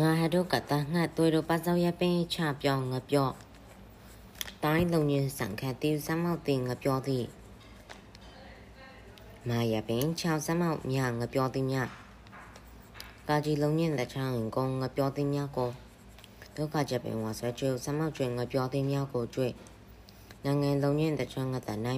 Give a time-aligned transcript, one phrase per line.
[0.00, 3.32] ငါဟတို့ကတငှတ်သွေးတို့ပါစောက်ရပင်းချပြောင်းငပြော့
[4.64, 7.24] တိုင်းလုံရင်ဆန်ခတ်တီစမောက်တင်ငပြောသည်
[9.48, 11.76] မာရပင်6စမောက်မြငပြောသည်မြ
[13.28, 15.70] ကာကြီးလုံရင်လက်ချောင်းကိုငပြောသည်မြကို
[16.56, 19.44] ဒုက္ခချက်ပင်ဝါဆွဲကျွစမောက်ကျွငပြောသည်မြကိုကျွ
[20.44, 21.94] နိုင်ငံလုံရင်တချွန်းကတနို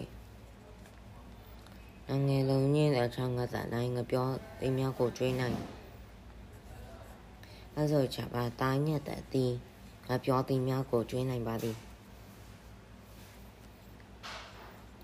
[2.27, 4.25] ငယ်လုံးညင်းတဲ့ချောင်းကတနိုင်ငပြော
[4.59, 5.57] သည်မြကိုကျွေးနိုင်
[7.77, 9.45] အဲဆိုချပါတိုင်းညက်တဲ့တီ
[10.07, 11.77] ငါပြောသည်များကိုကျွေးနိုင်ပါသည်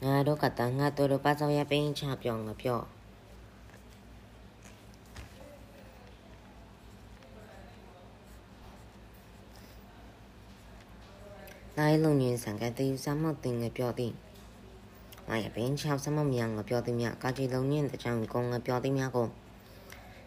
[0.03, 2.79] ငါတို့ကတငါတို့တို့ပါဆောင်ရပင်းချပြောင်းငါပြော
[11.77, 14.13] တိုင်းလုံရင်ဆန်ကတဲ့စမောက်တင်ငါပြောသည်
[15.29, 19.27] ငါရပင်းချစမောက်မြန်ငါပြောသည်များကာကြီးလုံရင်တဲ့ချောင်းကုန်းငါပြောသည်များကို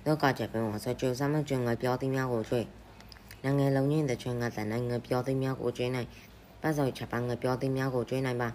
[0.07, 2.61] လောကချက်ပင်ဝဆကျွစမကျွငါပြောသည်များကိုကျွေ
[3.43, 6.09] နိုင်ငံလုံးရင်းတဲ့ချွင်ငါတန်နိုင်ငါပြောသည်များကိုကျွေးနိုင်
[6.61, 8.49] ပတ်စောချက်ပန်းငါပြောသည်များကိုကျွေးနိုင်ပါ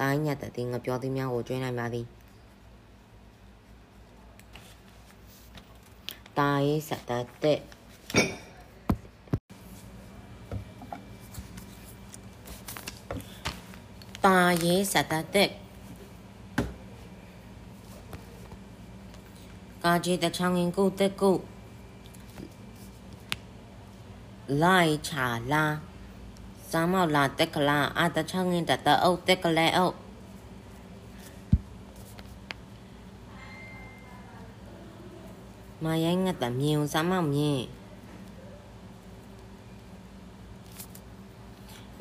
[0.00, 2.06] တိုင်းညတ်တဲ့ငါပြောသည်များကိုကျွေးနိုင်ပါသည်
[6.38, 7.10] တာရေးစတ
[7.42, 7.58] တဲ့
[14.24, 15.59] တာရေးစတတဲ့
[19.84, 21.36] ကာကြီးတချောင်းရင်ကိုတက်ကို
[24.62, 25.64] လိုက်ချာလာ
[26.70, 29.96] စာမောက်လာတက်ကလာအာတချောင်းရင်တတအုပ်တက်ကလဲအုပ်
[35.84, 37.60] မရိုင်းငတ်တမြင်စာမောက်မြင်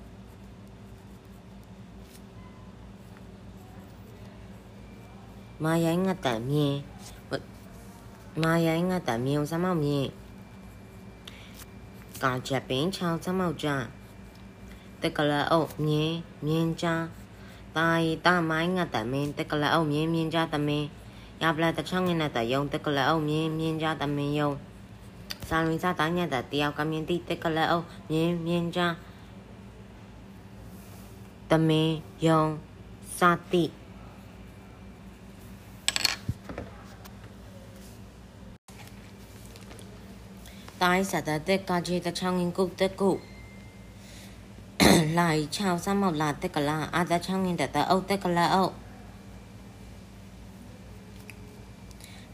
[15.85, 16.13] မြင်
[16.47, 16.85] မြင်ကြ
[17.77, 20.87] တာရီတာမိုင်းငတ်တမင်းတကလအုပ်မြင်မြင်ကြတမင်း
[21.41, 24.51] ရပလာတချောင်းငင်းတဲ့ယုံတကလအုပ်မြင်မြင်ကြတမင်းယုံ
[25.47, 28.81] စာလွင်စားတိုင်းညတဲ့တယောက်ကမြင်တိတကလအုပ်မြင်မြင်ကြ
[31.51, 31.95] တမင်း
[32.25, 32.41] ယုံ
[33.17, 33.80] စာတိတိုင်းစတဲ့တက်က
[41.87, 43.11] ကြီးတချောင်းငင်ကုတ်တက်ကု
[45.17, 48.73] လိုက်ချောင်းစမောက်လာတက်ကလာအာတချောင်းငင်တက်တဲ့အုတ်တက်ကလာအုတ်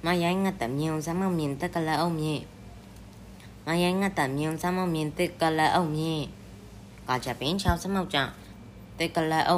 [0.06, 2.42] မရိုင်းငတ်တမြုံစမောက်မြင်တက်ကလာအုတ်မြင်
[3.66, 6.22] မရိုင်းငတ်တမြုံစမောက်မြင်တက်ကလာအုတ်မြင်
[7.08, 8.20] ကာချပင်ချောင်းစမောက်ကြ
[9.00, 9.58] တက်ကလာအု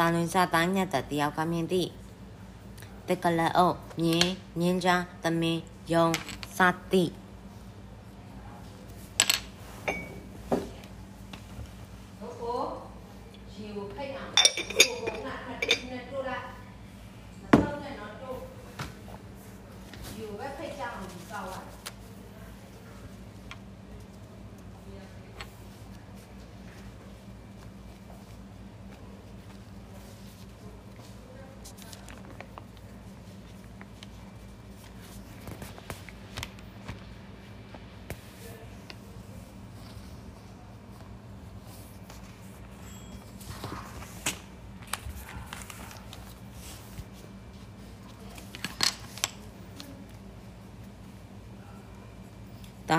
[0.00, 1.90] စာလွင်စာတိုင်းညက်တတယောက်ကမြင်သည့်
[3.08, 5.60] တကလအုပ်မြင်းမြင်းကြားတမင်း
[5.92, 6.06] ယုံ
[6.56, 7.08] စာတိတို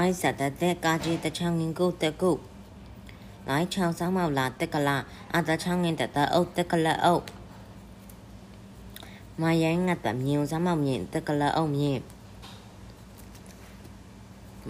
[0.10, 2.32] င်းဆက်တဲ့တဲ့ကာကြီးတချောင်းငင်ကိုတက်ကု
[3.48, 4.98] လိုက်ချောင်းဆောင်မောက်လာတက်ကလာ
[5.36, 7.24] အတချောင်းငင်တက်တဲ့အုတ်တက်ကလာအုတ်
[9.42, 12.00] မရိုင်းငတ်တမြင်ဆောင်မောက်မြင်တက်ကလာအုတ်မြင်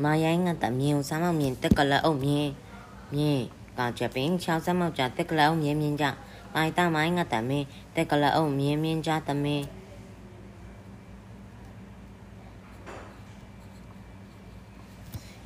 [0.04, 2.12] မရိုင်းငတ်တမြင်ဆောင်မောက်မြင်တက်ကလာအု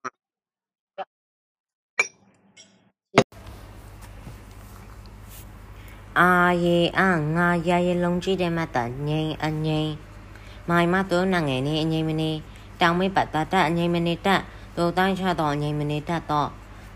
[15.19, 16.49] ချတော့အငိမ့်မနေတတော့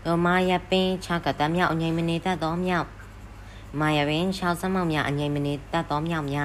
[0.04, 2.88] တို့မာရပင်းချကတမြောက်အငိမ့်မနေတတော့မြောက်
[3.80, 6.38] မာရပင်းချောက်စမောက်မြအငိမ့်မနေတတော့မြောက်မြ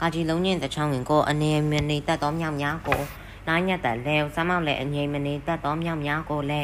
[0.00, 3.00] ကာကြီးလုံးညင်တချောင်းဝင်ကိုအနေမနေတတော့မြောက်များကို
[3.48, 6.62] နားညက်တလဲစမောက်လဲအငိမ့်မနေတတော့မြောက်များကိုလဲ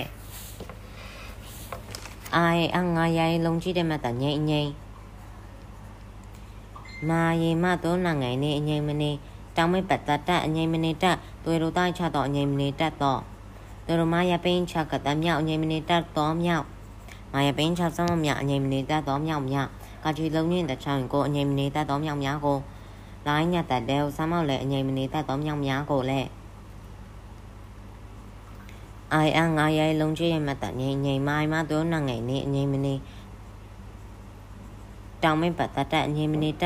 [2.36, 4.87] အာယေအငါရရလုံးကြည့်တဲ့မတ်တငိမ့်ငိမ့်မာယေမသောနာငိုင်နေအငိမ့်မ
[9.02, 9.10] နေ
[9.56, 11.04] တောင်မဲပတ်တတအငိမ့်မနေတ
[11.44, 13.20] သွေရိုတိုင်းချတော့အငိမ့်မနေတတော့
[13.86, 16.64] သူတို့မာယပိန်ချကတမြောက်အငိမ့်မနေတတော့မြောက်
[17.32, 19.70] မာယပိန်ချစမမြောက်အငိမ့်မနေတတော့မြောက်မြောက်
[20.04, 22.58] ကာချီလုံးညင်းတဲ့ချောင်းကိုအငိမ့်မနေတတော့မြောက်များကို
[23.26, 26.28] လိုင်းညတ်တဲ့တဲဆမ်းမောက်လည်းအငိမ့်မနေတတော့မြောက်များကိုလည်း
[29.12, 30.50] အိုင်အငါရိုင်လုံးချရဲ့မ
[35.22, 36.64] တ်တငိမ့်ငိမ့်မိုင်မသောနာငိုင်နေအငိမ့်မနေတောင်မဲပတ်တတအငိမ့်မနေတ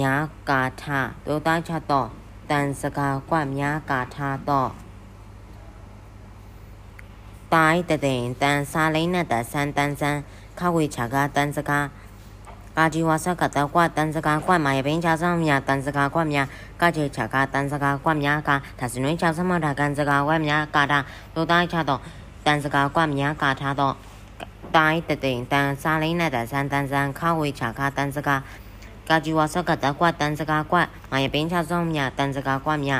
[0.00, 0.14] ညာ
[0.50, 0.82] ကာထ
[1.26, 2.08] တောသားချတော့
[2.50, 4.16] တန်စကာကွတ်မြကာထ
[4.48, 4.70] တော့
[7.52, 10.16] တိုင်းတတဲ့တန်စာလိန်နတဆန်တန်ဆန်
[10.58, 11.78] ခဝေချာကတန်စကာ
[12.76, 16.38] ကာဂျီဝါဆကတကွတန်စကာကွမိုင်ပင်ချာဆောင်မြတန်စကာကွမြ
[16.80, 20.98] ကာချေချာကတန်စကာကွမြကာဒါစနွေချာစမတာကန်စကာကွမြကာတာ
[21.34, 22.00] လိုတိုင်းချတော့
[22.46, 23.94] တန်စကာကွမြကာထားတော့
[24.76, 28.36] တိုင်းတတဲ့တန်စာလိန်နတဆန်တန်ဆန်ခဝေချာကတန်စကာ
[29.08, 30.76] ကာဂျီဝါဆကတကွတန်စကာကွ
[31.10, 32.92] မိုင်ပင်ချာဆောင်မြတန်စကာကွမြ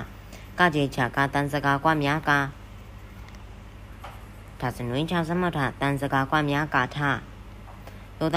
[0.59, 2.39] ကာချေချာကတန်စကာကွမြကာ
[4.61, 7.19] ဒါစနွေချာစမတာတန်စကာကွမြကာထား
[8.19, 8.31] လို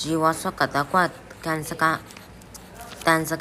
[0.00, 1.08] ဂျီဝဆကတကွတ်
[1.44, 1.98] ကန်စကား
[3.06, 3.32] တန်စ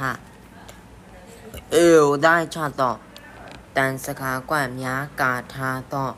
[1.72, 2.98] အေဝဒိုင်ချတော့
[3.76, 6.14] တန်စကားကွများကာထားတော့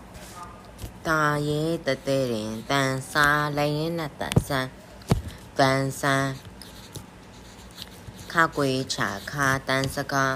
[1.07, 3.26] တာရဲတတဲ့ရင်တန်စာ
[3.59, 4.67] လည်းရင်နဲ့တန်ဆန်
[5.59, 6.25] တန်ဆန်
[8.33, 10.35] ခကွေချာခါတန်စကား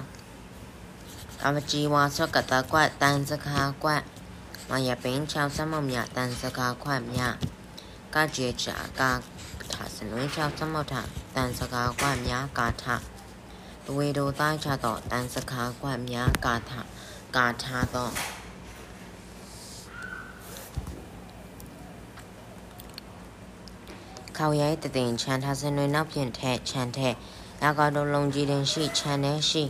[1.44, 3.90] အမကြီးဝါဆော့ကတကွတန်စကားကွ
[4.70, 7.20] မာယာပင်ချောင်းစမောမြတန်စကားခွမြ
[8.14, 9.10] ကာကျေချာကာ
[9.72, 10.94] ထာစနွေချောင်းစမောထ
[11.34, 12.84] တန်စကားခွမြကာထ
[13.84, 16.72] ဒဝေဒိုသားချတော့တန်စကားခွမြကာထ
[17.36, 18.14] ကာထာတော့
[24.36, 27.08] ခေါရဲတတင်ချန်ထားစနွေနောက်ပြင်ထဲချန်ထဲ
[27.62, 29.62] ရာဂါဒိုလုံကြီးတင်ရှိချန်ထဲရှိ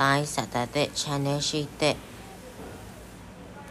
[0.00, 1.96] တိုင်းစတတဲ့ချန်ထဲရှိတဲ့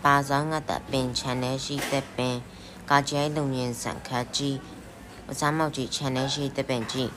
[0.03, 2.36] ပါဇောင်းငတ်တပင်ချန်နယ်ရှိတဲ့ပင်
[2.89, 4.57] ကာကျဲလုံရင်စံခါကြီး
[5.29, 7.12] ဝစားမောက်ကြီးချန်နယ်ရှိတဲ့ပင်ကြီး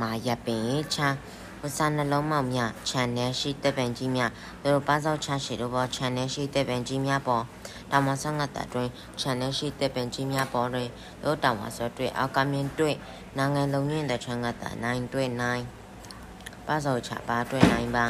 [0.00, 1.08] မာရပင်ချာ
[1.62, 4.22] ဝစားနှလုံးမောက်မြချန်နယ်ရှိတဲ့ပင်ကြီးမြ
[4.64, 7.44] တို့ပါဇောက်ချရှိတို့ဘောချန်နယ်ရှိတဲ့ပင်ကြီးမြပေါ်
[7.90, 8.88] တောင်မဆငတ်တတွင်
[9.20, 10.88] ချန်နယ်ရှိတဲ့ပင်ကြီးမြပေါ်တွင်
[11.22, 12.96] တို့တောင်မဆောတွေ့အောက်ကမြင်တွေ့
[13.38, 15.62] နာငယ်လုံရင်တဲ့ချန်ငတ်တနိုင်တွေ့နိုင်
[16.66, 18.06] ပါဇောက်ချပါတွေ့နိုင်ပါ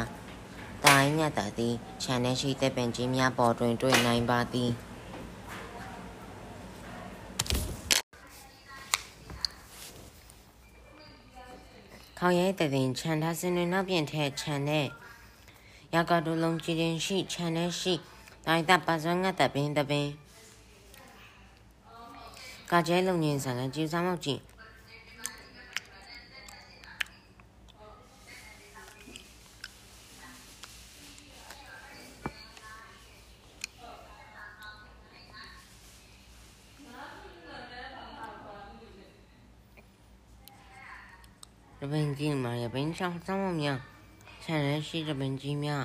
[0.85, 4.71] တိုင်းညတ်တာသည်ခြံထဲရှိသက်ပင်ကြီးများပေါ်တွင်တွေ့နိုင်ပါသည်
[12.19, 14.81] ခေါရဲတည်ခြံထားစင်တွင်နောက်ပြင်ထဲခြံထဲ
[15.95, 17.95] ရာကတူလုံးကြည်ရင်ရှိခြံထဲရှိ
[18.47, 20.09] တိုင်းတပါစွမ်းငတ်တပင်တပင်
[22.71, 24.41] ကာကျဲလုံငင်းဆန်ကကြည်စားမောက်ကြည့်
[41.81, 43.79] တပင်ကြီးမှာရပင်ချောင်းစောင်းမများ
[44.45, 45.85] ခြံရရှိတပင်ကြီးများ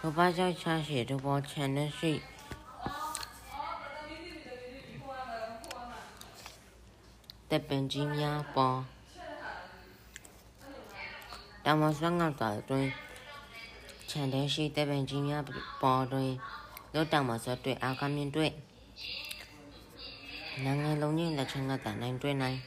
[0.00, 2.12] ဘဘကြောင့်ချရှိတဘောခြံရရှိ
[7.50, 8.78] တပင်ကြီးများပေါ်
[11.64, 12.86] တမဆွမ်းငေါတာတွင်
[14.10, 15.42] ခြံတဲ့ရှိတပင်ကြီးများ
[15.82, 16.02] ပေါ်
[20.64, 22.58] နိုင်ငံလုံးကြီးလက်ချင်ကတနိုင်တွေ့နိုင်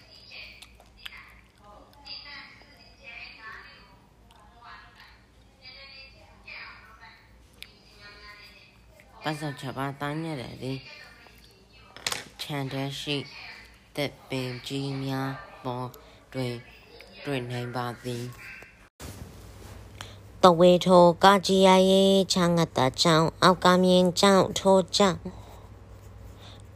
[9.23, 10.73] ပတ်စပ်ချပါတိုင်းရတယ်ဒီ
[12.41, 13.17] ခြံတဲ့ရှိ
[13.95, 15.29] တဲ့ပင်ကြီးများ
[15.65, 15.89] ပေါ်
[16.33, 16.55] တွင်
[17.25, 18.25] တွေ့နိုင်ပါသည်
[20.43, 25.44] တဝေထိုကာကြီးရရေးချငတ်တာကြောင့်အောက်ကမြင်ကြောင့်ထိုကြောင့်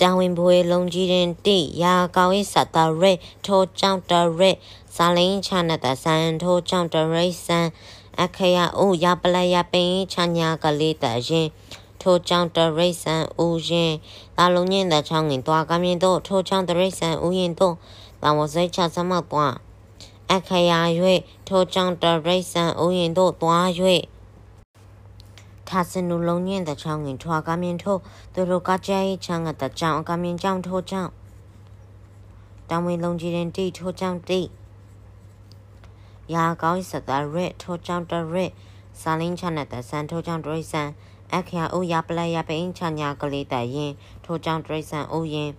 [0.01, 3.12] တာဝန်ဘွေလုံးကြီးရင်တိရာကောင်းစတာရဲ
[3.46, 4.51] ထိုကြောင့်တရဲ
[4.96, 7.60] စာလင်းချနတဆန်ထိုကြောင့်တရိစံ
[8.22, 11.48] အခရအိုရပလရပင်ချညာကလေးတရင်
[12.01, 13.94] ထိုကြောင့်တရိစံဦးရင်
[14.38, 17.75] တာလုံးညင်းတဲ့ချောင်းငင်တွားကမြင်တော့ထိုကြောင့်တရိစံဦးရင်တော့
[18.24, 19.56] တဝစိတ်ချစမပွား
[20.34, 20.79] အခရာ၍
[21.48, 23.68] ထိုကြောင့်တရိစံဥယျင်သို့သွား၍
[25.71, 28.01] 他是努龙年的长人，他干面头，
[28.33, 31.13] 都罗家家一长个的长，干面长头长。
[32.65, 34.49] 当为龙吉人地头长地，
[36.25, 38.51] 牙膏一色的热头长的热，
[38.93, 40.95] 三零长的三头长多三，
[41.29, 45.53] 阿克呀欧呀不来呀被因长呀个里的烟，头长多三欧烟。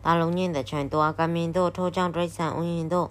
[0.00, 3.10] 大龙年的全多干面头，头长多三欧烟多。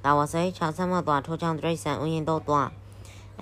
[0.00, 2.72] 大我谁长什么多，头长多三欧烟多多。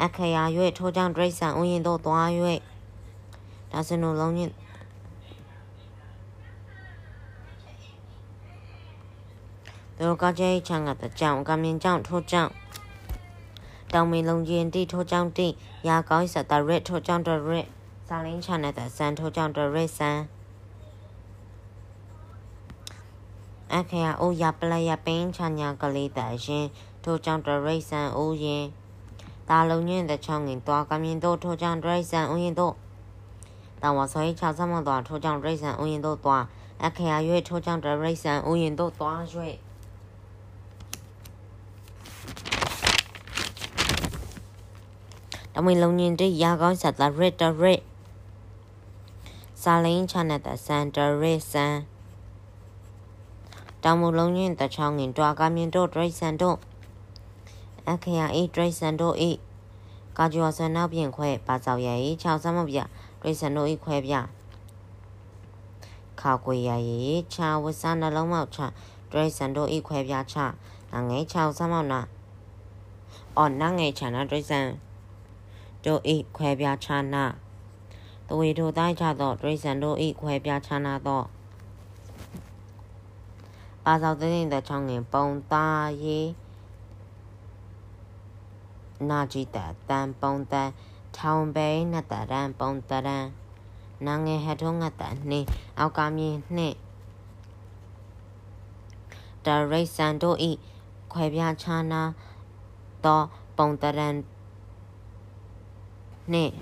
[0.00, 0.42] အခရာ၍
[0.78, 2.28] ထိုကြောင့်ဒရိတ်ဆန်ဥယင်သို့သွား၍
[3.72, 4.50] ဒါစင်တို့လုံးညင်
[9.98, 12.50] တို့ကကြဲချံကတကြောင်ကမြင်ကြောင်ထိုကြောင်
[13.92, 15.48] တောင်မင်းလုံးကျင်တိထိုကြောင်တိ
[15.88, 17.66] ရာကောင်းစတရက်ထိုကြောင်တရက်
[18.08, 20.18] ဇာလင်းချနဲ့တဆန်ထိုကြောင်တရက်ဆန်
[23.74, 26.66] အခရာအိုးရပလရပင်းချညာကလေးတရှင်
[27.04, 28.64] ထိုကြောင်တရိတ်ဆန်အိုးရင်
[32.58, 32.74] တော့
[33.82, 36.44] တာဝဆွေချဆမတော့ထိုကြောင့်တရိษံအိုရင်တော့တွား
[36.84, 39.48] အခရာရွေထိုကြောင့်တရိษံအိုရင်တော့တွားရွေ
[45.54, 47.80] တမွေလုံးညင်းတဲ့ရာကောင်းဆက်တာရစ်တရစ်
[49.62, 51.74] စာလင်းချတဲ့စန်တရစ်စန်
[53.82, 56.58] တောင်မူလုံးချင်းတချောင်းငင်တွာကမြင်တို့ဒရိစန်တို့
[57.90, 59.38] အခရာအေးဒရိစန်တို့အေး
[60.18, 62.78] ကာကျော်ဆန်နောက်ပြင်ခွဲပါစောက်ရည်6ဆမ်းမပြ
[63.20, 64.14] ဒရိစန်တို့အေးခွဲပြ
[66.20, 68.60] ခါကွေရည်ချာဝဆန်နှလုံးမောက်ချ
[69.10, 70.36] ဒရိစန်တို့အေးခွဲပြချ
[70.94, 72.00] ငငယ်6ဆမ်းမောက်နာ
[73.36, 74.66] အော်နငယ်ချနာဒရိစန်
[75.84, 77.24] တို့အေးခွဲပြချနာ
[78.26, 81.26] တဝေတို့တိုင်းချတော့ဒရိစန်တို့အေးခွဲပြချနာတော့
[83.84, 86.28] ပါဆောက်သိသိတဲ့ချောင်းငင်ပုံသားရေး
[89.10, 90.70] နာကြည့်တဲ့တန်ပုံတန်
[91.16, 93.26] ထောင်ပဲနတ်တရန်ပုံတရန်
[94.06, 95.46] နာငယ်ဟထုံးငတ်တနှင်း
[95.78, 96.76] အောက်ကမြင်းနှင့်
[99.44, 100.50] တရိတ်စန်တို့ဤ
[101.12, 102.02] ခွဲပြားချာနာ
[103.04, 103.22] သော
[103.58, 104.14] ပုံတရန်
[106.32, 106.52] နှင့်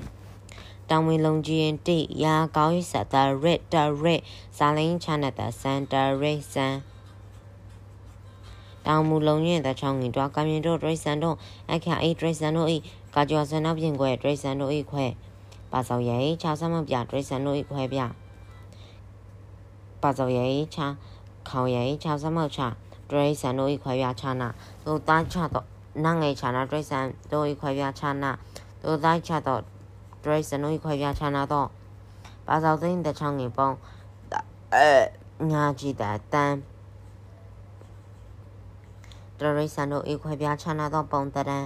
[0.90, 4.22] တောင်ဝင်လုံးကြီးတိရာကောင်းစတရစ်တရစ်
[4.56, 6.74] ဇာလင်းချနတစန်တရိတ်စန်
[8.86, 11.36] တောင်မူလုံးရင်တဲ့ချောင်းငင်တွားကမြင်တို့ဒရိစန်တို့
[11.72, 12.76] အခါအေးဒရိစန်တို့ဤ
[13.14, 15.04] ကာကျော်စနောက်ပြင်ခွဲဒရိစန်တို့ဤခွဲ
[15.72, 18.00] ပါစောရဲချာဆမပြဒရိစန်တို့ဤခွဲပြ
[20.02, 20.86] ပါစောရဲချာ
[21.48, 22.60] ခေါရဲချာဆမောက်ချ
[23.10, 24.48] ဒရိစန်တို့ဤခွဲပြချာနာ
[24.86, 25.66] သို့သားချတော့
[26.04, 28.30] နငယ်ချာနာဒရိစန်တို့ဤခွဲပြချာနာ
[28.84, 29.60] သို့သားချတော့
[30.24, 31.68] ဒရိစန်တို့ဤခွဲပြချာနာတော့
[32.46, 33.70] ပါစောသိန်းတဲ့ချောင်းငင်ပုံ
[34.74, 34.88] အဲ
[35.50, 36.56] ညာကြည့်တဲ့တန်း
[39.40, 41.58] တရိษံတို့ဤခွဲပြားခြားနာသောပုံတရံ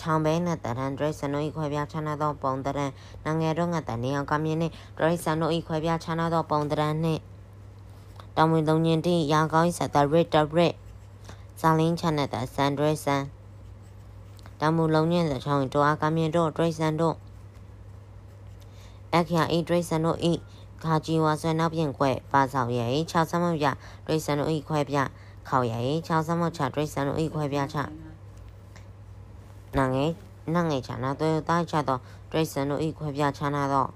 [0.00, 2.86] ထောင်ဘဲနဲ့တရံဒရိစံတို့ဤခွဲပြားခြားနာသောပုံတရံ
[3.24, 7.18] နိုင်ငံတော်ငါတနေအောင်ကမြင်းနဲ့ဒရိစံတို့ဤခွဲပြားခြားနာသောပုံတရံနဲ့
[8.36, 10.74] တောင်ဝင်သုံးညင်တိရာကောင်းစတာရစ်တရစ်
[11.60, 13.16] ဇာလင်းချနဲ့တဆန်ဒရိစံ
[14.60, 17.16] တောင်မူလုံးညင်တဲ့ချောင်းတွားကမြင်းတို့ဒရိစံတို့
[19.14, 20.32] အခရာဤဒရိစံတို့ဤ
[20.84, 23.66] ခါကြီးဝါဆွဲနောက်ပြင်ခွဲပါဆောင်ရဲ့6ဆမရ
[24.06, 25.08] ဒရိစံတို့ဤခွဲပြား
[25.54, 27.78] ခေါရရင်ချောင်းစမချဒရိစံတို့ဤခွဲပြချ
[29.78, 30.10] နာငယ်
[30.54, 33.88] နာငယ်ချနာတွေ့သားချတော့ဒရိစံတို့ဤခွဲပြချနာတော့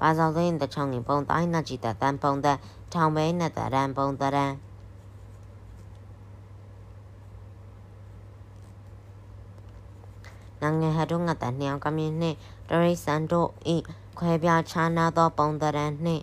[0.00, 2.46] ပါစောသိင်းတချောင်းငင်ပုံတိုင်းနာကြည်တတန်ပုံတ
[2.92, 4.52] ထောင်ပဲနဲ့တရန်ပုံတရန်
[10.62, 12.36] နငယ်ဟတို့ငတ်တနှောင်ကမြင်းနှင့်
[12.68, 13.76] တရိစန်တို့ဤ
[14.18, 16.22] ခွဲပြားခြားနာသောပုံတရန်နှင့်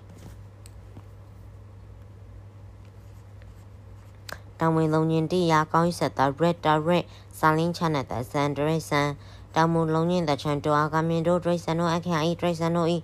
[4.60, 7.08] တောင်ဝင်လုံးညင်တိယာကောင်းဆက်တာ red direct
[7.40, 9.10] စာလင်းချနဲ့တဆန်ဒရိစန်
[9.56, 12.98] တောင်မူလုံးညင်တချန်တွာကမြင်တို့ဒရိစန်တို့အခရာဤဒရိစန်တို့ဤ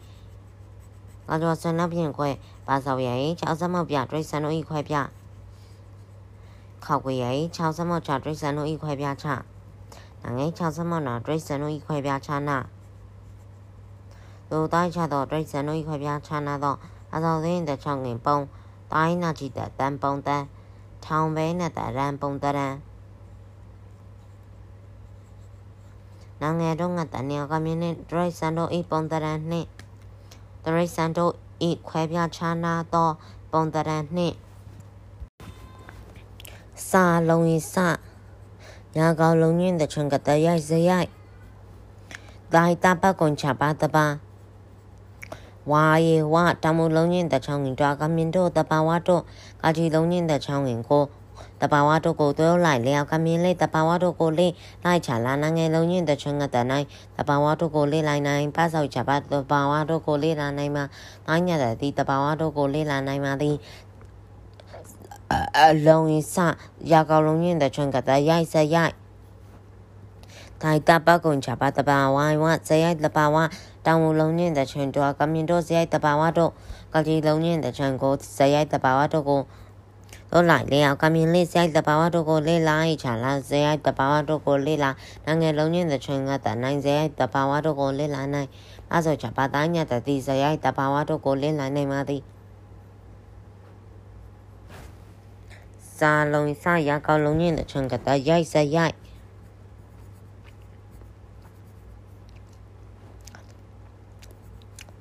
[1.28, 2.30] ငါတို့ဆန္ဒပြင်ခွဲ
[2.68, 4.96] ပါဆောက်ရဲ့6စမောက်ပြဒရိစန်တို့ဤခွဲပြ
[6.86, 9.28] ခောက်ွေရဲ့6စမောက်ချဒရိစန်တို့ဤခွဲပြချ
[10.22, 12.58] နာငယ်6စမောက်နာဒရိစန်တို့ဤခွဲပြချနာ
[14.52, 16.78] တို့တိုင်းချတော့ဒရိစန်တို့ဤခွဲပြချနာတော့
[17.14, 18.38] အသောသိတဲ့ချောင်းငင်ပုံ
[18.94, 20.44] တိုင်းနာကြည့်တဲ့တန်ပုံတန်
[21.06, 22.76] ထောင်ပဲနဲ့တရန်ပုံတရန်
[26.42, 29.70] နာငယ်တော့ငါတနေကမြင်းနဲ့ဒရိုက်ဆန်တို့ဤပုံတရန်နှင့်
[30.64, 31.34] ဒရိုက်ဆန်တို့
[31.70, 33.10] ဤခွဲပြားခြားနာသော
[33.52, 34.36] ပုံတရန်နှင့်
[36.90, 37.76] စာလုံးဤစ
[38.96, 41.10] ညာကောင်းလုံးညင်းတဲ့ချွန်ကတရိုက်စရိုက်
[42.54, 44.06] ဒိုင်တာပကွန်ချပါတပါ
[45.72, 49.22] ဝါယေဝတမူလုံးညင်းတဲ့ချောင်းရင်တွာကမြင်တို့တပါဝါတို့
[49.62, 51.06] ကာကြီးလုံးညင်းတဲ့ချောင်းရင်ကို
[51.62, 54.54] တဘာဝတို့ကိုသွေးလိုက်လျောက်ကမြင်လေးတဘာဝတို့ကိုလေး
[54.86, 56.86] လိုက်ချလာနာငယ်လုံးချင်းတချွန်းကတနိုင်
[57.18, 60.84] တဘာဝတို့ကိုလေးလိုက်နိုင်ပတ်ဆောက်ချပါတဘာဝတို့ကိုလေးလာနိုင်မှာ
[61.28, 63.52] တိုင်းညတဲ့ဒီတဘာဝတို့ကိုလေးလာနိုင်မှာဒီ
[65.60, 66.38] အလုံးရစ
[66.92, 68.94] ရာကောင်းလုံးချင်းတချွန်းကတရိုက်စရိုက်
[70.64, 73.38] တိုင်တပကုံချပါတဘာဝိုင်းဝဇယိုက်တဘာဝ
[73.86, 76.52] တောင်မူလုံးချင်းတချွန်းတော့ကမြင်တော့ဇယိုက်တဘာဝတို့
[76.94, 79.42] ကကြီးလုံးချင်းတချွန်းကိုဇယိုက်တဘာဝတို့ကို
[80.32, 84.92] တို့လိုက်လေအောင်ကမြင်လေးစိုက်တဘာဝတို့ကိုလေးလိုက်ချလာဇေယတဘာဝတို့ကိုလေးလာ
[85.26, 88.50] နငယ်လုံးချင်းတဲ့ချွင်ကတနိုင်ဇေယတဘာဝတို့ကိုလေးလာနိုင်
[88.92, 92.24] အဲဆိုချပါတိုင်းညတဲ့ဒီဇေယတဘာဝတို့ကိုလေးလာနိုင်ပါသည်
[95.98, 98.96] စာလုံးစရကောက်လုံးချင်းတဲ့ချွင်ကတရိုက်စရိုက်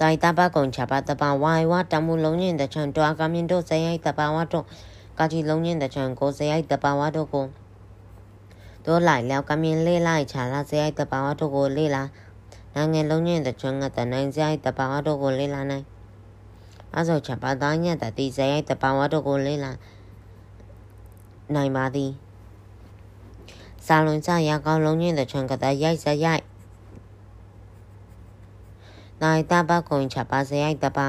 [0.01, 4.67] တိုင်တဘကုံချပါတပဝိုင်ဝတမှုလုံးချင်းတဲ့ချွန်တွာကမြင်တို့ဇေယတဘာဝတို့
[5.19, 7.47] ကာကြီးလုံးချင်းတချံကိုဇယိုက်တပါဝါတို့ကို
[8.87, 12.03] တို့လိုက်လောက်ကမြင်လေးလိုက်ချလာဇယိုက်တပါဝါတို့ကိုလေးလာ
[12.75, 15.85] နိုင်ငံလုံးချင်းတချံကတနိုင်ဇယိုက်တပါဝါတို့ကိုလေးလာနိုင်
[16.97, 19.73] အဆောချပါသားညတတိဇယိုက်တပါဝါတို့ကိုလေးလာ
[21.55, 22.11] နိုင်ပါသည်
[23.87, 26.43] စာလွန်စရကောင်းလုံးချင်းတချံကတရိုက်ဇယိုက်
[29.25, 31.09] နိုင်တဘကုံချပါဇယိုက်တပါ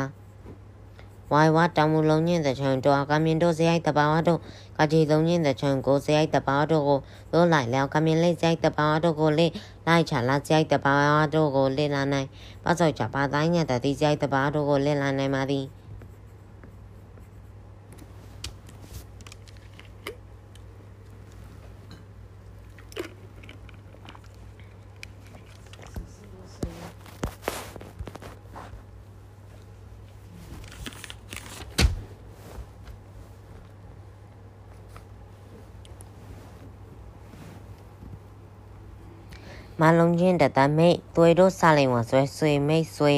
[1.32, 4.40] ဝိုင်ဝတောင်မူလုံးညင်းတဲ့ချံတော့ကမြင်တို့စရိုက်တဘာဝတို့
[4.78, 7.00] ကကြီးလုံးညင်းတဲ့ချံကိုစရိုက်တဘာဝတို့ကို
[7.34, 9.52] တို့လိုက်လျောက်ကမြင်လေးစရိုက်တဘာဝတို့ကိုလေး
[9.88, 12.28] လိုက်ချလာစရိုက်တဘာဝတို့ကိုလေးလာနိုင်
[12.64, 15.66] ပစောက်ချပါတိုင်းညတဲ့ဒီစရိုက်တဘာဝတို့ကိုလေးလာနိုင်ပါသည်
[39.82, 43.16] မလုံးချင်းတတမိတ်သွေတို့စလိမ်ဝဆွဲဆွေမိတ်ဆွေ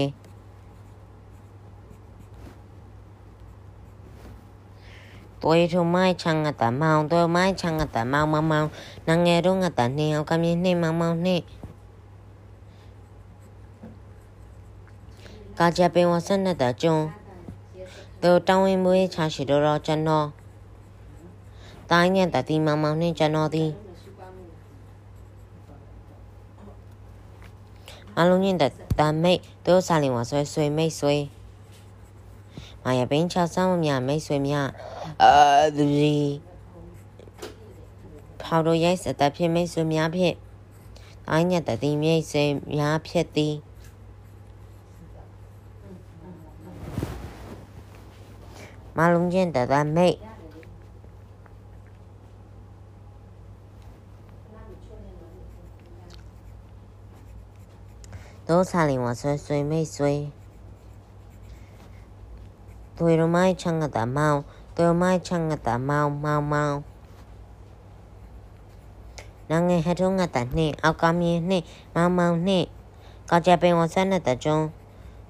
[5.41, 8.67] သွေထုမိုင်းချန်ငတမောင်သွေမိုင်းချန်ငတမောင်မမောင်
[9.07, 11.37] နငယ်တို့ငတနေအောင်ကမြင်းနှိမောင်မောင်နှိ
[15.57, 17.05] ကာကြပင်ဝဆနဲ့တကျွန်း
[18.23, 20.27] တို့တောင်းဝင်မွေးချရှိတော့ကျွန်တော်
[21.89, 23.71] တိုင်းညက်တတိမောင်မောင်နှိကျွန်တော်သည်
[28.17, 31.15] အားလုံးညင်တဲ့တမိတ်တို့စာလင်ဝဆွဲဆွေမိတ်ဆွေ
[32.83, 34.53] မာယာပင်းချဆမ်းမမြမိတ်ဆွေမြ
[35.23, 35.33] အာ
[35.77, 36.15] ဒီ
[38.41, 40.35] ဖောက်တို့ရိုက်စတဲ့ဖြစ်မိတ်ဆွေများဖြစ်
[41.29, 41.47] အိုင်း
[58.47, 60.31] ตสาลีว่าสวยสวยไม่都差令我衰衰妹衰。
[62.97, 66.63] 对了麦唱个大า，对了麦唱个าเมา。
[69.49, 71.61] นังไงให้ทุ่งตาเนี่เอากามีนี่
[71.95, 72.63] มาเมาเนี่
[73.29, 74.59] ก็จะเป็นวันเส้นแต่จง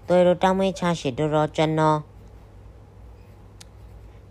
[0.07, 1.91] ตัวรู้ต้องไม่ชาสิดูรอจันนอ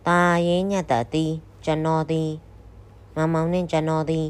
[0.06, 1.24] ตาเย็นเน่ยแตาตี
[1.64, 2.22] จันนอตี
[3.12, 4.20] เมาเมาเนี่จันนอตี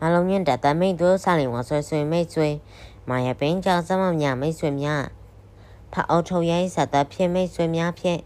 [0.00, 2.48] နှင့်ကျွန်တော်သည်မလုံးညင်တတမိတ်တို့ဆလင်ဝဆွဲဆွေမိတ်ဆွေ
[3.08, 5.04] မာယာပင်ကြောင့်စမောင်များမိတ်ဆွေများ
[5.92, 8.20] ထအောက်ထုတ်ရိုင်းဆက်သက်ဖြစ်မိတ်ဆွေများဖြင့်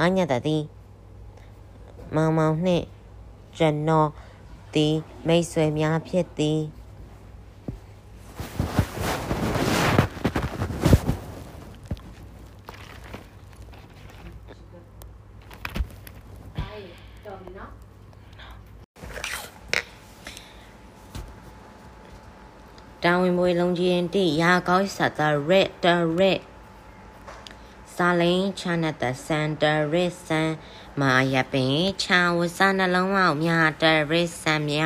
[0.00, 0.58] အညတတိ
[2.14, 2.84] မောင်မောင်နှင့်
[3.56, 4.08] ကျွန်တော်
[4.74, 4.94] သည်
[5.26, 6.60] မိတ်ဆွေများဖြစ်သည်
[23.20, 25.86] ဝန်မွေလုံးကြီးတိရာကောင်းစတာရက်တ
[26.18, 26.40] ရက်
[27.94, 30.50] စာလိန်ချနတစန်တရက်စန်
[31.00, 33.50] မာယပင်ချာဝစနှလုံးအောင်မြ
[33.82, 34.78] တရက်စန်မြ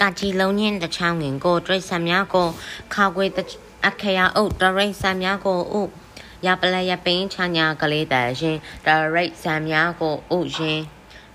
[0.00, 2.48] ကချီလုံးညင်းတချောင်းငင်ကိုတရိတ်ဆန်များကို
[2.94, 3.26] ခါကွေ
[3.86, 5.82] အခရာအုပ်တရိတ်ဆန်များကိုဥ
[6.46, 10.80] ရပလယပင်ချညာကလေးတရင်တရိတ်ဆန်များကိုဥရင်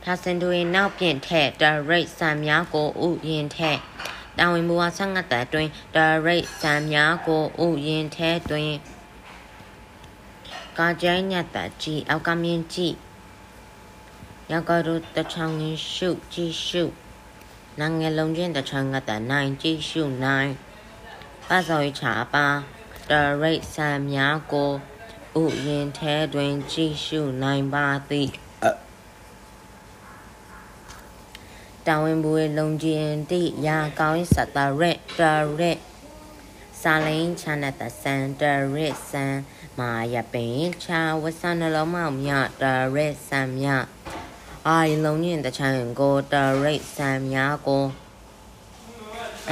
[0.04, 3.80] သာစင်တွေနောက်ပြင်ထက်တရိတ်ဆန်များကိုဥရင်ထက်
[4.38, 8.72] တာဝန်မူဝါဆငတ်တဲ့တွင်တရိတ်ဆန်များကိုဥရင်ထဲတွင်
[10.78, 12.96] ကာကျိုင်းညတ်တကြည်အောက်ကမြင်ကြည့်
[14.52, 16.84] ရောက်ကတော့တချောင်းငင်းရှုကြည့်ရှု
[17.80, 20.52] နငယ်လုံးချင်းတချောင်းငတ်တဲ့နိုင်ကြည့်ရှုနိုင်
[21.48, 22.48] ပတ်စော်ချာပါ
[23.12, 24.72] တရိတ်ဆန်များကို
[25.42, 28.30] ဥရင်ထဲတွင်ကြည့်ရှုနိုင်ပါသည်
[31.88, 35.22] တာဝန်ဘူးလုံကျင်တိရာကောင်းစတရက်တ
[35.60, 35.80] ရက်
[36.82, 38.44] စာလိန်ချနတစန်တ
[38.74, 39.36] ရက်စန်
[39.80, 42.64] မာယပင်ချာဝဆနလုံးမောင်မြတ
[42.96, 43.68] ရက်စန်မြ
[44.68, 47.86] အာယလုံးညင်တချန်ကိုတရက်စန်များကို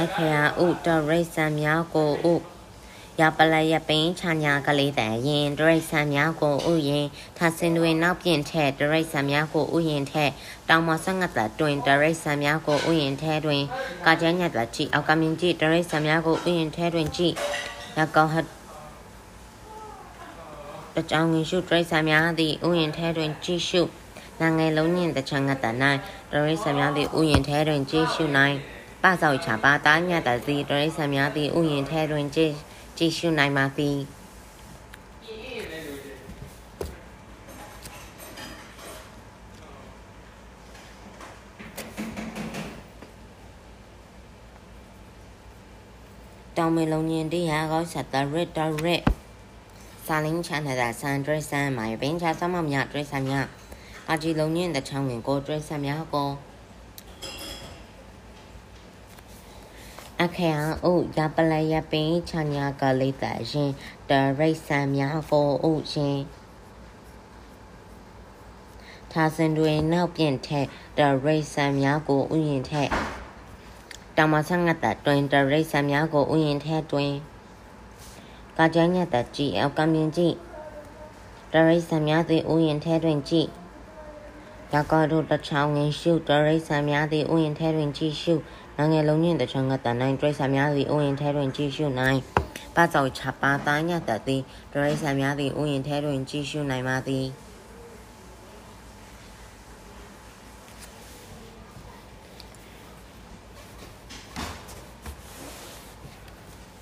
[0.00, 2.53] အခရာဥတရက်စန်များကိုဥ
[3.20, 7.06] ရပလရပင်ချာညာကလေးတဲ့ရင်ဒရိတ်ဆန်များကိုဥယင်
[7.38, 10.30] ထဆင်တွင်နောက်ပြင်ထက်ဒရိတ်ဆန်များကိုဥယင်ထက်
[10.68, 13.62] တောင်မဆငတ်တဲ့တွင်ဒရိတ်ဆန်များကိုဥယင်ထဲတွင်
[14.06, 17.34] ကာကျညတ်တဲ့ကြည့်အောက်ကမြင်ကြည့်ဒရိတ်ဆန်များကိုဥယင်ထဲတွင်ကြည့်
[17.98, 18.46] ရကောဟတ်
[20.94, 23.82] တကြောင်ငင်ရှုဒရိတ်ဆန်များသည်ဥယင်ထဲတွင်ကြည့်ရှု
[24.40, 25.98] နာငယ်လုံးညင်တချံငတ်တဲ့နိုင်
[26.32, 28.56] ဒရိတ်ဆန်များသည်ဥယင်ထဲတွင်ကြည့်ရှုနိုင်
[29.02, 32.54] ပစောက်ချပါတာညတ်တဲ့စီဒရိတ်ဆန်များသည်ဥယင်ထဲတွင်ကြည့်
[32.98, 33.98] ကြည့်ရှုနိုင်ပါသည်
[46.58, 49.02] တောင်မလုံးညင်တရားကောဆက်တရစ်တရစ်
[50.06, 53.34] စာလင်းချန်တဲ့ဆန်ဒရစ်ဆန်မိုင်ပင်ချာသမမြဒရစ်ဆန်မြ
[54.08, 56.30] အာဂျီလုံးညင်တဲ့ချောင်းဝင်ကိုဒရစ်ဆန်မြကို
[60.22, 60.58] အခရာ
[60.90, 63.70] ဥရပလယပင်ချညာကလေးတရင်
[64.10, 66.20] တရိတ်ဆန်များကိုဥရင်
[69.12, 70.66] သာစင်တွင်နောက်ပြင်ထက်
[70.98, 72.90] တရိတ်ဆန်များကိုဥယင်ထက်
[74.16, 77.12] တမဆငတ်တတွင်တရိတ်ဆန်များကိုဥယင်ထက်တွင်
[78.58, 80.34] ကာကြညတ်တကြည်အောက်ကမြင်ကြည့်
[81.52, 83.48] တရိတ်ဆန်များသည်ဥယင်ထဲတွင်ကြည့်
[84.72, 88.34] ရကောတို့တချောင်းငင်ရှုတရိတ်ဆန်များသည်ဥယင်ထဲတွင်ကြည့်ရှု
[88.78, 92.20] ငငယ်လုံးညင်တချောင်းကတန်နိုင်ဒရိတ်ဆန်များသည်ဥယင်ထဲတွင်ကြည့်ရှုနိုင်
[92.74, 97.26] ပတ်စောချပါသားညတ်တသည်ဒရိတ်ဆန်များသည်ဥယင်ထဲတွင်ကြည့်ရှုနိုင်ပါသည်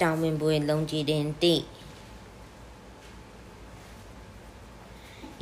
[0.00, 1.56] တောင်ပင်ပွေလုံးကြည်တင်တိ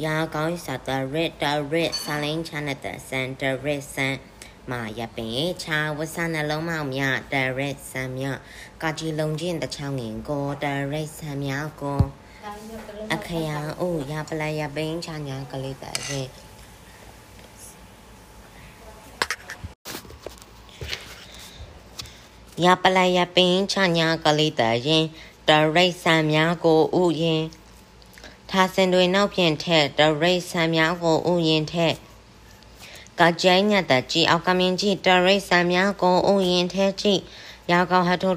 [0.04, 4.14] ရာကောင်းစာတရက်တရက်ဆာလင်းချနတစန်တရက်စန်
[4.70, 7.02] မာရပင်ချာဝဆနလုံးမောင်မြ
[7.32, 8.24] တရက်စံမြ
[8.82, 12.00] ကာကြီးလုံးချင်းတချောင်းငင်ကိုတရက်စံမြကို
[13.12, 16.26] အခရာအိုရပလရပင်ချာညာကလေးတရဲ့
[22.64, 25.04] ရပလယပင်ချညာကလေးတရင်
[25.48, 27.42] တရိတ်ဆံများကိုဥယင်
[28.50, 31.94] သာစင်တွေနောက်ပြင်ထက်တရိတ်ဆံများကိုဥယင်ထက်
[33.20, 37.20] ကကြိုင်းညတ်တကြည်အောက်ကမင်းကြီးတရိတ်ဆံများကိုဥယင်ထဲကြည့်
[37.72, 38.30] ရောက်ကောဟထု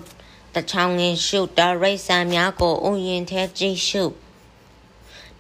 [0.56, 4.04] တချောင်းငင်ရှုတရိတ်ဆံများကိုဥယင်ထဲကြည့်ရှု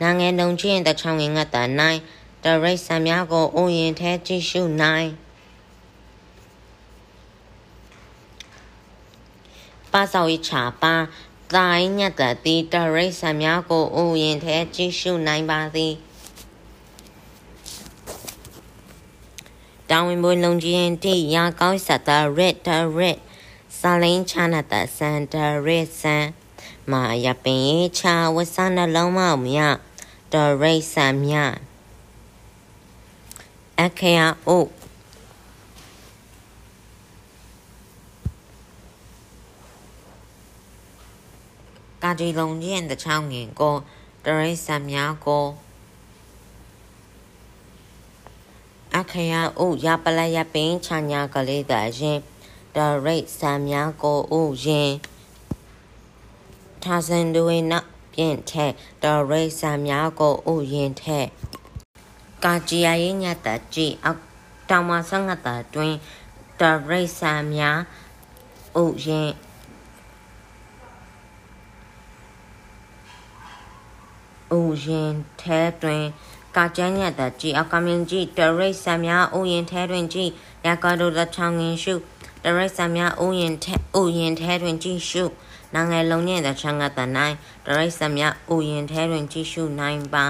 [0.01, 1.99] နာငယ်နှုံချင်းတချောင်းငင်ငတ်တနိုင်
[2.43, 5.09] တရိတ်ဆံများကိုဥယင်ထဲကြည့်ရှုနိုင်
[9.91, 10.95] ပါစောဝိချာပါ
[11.55, 15.93] တိုင်းညတ်တတိတရိတ်ဆံများကိုဥယင်ထဲကြည့်ရှုနိုင်ပါသည်
[19.95, 23.17] တောင်ဝင်ဘွေလုံကြီးတိရာကောင်းစတာရက်တရက်
[23.77, 26.25] စာလင်းချနာတစန်တရက်စန်
[26.91, 29.59] မာယပင်ချာဝဆနလုံးမောက်မြ
[30.33, 31.35] တရိတ်ဆံမြ
[33.79, 34.65] အခရာအို
[42.19, 43.75] ကြီးလုံးချင်းတချောင်းငင်ကို
[44.25, 45.45] တရိษံများကို
[48.99, 52.19] အခရာဥရပလရပင်ချညာကလေးတရင်
[52.75, 54.91] ဒရိတ်ဆံများကိုဥယင်
[56.83, 57.73] ထာဇန်ဒွေန
[58.13, 61.27] ပြင့်ထက်ဒရိတ်ဆံများကိုဥယင်ထက်
[62.43, 64.21] ကာဂျီယာရညတကြည်အောက်
[64.69, 65.93] တောင်မဆငတ်တာတွင်
[66.59, 67.79] ဒရိတ်ဆံများ
[68.81, 69.31] ဥယင်
[74.59, 76.05] ဥယင်ထဲတွင်
[76.57, 80.29] ကာကျန်းရတကြည်အကမင်းကြီးတရိတ်ဆံများဥယင်ထဲတွင်ကြည်
[80.65, 81.93] ရကာတို့တချောင်းငင်ရှု
[82.43, 85.23] တရိတ်ဆံများဥယင်ထဲဥယင်ထဲတွင်ကြည်ရှု
[85.73, 87.35] နိုင်ငံလုံးရဲ့တချောင်းကတနိုင်
[87.65, 90.25] တရိတ်ဆံများဥယင်ထဲတွင်ကြည်ရှုနိုင်ပါ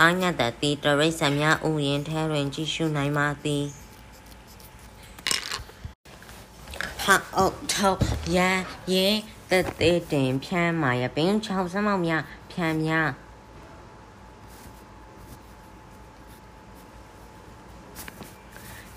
[0.00, 3.64] အာညတတိတရိတ်ဆံများဥယင်ထဲတွင်ကြည်ရှုနိုင်ပါသည်
[7.02, 7.94] ဟာအုတ်ထော
[8.36, 8.58] ရန်
[8.92, 9.06] ရေ
[9.50, 12.22] တသေးတင်ဖြန်းမာရပင်ချောင်းစမောက်များ
[12.52, 13.08] ဖြန်းများ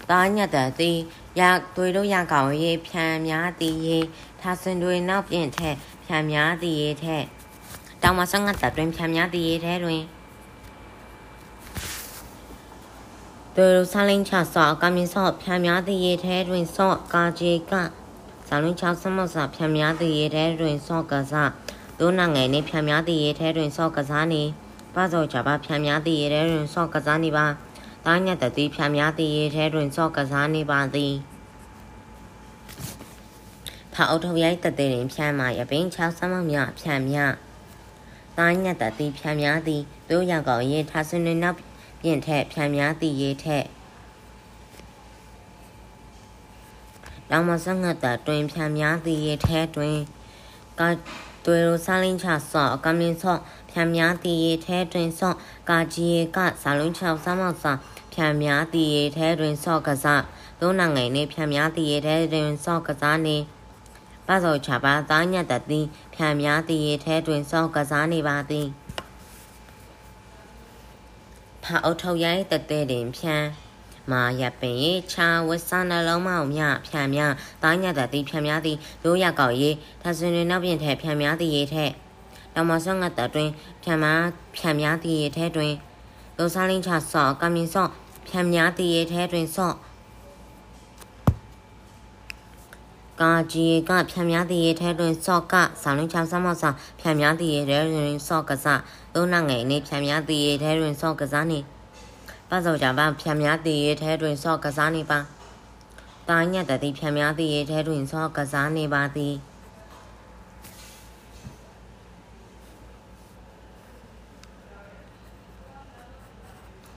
[0.10, 0.98] သားညတ်တဲ့သည်
[1.40, 1.42] ရ
[1.76, 4.06] သွေတို့ရကောင်ရေးဖြံများသည်ရေး
[4.42, 7.24] ထာစင်တွေနောက်ပြင်ထက်ဖြံများသည်ရေးထက်
[8.04, 10.02] တောင်မဆငတ်တဲ့တွင်ဖြံများသည်ရေးထဲတွင်
[13.56, 17.74] သွေတို့ဆလင်းချဆော့ကမင်းဆော့ဖြံများသည်ရေးထဲတွင်ဆော့ကာဂျေက
[18.48, 21.52] ဇာလွင်းချဆမော့စာဖြံများသည်ရေးထဲတွင်ဆော့ကစား
[22.00, 24.44] ဒုနာငယ်နေဖြံများသည်ရေးထဲတွင်ဆော့ကစားနေ
[24.96, 27.46] ပါစောကြပါဖြံများသည်ရေးထဲတွင်ဆော့ကစားနေပါ
[28.10, 31.14] သားညက်တတိဖြာများသည်ရေထဲတွင်စော့ကစားနေပါသည်
[33.94, 37.18] ဖာအုတ်ထုတ်ရိုက်တတဲ့တွင်ဖြာမှရပင်6ဆမောက်မြဖြာမြ
[38.38, 41.58] သားညက်တတိဖြာများသည်တို့ရောက်ကောင်ရေထားဆွနေနောက်
[42.02, 43.66] ပြင်ထက်ဖြာများသည်ရေထက်
[47.30, 49.98] တောင်မဆငတ်တာတွင်ဖြာများသည်ရေထဲတွင်
[50.80, 50.82] က
[51.46, 53.40] တွေရိုစားလင်းချဆော့အကမင်းဆော့
[53.72, 55.36] ဖြာများသည်ရေထဲတွင်ဆော့
[55.70, 57.74] ကာကြီးကစာလုံးချောက်စားမောက်စာ
[58.20, 60.24] ဖြံများတည်ရထဲတွင်ဆော့ကစား
[60.62, 63.38] သုံးနငယ်နေဖြံများတည်ရထဲတွင်ဆော့ကစားနေ
[64.28, 68.68] ပစောချပါသားညတ်တသည်ဖြံများတည်ရထဲတွင်ဆော့ကစားနေပါသည်
[71.64, 73.36] ဖာအုတ်ထုတ်ရိုင်းတတဲ့တွင်ဖြံ
[74.12, 79.70] မာရပင်ရေချာဝဆနှလုံးမောင်မြဖြံများသားညတ်တသည်ဖြံများသည်ရိုးရကောက်ရေ
[80.02, 81.86] ထဆင်တွင်နောက်ပြင်ထဲဖြံများသည်ရေထဲ
[82.56, 83.50] တောင်မဆော့ငတ်တတွင်
[83.84, 84.22] ဖြံများ
[84.56, 85.74] ဖြံများသည်ရေထဲတွင်
[86.38, 87.92] လောစားလင်းချဆော့ကမင်းဆော့
[88.30, 89.76] ဖြံများတည်ရဲထဲတွင်ဆော့
[93.22, 98.82] ကာကြီးကဖြံများတည်ရဲထဲတွင်ဆော့ကဆောင်းလုံးချောင်းဆမောက်ဆောင်ဖြံများတည်ရဲထဲတွင်ဆော့ကစား
[99.14, 101.60] သုံးနငယ်နေဖြံများတည်ရဲထဲတွင်ဆော့ကစားနေ
[102.50, 105.20] ပတ်စောကြပါဖြံများတည်ရဲထဲတွင်ဆော့ကစားနေပါ
[106.30, 109.34] တာညက်တတိဖြံများတည်ရဲထဲတွင်ဆော့ကစားနေပါသည်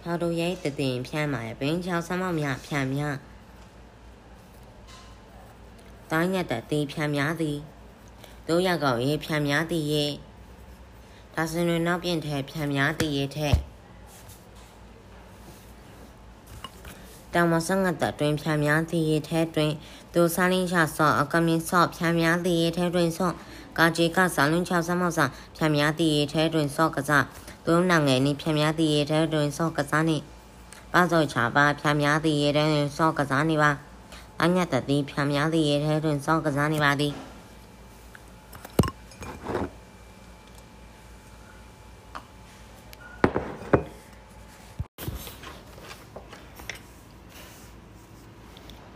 [0.04, 3.02] ထောက်တို့ရဲ့တည်င်ဖြန်းပါရဲ့ဘင်းချောင်းဆမောက်မြဖြန်းမြ
[6.10, 7.58] တိုင်းရတဲ့တေးဖြန်းများသည်
[8.48, 10.12] တို့ရကောင်ရေးဖြန်းများသည်ရဲ့
[11.34, 13.56] ဒါစင်တွေနောက်ပြင်ထဲဖြန်းများသည်ရဲ့ထက်
[17.34, 19.72] တောင်မဆငတ်တဲ့တွင်ဖြန်းများသည်ရဲ့ထဲတွင်
[20.14, 23.34] ဒိုစားလင်းချဆော့အကမင်းဆော့ဖြန်းများသည်ရဲ့ထဲတွင်ဆော့
[23.78, 25.24] ကာဂျေကစာလုံးချဆမောက်စာ
[25.56, 27.24] ဖြန်းများသည်ရဲ့ထဲတွင်ဆော့ကစား
[27.64, 30.18] သူနာငယ်နီဖြံများသည့်ရေထဲတွင်စော့ကစားနေ
[30.92, 33.70] ပါစောချပါဖြံများသည့်ရေထဲတွင်စော့ကစားနေပါ
[34.42, 37.14] အညတ်တသည်ဖြံများသည့်ရေထဲတွင်စော့ကစားနေပါသည်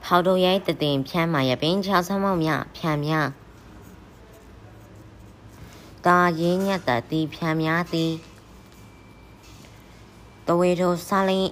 [0.07, 3.29] ဟောက်တို့ရဲ့တည်ဖြန်းမာရပင်ချောင်းဆမောက်မြဖြံများ
[6.07, 8.13] တာရင်းညက်တသည်ဖြံများသည်
[10.49, 11.51] တဝေထိုစားလင်း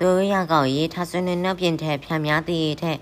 [0.00, 2.92] တို့ရကောက်ရေးထားဆွေးနွေးနောက်ပြင်ထဲဖြံများတည်ထဲ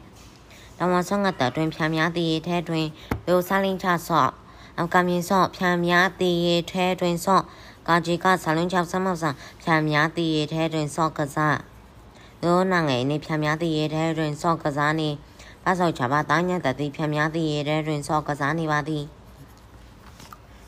[0.78, 2.86] တောင်မဆောင်ကတတွင်ဖြံများတည်ထဲတွင်
[3.28, 4.30] တို့စားလင်းချဆော့
[4.80, 6.40] အကမြင်ဆော့ဖြံများတည်
[6.72, 7.42] ထဲတွင်ဆော့
[7.88, 9.30] ကာကြီးကဆာလုံးချောက်ဆမောက်ဆာ
[9.62, 11.58] ဖြံများတည်ထဲတွင်ဆော့ကစား
[12.44, 15.08] တို့နာငယ်နေဖြံများတည်ထဲတွင်ဆော့ကစားနေ
[15.64, 19.04] ပါဆောက်ချပါတာညတတိဖြံများတည်ထဲတွင်ဆော့ကစားနေပါသည်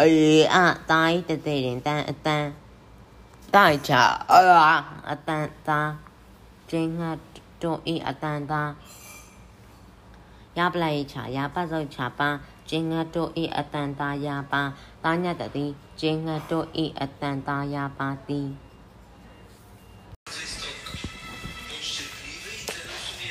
[0.00, 0.58] အေးအ
[0.90, 2.44] တိုင်းတတဲ့ရင်တန်အတန်
[3.54, 3.92] တိုက်ချ
[4.32, 4.74] အာ
[5.10, 5.90] အတန်သား
[6.70, 7.10] ကျင်းငါ
[7.62, 8.62] တို့ဤအတန်သာ
[10.58, 12.30] ရပလိုက်ချာရပစောက်ချာပါ
[12.68, 14.62] ကျင်းငါတို့ဤအတန်သာရပါ
[15.04, 15.66] တာညတတိ
[16.00, 18.42] ကျင်းငါတို့ဤအတန်သာရပါတိ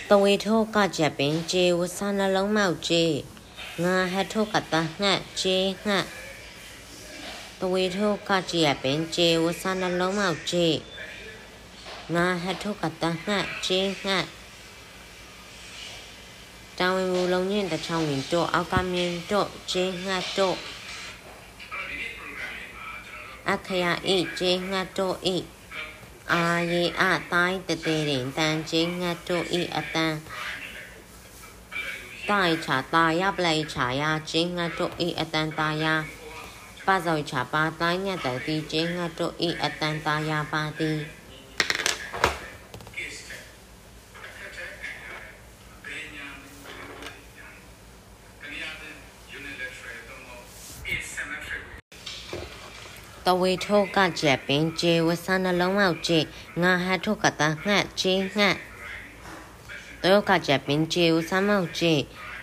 [0.09, 3.03] တဝေထောကကြပင်ကျေဝဆနှလုံးမောက်ကျေ
[3.83, 6.05] ငါဟထောကတငှက်ကျေငှက်
[7.59, 10.67] တဝေထောကကြပင်ကျေဝဆနှလုံးမောက်ကျေ
[12.15, 14.25] ငါဟထောကတငှက်ကျေငှက်
[16.79, 20.57] တောင်ဝင်မူလုံးညင်တချောင်းဝင်တော့အောက်ကမြင်တော့ကျေငှက်တော့
[23.49, 25.37] အခရာဤကျေငှက်တော့ဤ
[26.33, 27.03] အာယေအ
[27.33, 30.15] တိုင်းတသေးရင်တန်ချင်းငတ်တို့ဤအတန်
[32.29, 35.93] တိုင်ချာတာရပလိုက်ချာရချင်းငတ်တို့ဤအတန်တာယာ
[36.85, 40.91] ပဇောချာပါတိုင်းညတ်တတိချင်းငတ်တို့ဤအတန်တာယာပါတိ
[53.27, 56.19] တဝေထောကကြက်ပင်ကျေဝဆနှလုံးမောက်ကျေ
[56.61, 58.55] ငါဟထုကတငှက်ကျေငှက်
[60.03, 61.93] တောကကြက်ပင်ကျေဝဆမောက်ကျေ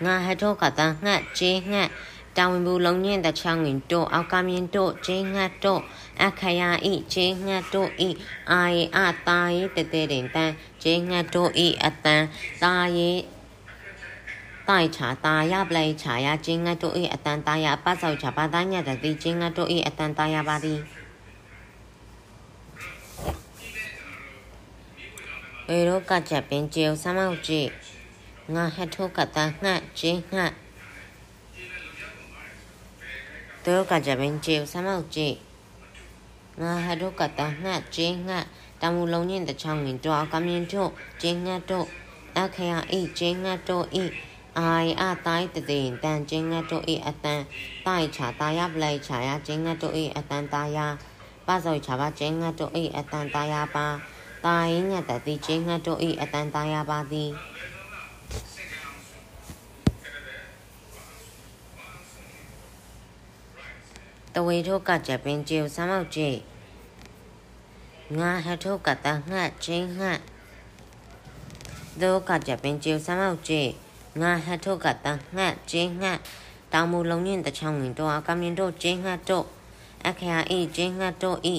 [0.05, 1.89] ငါဟထုကတငှက်ကျေငှက်
[2.37, 5.81] တောင်ဝင်ဘူးလုံးညင်တချောင်းဝင်တို့အောက်ကမြင်တို့ကျေငှက်တို့
[6.23, 8.09] အခရာဤကျေငှက်တို့ဤ
[8.51, 10.51] အာယေအတာယေတတဲတင်တန်
[10.83, 12.23] ကျေငှက်တို့ဤအတန်
[12.63, 13.11] တာယေ
[14.69, 27.69] တိုင်ချာတာရပလိုက်ချာရကျင်းငတ်တို့၏အတန်တာရပတ်ဆောက်ချာပါတိုင်းညတဲ့ဒီကျင်းငတ်တို့၏အတန်တာရပါသည်ေရောကချက်ပင်ကျေဆမောက်ကြည့်
[28.53, 30.53] ငါဟထုကတငှက်ချင်းငှက်
[33.65, 35.35] တောကချက်ပင်ကျေဆမောက်ကြည့်
[36.61, 38.45] ငါဟထုကတငှက်ချင်းငှက်
[38.81, 40.89] တမူလုံးညင်တချောင်းရင်တော့ကမြင်တို့
[41.21, 41.87] ချင်းငှက်တို့
[42.37, 44.05] အခရာဤချင်းငှက်တို့ဤ
[44.59, 47.41] အာယအတိုင်းတည်တန်ကျင်းငတ်တို့ဤအတန်
[47.85, 50.77] တိုက်ချာတာယပလိုက်ချာယကျင်းငတ်တို့ဤအတန်တာယ
[51.47, 53.87] ပဇောချာပါကျင်းငတ်တို့ဤအတန်တာယပါ
[54.45, 57.31] တာယညတ်တည်ကျင်းငတ်တို့ဤအတန်တာယပါသည်
[64.33, 66.29] တဝေထုတ်ကကြပင်ကျေဆမ်းမောက်ကျေ
[68.17, 70.19] ငါဟထုတ်ကတငှက်ချင်းငှက်
[72.01, 73.63] ဒုကကြပင်ကျေဆမ်းမောက်ကျေ
[74.21, 76.19] ငါဟတ်ထုတ်ကတငှက်ကျင်းငှက်
[76.73, 79.45] တောင်မူလုံးညင်တချောင်းဝင်တော့ကမြင်တော့ကျင်းငှက်တော့
[80.07, 81.55] အခရာဤကျင်းငှက်တော့ဤ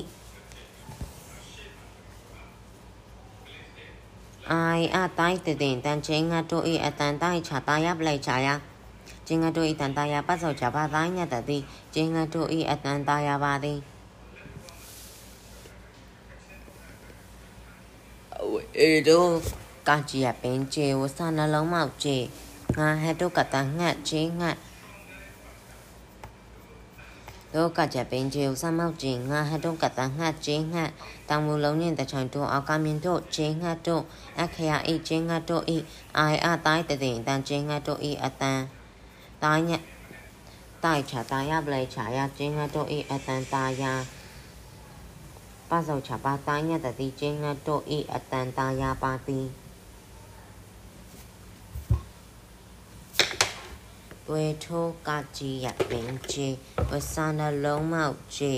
[4.50, 8.48] အိုင်အတိုင်းတည်တန်ချင်းငှက်တော့ဤအတန်တိုင်းချတာရပလိုက်ချာရ
[9.26, 11.62] ကျင်းငှက်တော့ဤတန်တာရပတ်စောချပါတိုင်းညတ်တသည်
[11.94, 13.78] ကျင်းငှက်တော့ဤအတန်တာရပါသည်
[18.78, 19.30] အေတို့
[19.88, 22.16] ကကြည့်ရပင်ကျေဝဆနှလုံးမောက်ကျေ
[22.78, 24.56] ငါဟဲ့တို့ကတငှက်ချင်းငှက်
[27.54, 30.90] တို့ကကြပင်ကျေဆမောက်ချင်းငါဟဲ့တို့ကတငှက်ချင်းငှက်
[31.28, 34.02] တောင်မူလုံးရင်တချောင်းတို့အောက်ကမြင်တို့ချင်းငှက်တို့
[34.40, 35.78] အခရာအိချင်းငှက်တို့ဤ
[36.18, 38.60] အိုင်အတိုင်းတည်တန်ချင်းငှက်တို့ဤအတန်
[39.42, 39.70] တိုင်းည
[40.84, 43.92] တိုက်ချာတာရပလေချာရချင်းငှက်တို့ဤအတန်တာယာ
[45.70, 49.40] ပါစောချပါတိုင်းညတတိချင်းငှက်တို့ဤအတန်တာယာပါတိ
[54.28, 56.46] သွေထိုးကကြီးရပင်ချေ
[56.90, 58.54] ဝဆာနလုံးမောက်ချေ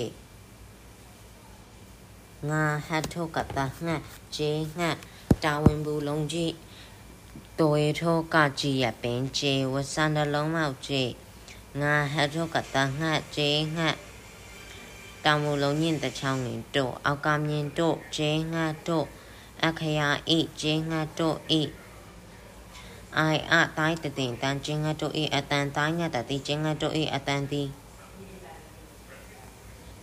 [2.49, 4.01] ငါဟတ်ထိုးကတငှက်
[4.35, 4.97] ချေငှက်
[5.43, 6.53] တာဝန်ဘူးလုံးကြီး
[7.59, 11.01] သွေထိုးကကြီးရပင်ချေဝဆာနလုံးမောက်ချေ
[11.81, 13.97] ငါဟတ်ထိုးကတငှက်ချေငှက်
[15.25, 19.05] တောင်မူလုံးညင်တချောင်းရင်တို့အောက်ကမြင်တို့ချေငှက်တို့
[19.65, 21.61] အခရာဤချေငှက်တို့ဤ
[23.17, 27.63] အိုင်အတိုင်းတတင်တန်ချင်းငတ်တို့ဤအတန်တိုင်းညတ်တတိချင်းငတ်တို့ဤအတန်တီ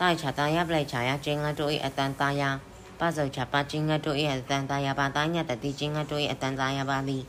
[0.01, 2.51] တိုက်ချာတာရပလိုက်ချာရချင်းငတ်တို့ဤအတန်တာယာ
[2.99, 7.25] ပဇောချာပါချင်းငတ်တို့ဤအတန်တာယာပါတိုင်းညတ်တတိချင်းငတ်တို့ဤအတန်တာယာပါသည်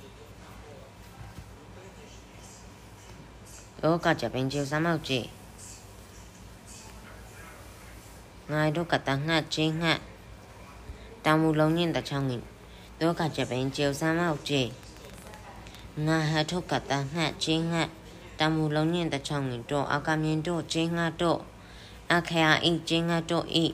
[3.81, 5.27] လောကကြပင်ကျေစမောက်ကြည့်
[8.51, 9.99] ငါတို့ကတငှက်ချင်းငှက်
[11.25, 12.43] တမူလုံးညင်တချောင်းငင်
[12.99, 14.69] လောကကြပင်ကျေစမောက်ကြည့်
[16.05, 17.89] ငါဟထုတ်ကတငှက်ချင်းငှက်
[18.39, 21.39] တမူလုံးညင်တချောင်းငင်တော့အကမြင်တော့ချင်းငှက်တော့
[22.13, 23.65] အခရာဤချင်းငှက်တော့ဤ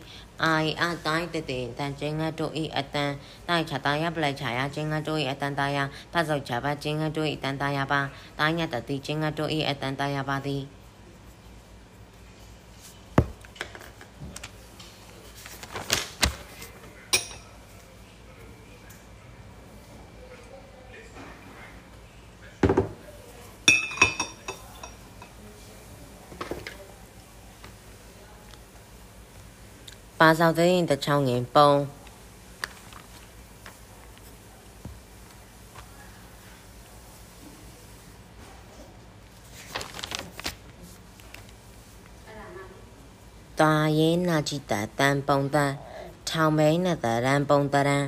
[0.43, 3.11] အာယအတိုင်းတတဲ့တန်ချင်းငှက်တော့ဤအတန်
[3.47, 8.01] တိုက်ချတာရပလိုက်ချာရချင်းငှက်တော့ဤအတန်တာယာဖတ်စောက်ချပါချင်းငှက်တော့ဤတန်တာယာပါ
[8.39, 10.63] တိုင်းညတတိချင်းငှက်တော့ဤအတန်တာယာပါသည်
[30.25, 31.71] ပါဆောက်သိရင်တချောင်းငင်ပုံ
[43.59, 45.73] တာရဲနာကြည့်တာတန်ပုံတန်
[46.29, 48.05] ထောင်မဲနဲ့တရန်ပုံတရန်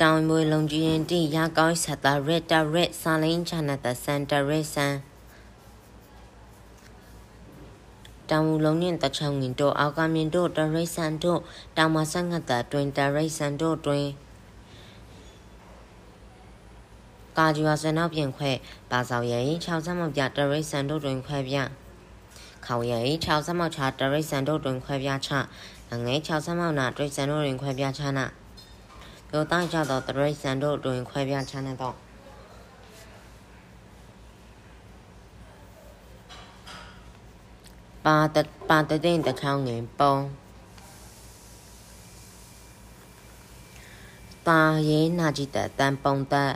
[0.00, 4.94] တောင်မွေလုံးကြီးရင်တိရကောင်းဆက်တာရက်တာရက်စာလင်းချနာတစန်တရက်ဆန်
[8.30, 11.40] တောင်မူလုံးနဲ့တချောင်းငင်တို့အောက်ကမြင်တို့တရိတ်ဆန်တို့
[11.76, 14.06] တောင်မဆန်ငတ်တာတွင်တရိတ်ဆန်တို့တွင်
[17.38, 18.50] ကာဂျီဝါစနောက်ပြင်ခွဲ
[18.90, 21.56] ပါဆောင်ရဲ့6ဆမောက်ပြတရိတ်ဆန်တို့တွင်ခွဲပြ
[22.66, 25.30] ခေါရဲ့6ဆမောက်ချတရိတ်ဆန်တို့တွင်ခွဲပြချ
[26.06, 28.26] ငယ်6ဆမောက်နာတရိတ်ဆန်တို့တွင်ခွဲပြချနာ
[29.32, 32.05] တို့တိုင်းကြသောတရိတ်ဆန်တို့တွင်ခွဲပြချနာတော့
[38.10, 38.36] ပါတ
[38.68, 40.16] ပါတတဲ့တချောင်းငင်ပုံ
[44.46, 46.52] တာရေးနာကြည့်တဲ့တန်ပုံတဲ့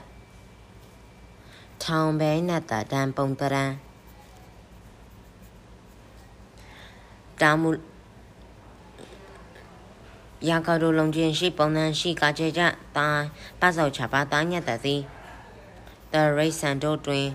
[1.82, 3.72] ထောင်ဘဲနဲ့တတန်ပုံတရန်
[7.40, 7.70] တာမူ
[10.48, 12.62] ရာကတို့လုံးချင်းရှိပုံနှံရှိကကြကြ
[12.96, 13.08] တာ
[13.60, 15.00] ပတ်စောက်ချပါတာညက်တသည်
[16.12, 17.26] တရိတ်ဆန်တို့တွင်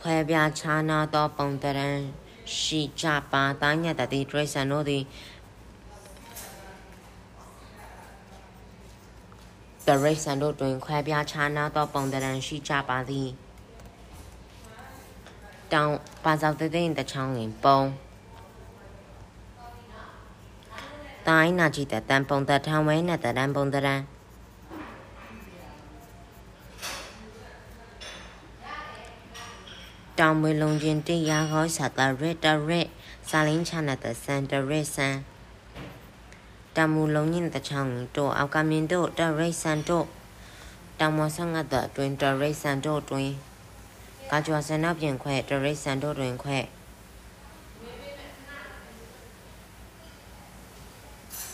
[0.00, 2.00] ခွဲပြားခြားနာသောပုံတရန်
[2.56, 5.02] ရှိကြပါတာညက်တသည်တရိတ်ဆန်တို့သည်
[9.86, 13.28] တရိတ်ဆန်တို့တွင်ခွဲပြားခြားနာသောပုံတရန်ရှိကြပါသည်
[15.72, 15.92] တောင်
[16.24, 17.80] ပါစောက်တဲ့တဲ့တချောင်းရင်ပုံ
[21.28, 24.00] တိုင်းနာကြည့်တဲ့တန်ပုံတထောင်ဝဲနဲ့တန်ပုံတရန်
[30.22, 32.88] တောင်မွေလုံးချင်းတရားဟောစာတရက်တရက်
[33.28, 35.16] စာလင်းချနာတစန်တရက်ဆန်
[36.76, 40.06] တမူလုံးညင်တချောင်းတို့အောက်ကမြင်တို့တရက်ဆန်တို့
[40.98, 43.30] တောင်မဆငတ်တဲ့တွင်တရက်ဆန်တို့တွင်
[44.30, 46.58] ကာကြွာစနောက်ပြင်ခွဲတရိတ်ဆန်တို့တွင်ခွဲ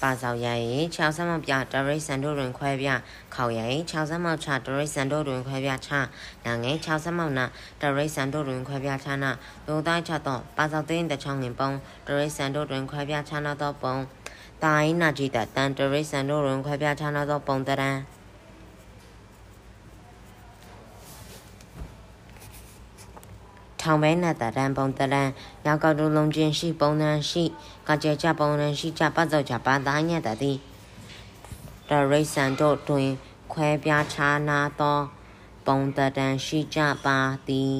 [0.02, 2.88] ပါဆောင်ရရင်6ဆမောက်ပြတရိတ်ဆန်တို့တွင်ခွဲပြ
[3.34, 5.90] ခေါရင်6ဆမောက်ချတရိတ်ဆန်တို့တွင်ခွဲပြချ
[6.44, 7.44] နာငယ်6ဆမောက်နာ
[7.80, 9.30] တရိတ်ဆန်တို့တွင်ခွဲပြချနာ
[9.66, 11.70] လူတိုင်းချတော့ပါဆောင်သိင်းတချောင်းငင်ပုံ
[12.06, 13.96] တရိတ်ဆန်တို့တွင်ခွဲပြချနာတော့ပုံ
[14.64, 17.98] တိုင်းနာကြည့်တဲ့တန်တရိတ်ဆန်တို့တွင်ခွဲပြချနာတော့ပုံတရန်
[23.84, 25.28] ထောင်မဲနဲ့တရန်ပုံတရန်
[25.66, 27.44] ရောက်ကောက်တူလုံးချင်းရှိပုံနံရှိ
[27.88, 30.58] ကကြဲချပုံနံရှိချပတ်စောချပါသားညက်တသည်
[31.88, 33.08] တရိတ်ဆန်တို့တွင်
[33.52, 34.98] ခွဲပြားခြားနာသော
[35.66, 37.18] ပုံတရန်ရှိကြပါ
[37.48, 37.76] သည်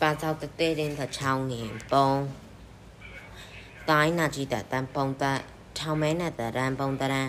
[0.00, 2.10] ပါသောတတဲ့ရင်တချောင်းငင်ပုံ
[3.88, 5.24] တိုင်းနာကြည့်တဲ့တန်ပုံတ
[5.78, 7.28] ထောင်မဲနဲ့တရန်ပုံတရန်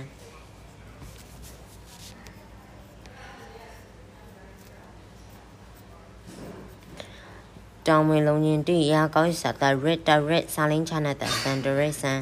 [7.87, 12.21] တောင်ဝင်လုံးရင်တိရာကောင်းစာတရစ်တရစ်စာလင်းချနာတန်တရစ်ဆန်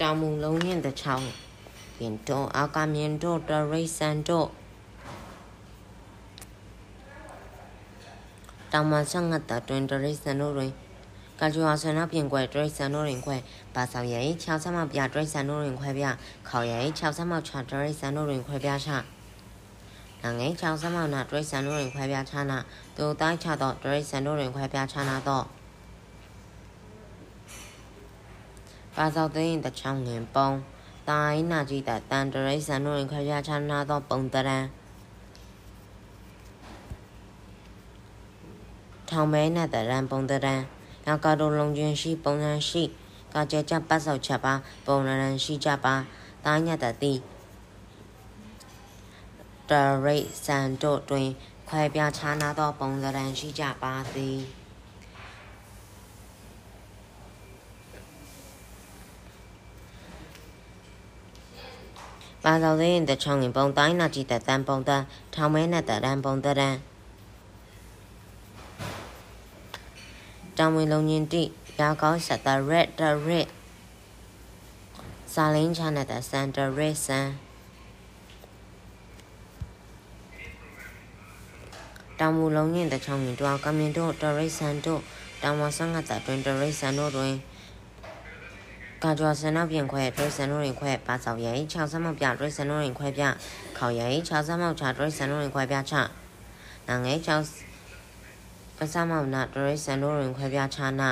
[0.00, 0.68] တောင်မူလုံးရ
[8.74, 10.72] တချောင်းပြင်တော့အာကမြင်တော့တရိတ်ဆန်တော့တောင်မဆငတ်တာတွင်တရိစံတို့တွင်
[11.40, 13.36] ကာဂျူအဆန်နာပြင်ကွယ်တရိစံတို့တွင်ခွဲ
[13.74, 16.04] ပါဆောင်ရဲ့6ဆမပြတရိစံတို့တွင်ခွဲပြ
[16.48, 18.90] ခေါရဲ့6ဆမချတရိစံတို့တွင်ခွဲပြချ
[20.22, 22.58] နာငယ်6ဆမနာတရိစံတို့တွင်ခွဲပြချနာ
[22.96, 25.44] သူတိုင်းချတော့တရိစံတို့တွင်ခွဲပြချနာတော့
[28.96, 30.50] ပါဆောင်သိရင်တချောင်းငင်ပုံ
[31.10, 34.50] တိုင်းနာကြည့်တဲ့တန်တရိစံတို့တွင်ခွဲပြချနာတော့ပုံတရ
[39.10, 40.62] ထောင်မဲနဲ့တရန်ပုံတရန်
[41.06, 42.84] နောက်ကတော့လုံချင်းရှိပုံစံရှိ
[43.34, 44.54] ကကြကြပတ်ဆောက်ချက်ပါ
[44.86, 45.94] ပုံရန်ရှိကြပါ
[46.44, 47.12] တာညတတိ
[49.70, 49.72] တ
[50.04, 51.28] ရိတ်စံတို့တွင်
[51.68, 54.38] ခွဲပြားခြားနာသောပုံစံရှိကြပါသည်
[62.44, 64.90] ပါတော်တဲ့တချောင်းပုံတိုင်းနာကြည့်တဲ့တန်ပုံတ
[65.34, 66.76] ထောင်မဲနဲ့တရန်ပုံတရန်
[70.58, 71.42] တံဝင်လုံးချင်းတိ
[71.78, 73.46] ရာကောင်းဆက်တာရက်တရက်
[75.32, 77.28] ဇာလင်းချနဲ့တဆန်တရက်ဆန်
[82.18, 85.00] တံမူလုံးချင်းတချောင်းမြင်တွာကမင်တို့တရိတ်ဆန်တို့
[85.42, 87.34] တံမဆန်ကတတွင်တရိတ်ဆန်တို့တွင်
[89.02, 93.22] ကာကြွာဆန်နောက်ပြင်ခွဲတရိတ်ဆန်တို့တွင်ခွဲပါဆောင်ရင်6ဆမောက်ပြတရိတ်ဆန်တို့တွင်ခွဲပြ
[93.78, 95.94] ခေါင်ရင်6ဆမောက်ချတရိတ်ဆန်တို့တွင်ခွဲပြချ
[96.88, 97.73] နာငယ်6
[98.82, 101.10] အစမောင်နာတရိစံတို့တွင်ခွဲပြားခြားနာ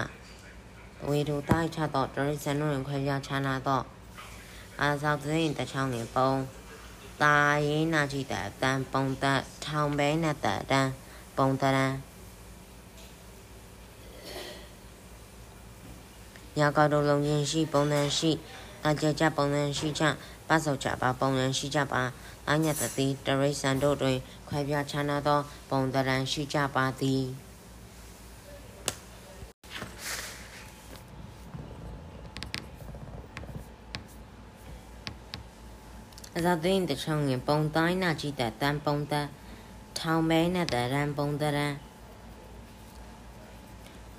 [1.03, 3.83] အဝေတို့တိုက်ချသောတရိစံတို့တွင်ခွဲပြားခြားနာသော
[4.81, 6.33] အာဇောက်သိန်းတချောင်းတွင်ပုံ
[7.23, 7.37] တာ
[7.67, 10.89] ရင်းနာကြည့်တဲ့အတန်ပုံသက်ထောင်ပဲနဲ့တတန်
[11.37, 11.95] ပုံတရန်
[16.59, 18.31] ညာကောက်တို့လုံးချင်းရှိပုံတန်ရှိ
[18.87, 20.03] အကြကြပုံတန်ရှိချ
[20.49, 22.03] ပတ်စုံချပါပုံတန်ရှိချပါ
[22.51, 25.41] အညတတိတရိစံတို့တွင်ခွဲပြားခြားနာသော
[25.71, 27.23] ပုံတရန်ရှိကြပါသည်
[41.65, 41.73] န်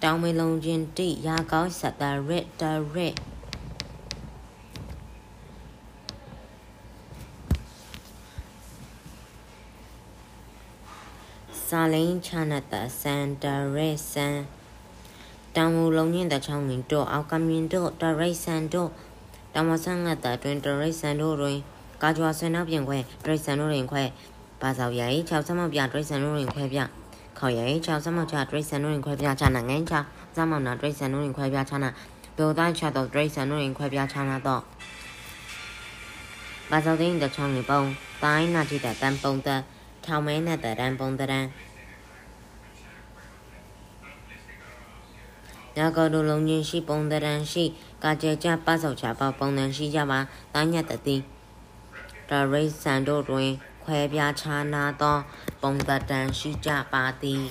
[0.03, 3.15] တောင်မေလုံးချင်းတိရာကောင်းစတာရစ်တရစ်
[11.65, 13.45] စာလိန်ချနတစန်တ
[13.75, 14.37] ရစ်စန်
[15.55, 18.89] တောင်မူလုံးချင်းတချောင်းငင်တို့အောက်ကမြင်တို့တရိတ်ဆန်တို့
[19.53, 21.59] တောင်မဆန်းငတ်တဲ့တွင်တရိတ်ဆန်တို့တွင်
[22.03, 24.03] ကာကြွာဆွေနောက်ပြင်ခွဲဒရိတ်ဆန်တို့ရင်ခွဲ
[24.61, 26.79] ဘာသာရိုင်6ဆမောက်ပြဒရိတ်ဆန်တို့ရင်ခွဲပြ
[27.39, 29.93] ခေါ်ရိုင်6ဆမောက်ချဒရိတ်ဆန်တို့ရင်ခွဲပြချနာငိုင်းချ
[30.35, 31.89] ဇမောက်နာဒရိတ်ဆန်တို့ရင်ခွဲပြချနာ
[32.37, 34.61] ဒိုတိုင်းချတော့ဒရိတ်ဆန်တို့ရင်ခွဲပြချနာတော့
[36.71, 37.81] ဘာသာသိင်းတချောင်းနေပုံ
[38.23, 39.61] တိုင်းနာကြည့်တဲ့တန်ပုံတဲ့
[40.05, 41.45] ထောင်မဲနဲ့တဲ့တန်ပုံတဲ့
[45.77, 47.63] ရာဂဒုလုံးချင်းရှိပုံတရန်ရှိ
[48.03, 50.19] ကာကျေကြပတ်စောက်ချပါပုံတန်ရှိကြပါ
[50.53, 51.17] တိုင်းညက်တတိ
[52.33, 53.51] တရိษံတို့တွင်
[53.83, 55.17] ခွဲပြားခြားနာသော
[55.61, 57.43] ပုံသဏ္ဍာန်ရှိကြပါသည်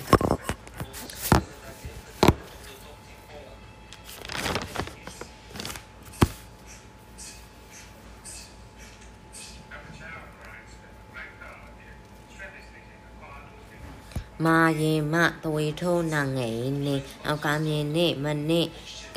[14.45, 16.55] မာယေမတဝေထိုးနာငယ်
[16.85, 18.61] နေအောက်ကမြင်နေမနေ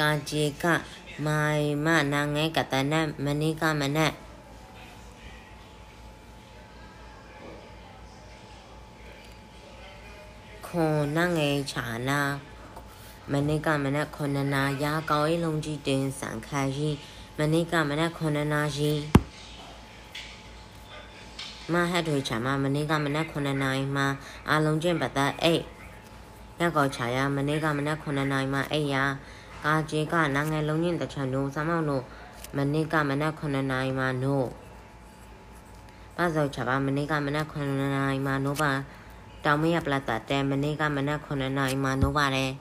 [0.01, 0.65] ကာကျေက
[1.27, 2.95] မာယေမနာငယ်ကတန
[3.25, 4.13] မနိကမနက်
[10.79, 12.21] ခွန်နငယ်ချာနာ
[13.33, 16.89] မနေ့ကမနက်9နာရာကောင်းရေးလုံးကြီးတင်ဆန်ခါရီ
[17.39, 18.93] မနေ့ကမနက်9နာရီ
[21.73, 24.07] မဟတ်ထွေချာမမနေ့ကမနက်9နာရီမှာ
[24.49, 25.63] အာလုံးကျင့်ပတ်သက်အိတ်
[26.59, 28.97] ရက်ကောချာရမနေ့ကမနက်9နာရီမှာအိတ်ရ
[29.65, 32.05] ကာကျေကနာငယ်လုံးချင်းတချန်တို့စမောင်းတို့
[32.57, 34.47] မနေ့ကမနက်9နာရီမှာနို့
[36.17, 38.73] ပါစောချာပါမနေ့ကမနက်9နာရီမှာနို့ပါ
[39.47, 42.53] တောင်မရပလတ်တာတဲမနေ့ကမနက်9နာရီမှနိုးပါတယ်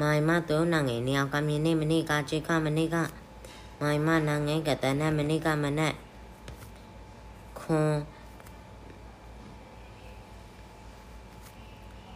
[0.00, 2.96] မိုင်မတော့နာငယ်နေအောင်ကမြင်နေမနေ့ကချေကမနေ့က
[3.80, 5.94] မိုင်မနာငယ်ကတနမနေ့ကမနက်
[7.60, 7.94] ခွန်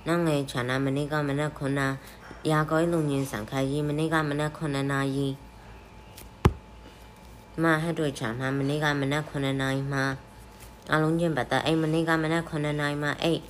[0.09, 1.87] နာငယ်ချာနာမနေ့ကမနက်9နာ
[2.51, 5.27] ရာကောင်းလုံငင်းဆန်ခိုင်မနေ့ကမနက်9နာရီ
[7.63, 10.05] မဟတ်တို့ချာမမနေ့ကမနက်9နာရီမှာ
[10.93, 13.41] အလုံးချင်းပတ်တာအိမ်မနေ့ကမနက်9နာရီမှအိတ်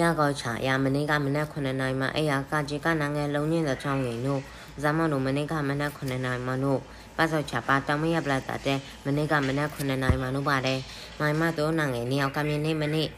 [0.00, 4.40] ရကောချာရမနေ့ကမနက်9နာရီမှအိယာကကြီးကနငယ်လုံးချင်းတဲ့ချောင်းငင်တို့
[4.82, 6.80] ဇမန်တို့မနေ့ကမနက်9နာရီမှတို့
[7.16, 10.80] ပတ်စောချပါတောင်မရပလာတာတဲ့မနေ့ကမနက်9နာရီမှတို့ပါတယ်
[11.20, 13.08] မိုင်မတော့နငယ်နေအောင်ကမြင်နေမနေ့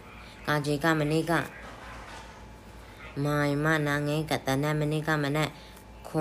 [0.47, 1.33] ကကြီးကမနေ့က
[3.25, 5.49] မိုင်မနာငယ်ကတနမနေ့ကမနက်
[6.09, 6.19] ခွ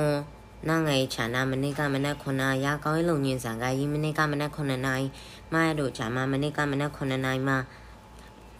[0.64, 5.05] န်နာငယ်ချာနာမနေ့ကမနက်9ရာကောင်းလုံညင်ဆန်ကရီမနေ့ကမနက်9နာရီ
[5.53, 7.57] မရတို့ချာမမနေ့ကမနက်9နာရီမှာ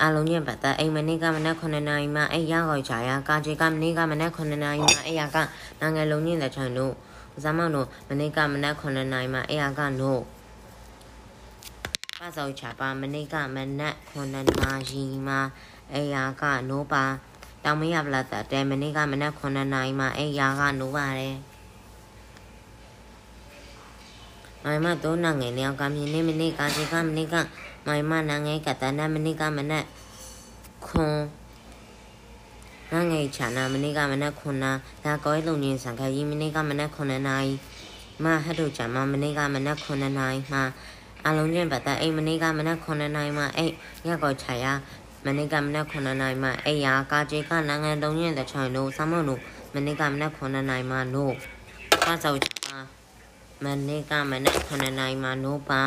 [0.01, 5.38] အလုံးညင်ပတ်သက်အိမ်မနေ့ကမနက်9နာရီမှာအိယာကောချာယာကာချေကမနေ့ကမနက်9နာရီမှာအိယာက
[5.80, 6.93] နာငယ်လုံညင်တဲ့ချန်တို့
[7.43, 10.22] ဇမန်တို့မနေ့ကမနက်9နာရီမှာအိယာကနို့
[12.20, 14.41] ပါစောချာပါမနေ့ကမနက်9နာ
[14.89, 15.39] ရီမှာ
[15.93, 17.04] အိယာကနိုးပါ
[17.64, 21.53] တောင်မရပလာတဲ့မနေ့ကမနက်9နာရီမှာအိယာကနိုးပါတယ်
[24.64, 27.36] မိုင်မတော့နာငယ်လျောက်ကမြင်နေမနေ့ကဒီကမနေ့က
[27.88, 29.86] မိုင်မနာငယ်ကတနာမနေ့ကမနက်
[30.86, 31.18] ခွန်
[32.93, 34.72] နာငယ်ချာနာမနေ့ကမနက်ခွန်နာ
[35.03, 37.53] ဒါကောလုံညင်ဆန်ခရီမနေ့ကမနက်ခွန်နာရီ
[38.24, 40.64] မဟတ်တို့ချာမမနေ့ကမနက်ခွန်နာရီမှာ
[41.28, 43.74] အလုံးချင်းပတ်တဲ့အိမ်မနေ့ကမနက်9နာရီမှာအိမ်
[44.07, 44.66] ရက်ကောချာရ
[45.26, 49.41] မနေ့ကမနက်9နာရီမှာအိမ်ယာကာကျေကနငန်တုံရင်တဲ့ချိုင်တို့စမုံတို့
[49.74, 51.34] မနေ့ကမနက်9နာရီမှာနို့
[52.05, 52.62] ပါစောချာ
[53.64, 55.84] မမနေ့ကမနက်9နာရီမှာနိုးပါ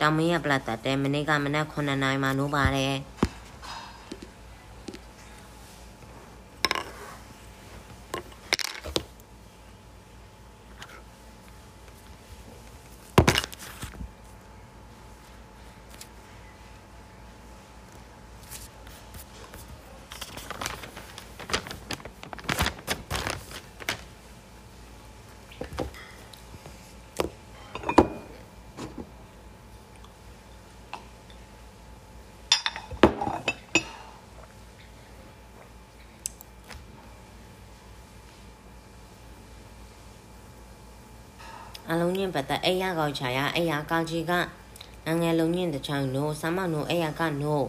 [0.00, 2.94] တောင်မင်းရပလတ်တဲ့မနေ့ကမနက်9နာရီမှာနိုးပါတယ်
[42.26, 44.32] င်ပတ်သက်အိယာကောက်ချာရအိယာကောက်ကြီးက
[45.06, 47.66] ငငယ်လုံးညင်တချောင်းနိုးဆမနိုးအိယာကနိုး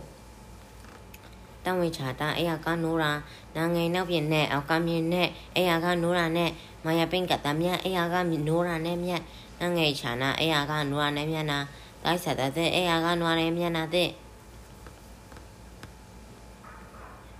[1.66, 3.12] တဝိချာတာအိယာကနိုးရာ
[3.56, 6.50] နာငယ်နောက်ပြင်းနဲ့အောက်ကမြင်နဲ့အိယာကနိုးရာနဲ့
[6.86, 9.22] မာယာပင်ကတမြတ်အိယာကနိုးရာနဲ့မြတ်
[9.60, 11.60] နာငယ်ချာနာအိယာကနိုးရာနဲ့မြတ်နာ
[12.04, 14.10] တိုက်ဆက်တဲ့အိယာကနိုးရာနဲ့မြတ်နာတဲ့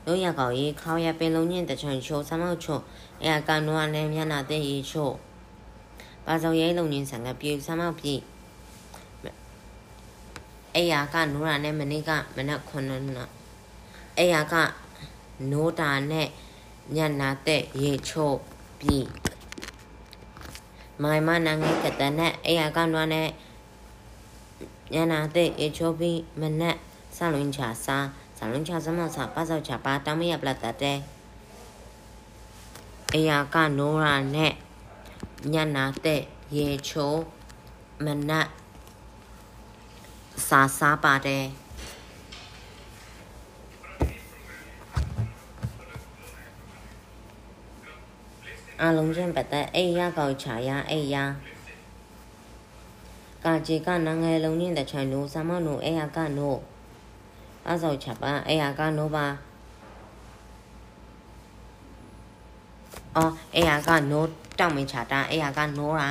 [0.06, 2.80] တို့ရကောက်ရေးခေါရပင်လုံးညင်တချောင်းချိုဆမောက်ချို
[3.22, 5.12] အိယာကနိုးရာနဲ့မြတ်နာတဲ့ရေချို
[6.28, 8.16] ပါစောရဲလုံငင်းဆန်ကပြေဆမ်းမောက်ပြေ
[10.76, 13.26] အဲ့ယာကနိုးရာနဲ့မနေ့ကမနက်9နာ
[14.18, 14.56] အဲ့ယာက
[15.52, 16.28] နိုးတာနဲ့
[16.96, 18.38] ညနာတဲ့ရေချို့
[18.80, 19.00] ပြေ
[21.02, 23.30] မိုင်မနာငယ်ကတနဲ့အဲ့ယာကနွားနဲ့
[24.94, 26.78] ညနာတဲ့ရေချို့ပြီးမနက်
[27.18, 27.98] ဆလွင်ချာစာ
[28.38, 30.98] ဆလွင်ချာစမစာပါစောချပါတမရပလတ်တဲ့
[33.14, 34.54] အဲ့ယာကနိုးရာနဲ့
[35.54, 36.22] ညနာတဲ့
[36.58, 37.22] ရေချိုး
[38.06, 38.48] မနတ်
[40.48, 41.46] စာစားပါတယ်
[48.84, 51.24] အလုံးချင်းပတ်သက်အိယာကောက်ချာရအိယာ
[53.44, 56.56] ကာဂျီကနငယ်လုံးညင်းတဲ့ချန်နိုစမနိုအိယာကနို
[57.70, 59.28] အဆောက်ချပါအိယာကနိုပါ
[63.16, 64.26] အော်အိယာကနို
[64.60, 66.10] တောက်မင်းချတာအိယာကနိုရာ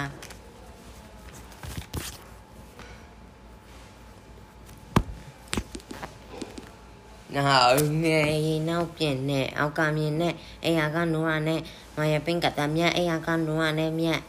[7.36, 10.34] နောက်ငယ်နောက်ပြင်းနဲ့အောက်ကမြင်နဲ့
[10.64, 11.60] အိယာကနိုရာနဲ့
[11.96, 14.20] မရပင်ကတမြတ်အိယာကနိုရာနဲ့မြတ်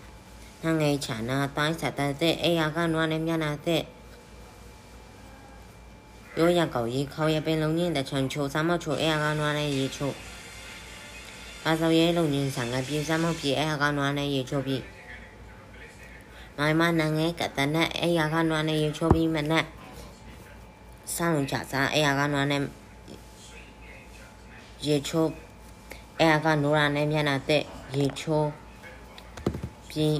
[0.64, 3.82] နှငယ်ချာနာတိုင်းဆက်တဲ့အိယာကနိုရာနဲ့မြတ်နာတဲ့
[6.40, 6.60] ရောရ
[11.68, 19.64] ကောက်ရေခေါရပင်လုံးညင်းတဲ့ချွန်ချိုစားမချိုအိယာကနိုရာနဲ့ရေချိုပါစောရဲလုံညင်းဆန်ကပြေစားမပြေအိယာကနိုရာနဲ့ရေချိုပြီးမိုင်မနငယ်ကတနဲ့အိယာကနိုရာနဲ့ရေချိုပြီးမနဲ့
[21.16, 22.62] ဆောင်းကြစားအိယာကနိုရာနဲ့
[24.88, 25.32] ရေချိုး
[26.20, 27.64] အဲကနိုရာနဲ့မျက်နှာသက်
[27.98, 28.50] ရေချိုး
[29.90, 30.20] ပြီး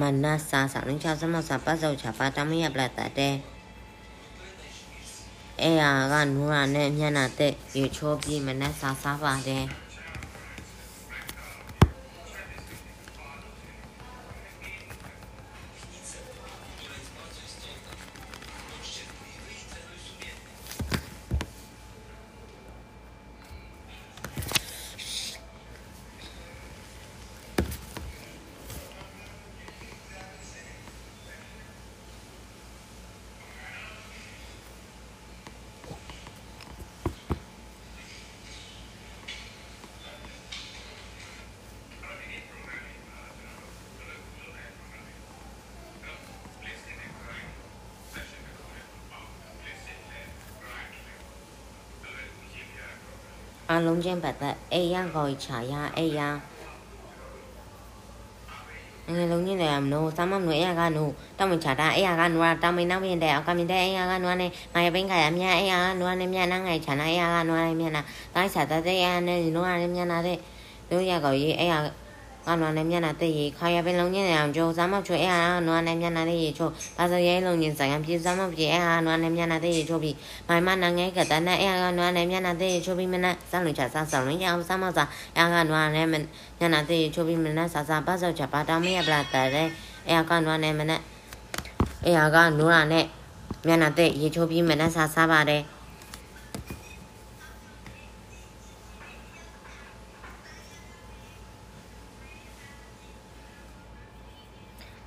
[0.00, 3.34] မနစာစာလင်းချစမစာပတ်စောက်ချပါတမရပလတ်တဲ့
[5.62, 5.72] အဲ
[6.12, 9.64] ကနိုရာနဲ့မျက်နှာသက်ရေချိုးပြီးမနစာစားပါတယ်
[54.04, 56.20] ချင်းပတ်သက်အေရကောချာရအေရ
[59.14, 68.02] ငယ်လုံးညနေမနိုစမမနိုအေရကနိုတောင်းမချတာအေရကနိုတာတောင်းမနောက်ပြင်တဲ့အကမြင်တဲ့အေရကနိုနဲ့ငါရပင်းကရမြအေရကနိုနဲ့မြနာငယ်ချာနာအေရကနိုနဲ့မြနာ
[68.34, 70.38] တိုင်းစားတဲ့အေရနဲ့နိုနဲ့မြနာတဲ့
[70.90, 71.74] တို့ရကောရေးအေရ
[72.46, 80.16] ကနွားနဲ့မျက်နှာတဲ့ရေခါရပင်လုံးညင်းနေအောင်ကြိုးစားမောက်ချွေအဲဟာနွားနဲ့မျက်နှာတဲ့ရေချိုးပါစရဲလုံးညင်းဆိုင်ကပြေစားမောက်ပြေအဲဟာနွားနဲ့မျက်နှာတဲ့ရေချိုးပြီး
[80.48, 86.16] မိုင်မနာငယ်ကတန်းနဲ့အဲဟာနွားနဲ့မျက်နှာတဲ့ရေချိုးပြီးမနဲ့စလွန်ချစားစလွန်ရအောင်စားမောက်စားအဲဟာနွားနဲ့မျ
[86.64, 89.46] က်နှာတဲ့ရေချိုးပြီးမနဲ့စားစားပါစောက်ချပါတောင်းမရပလာတဲ့
[90.08, 91.00] အဲဟာကနွားနဲ့မနဲ့
[92.06, 93.04] အဲဟာကနွားနဲ့
[93.66, 95.62] မျက်နှာတဲ့ရေချိုးပြီးမနဲ့စားစားပါတယ်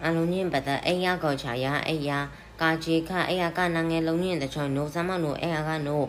[0.05, 2.19] အလုံးညင်ပတ်သက်အိယာကောချာယာအိယာ
[2.61, 6.03] ကာဂျေခအိယာကနာငယ်လုံးညင်တချောင်းနိုစမနိုအိယာကနို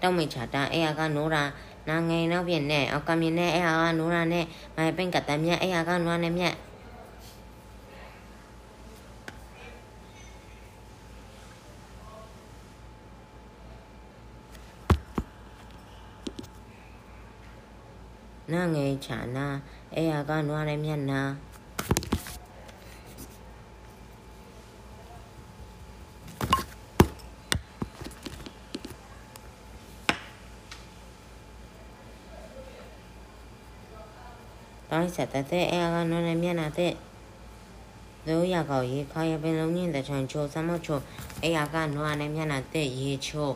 [0.00, 1.44] တောက်မိချာတာအိယာကနိုရာ
[1.88, 4.44] နာငယ်နောက်ပြင်နဲ့အောက်ကမြင်နဲ့အဲ့ဟာကနိုးရနဲ့
[4.76, 6.54] မိုင်ပင်ကတမ်းမြက်အဲ့ဟာကနွားနဲ့မြက်
[18.52, 19.46] နာငယ်ချာနာ
[19.94, 21.20] အဲ့ဟာကနွားနဲ့မြက်နာ
[34.96, 36.92] တိုင်းဆက်တဲ့အဲအကနနဲ့မျက်နှာတဲ့
[38.26, 40.98] ဒိုးရကောက်ရေခါရပင်လုံးညင်းတဲ့ချန်ချိုစမချို
[41.42, 43.50] အဲအကနွားနဲ့မျက်နှာတဲ့ရေချို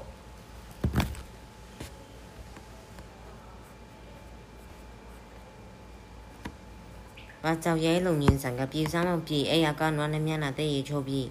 [7.42, 11.28] ဘာကြောင့်ရဲလုံညင်းဆန်ကပြေစမ်းမပြေအဲအကနွားနဲ့မျက်နှာတဲ့ရေချိုပြီး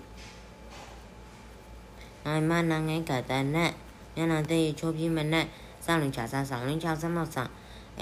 [2.26, 3.72] နိုင်မနာငယ်ကတနက်
[4.16, 5.46] မျက်နှာတဲ့ရေချိုပြီးမနဲ့
[5.86, 7.52] စောင်းလင်ချာစားဆောင်လင်ချာစမောက်ဆောင်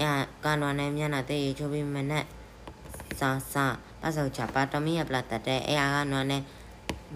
[0.01, 0.11] အဲ
[0.43, 2.25] ကနွားနဲ့မျက်နှာတဲ့ရေချိုပြီးမနဲ့
[3.19, 3.65] စာစာ
[4.01, 6.41] ပတ်စောချပါတမီရပလာတတဲ့အဲအားကနွားနဲ့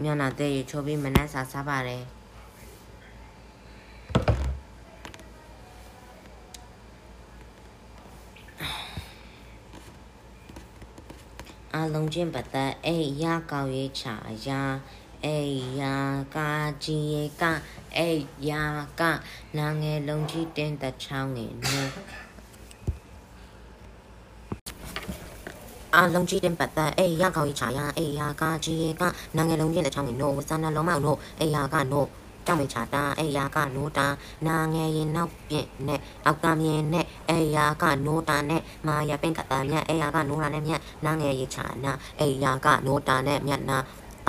[0.03, 2.03] မျက်နှာတဲ့ရေချိုပြီးမနဲ့စာစားပါတယ်
[11.75, 14.15] အလုံးချင်းပတ်သက်အေးရကောက်ရေးချာ
[14.47, 14.61] ရာ
[15.25, 15.95] အေးယာ
[16.36, 16.51] ကာ
[16.84, 17.43] ကြီးရေက
[17.97, 18.63] အေးယာ
[18.99, 19.01] က
[19.57, 21.91] နာငယ်လုံးကြီးတင်းတချောင်းငယ်နော်
[25.95, 29.03] အလုံးကြီးတင်ပတ်သက်အေးရကောက်ရေးချာရာအေးယာကာကြီးရေက
[29.37, 32.07] နာငယ်လုံးကြီးတချောင်းငယ်နော်ဝစနာလုံးမောက်နော်အေးယာကနော်
[32.45, 34.07] ကြောင်မေချာတာအေယာကနိုးတာ
[34.47, 43.77] နာငယ်ရင်နောက်ပြင့်နဲ့အောက်ကမြင်နဲ့အေယာကနိုးတာနဲ့မာယာပင်ကတာမြတ်အေယာကနိုးတာနဲ့မြတ်နာငယ်ရချာနာအေယာကနိုးတာနဲ့မြတ်နာ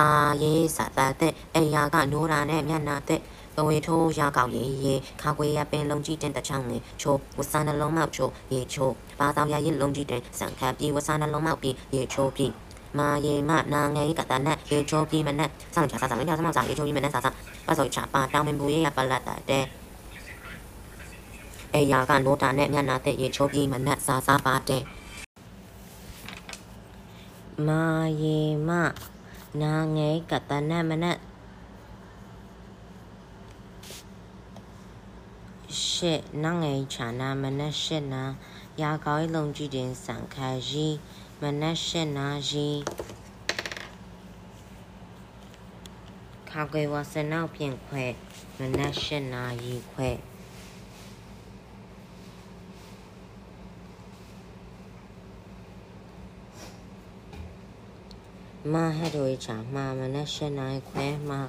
[0.01, 0.09] အာ
[0.43, 3.21] ရေးစာတတဲ့အေယာကနိုးတာနဲ့မြတ်နာတဲ့
[3.55, 8.89] ပဝေထိုးရကောက်ရေရေခါခွေရပင်လုံးကြီးတင်တချောင်းနေချိုဝဆာနှလုံးမောက်ချိုရေချို
[9.19, 12.51] ဘာသာရရင်လုံးကြီးတင်စံခပ်ပြီးဝဆာနှလုံးမောက်ပြီးရေချိုပြီး
[12.99, 17.35] မာရေမနာငယ်ကတနတ်ရေချိုပြီးမနတ်စောင့်ချစားစားမင်းသားမောက်စားရေချိုပြီးမနတ်စားစား
[17.67, 19.65] ပတ်စောချပါတောင်းမင်ဘူးရေရပလတ်တဲ့
[21.73, 24.83] အေယာကနိုတာနဲ့မျက်နာတဲ့ရေချိုပြီးမနတ်စားစားပါတဲ့
[27.67, 27.83] မာ
[28.21, 28.69] ရေမ
[29.61, 31.17] နာငယ်ကတနတ်မနတ်
[35.81, 36.01] ၈
[36.43, 38.23] နာငယ်ချာနာမနက်၈နာ
[38.81, 40.87] ရာကောင်းလုံးကြည့်တင်စံခါရီ
[41.41, 42.69] မနက်၈နာရီ
[46.49, 48.05] ခါကွယ်ဝစနောက်ပြင်ခွဲ
[48.59, 50.09] မနက်၈နာရီခွဲ
[58.71, 61.41] မဟဲ့တို့ချာမမနက်၈နာရီခွဲမှာ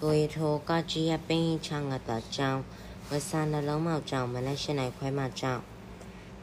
[0.00, 2.62] ကိုရီထိုကကြီးရပင်းချငါတာချောင်း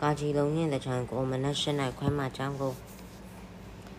[0.01, 2.73] ကာကြီးလုံးညင်တဲ့ချန်ကိုမနက်၈နာရီခွဲမှကျောင်းကို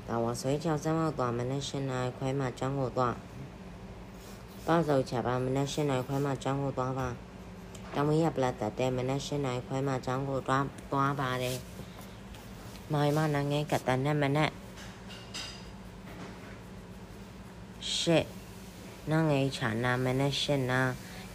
[0.07, 3.15] တာဝဆွေးချောင်းစမ်းမောက်သွားမနက်၈နာရီခွဲမှကျောင်းကိုသွား
[4.67, 7.09] ပေါ့စောချပါမနက်၈နာရီခွဲမှကျောင်းကိုသွားပါ
[7.95, 11.59] တမရပလတ်တဲ့မနက်၈နာရီခွဲမှကျောင်းကိုသွားသွားပါတယ်
[12.93, 14.51] မိုင်မနငယ်ကတနဲ့မနက်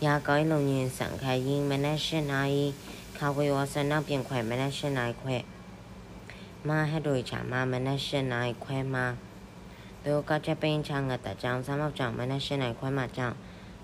[0.04, 2.66] ရှစ်နငယ်ချာနာမနက်၈နာရာကိုင်းလုံရင်စံခိုင်ရင်မနက်၈နာရီ
[3.18, 5.36] ခါဝေဝဆနောက်ပြင်ခွဲမနက်၈နိုင်ခွဲ
[6.68, 9.06] မဟက်တို့ချာမမနက်၈နိုင်ခွဲမှာ
[10.06, 13.34] ဒိုကချက်ပင်းချငတ်တကြောင်စမောက်ကြောင်မနက်၈နိုင်ခွဲမှာကြောင်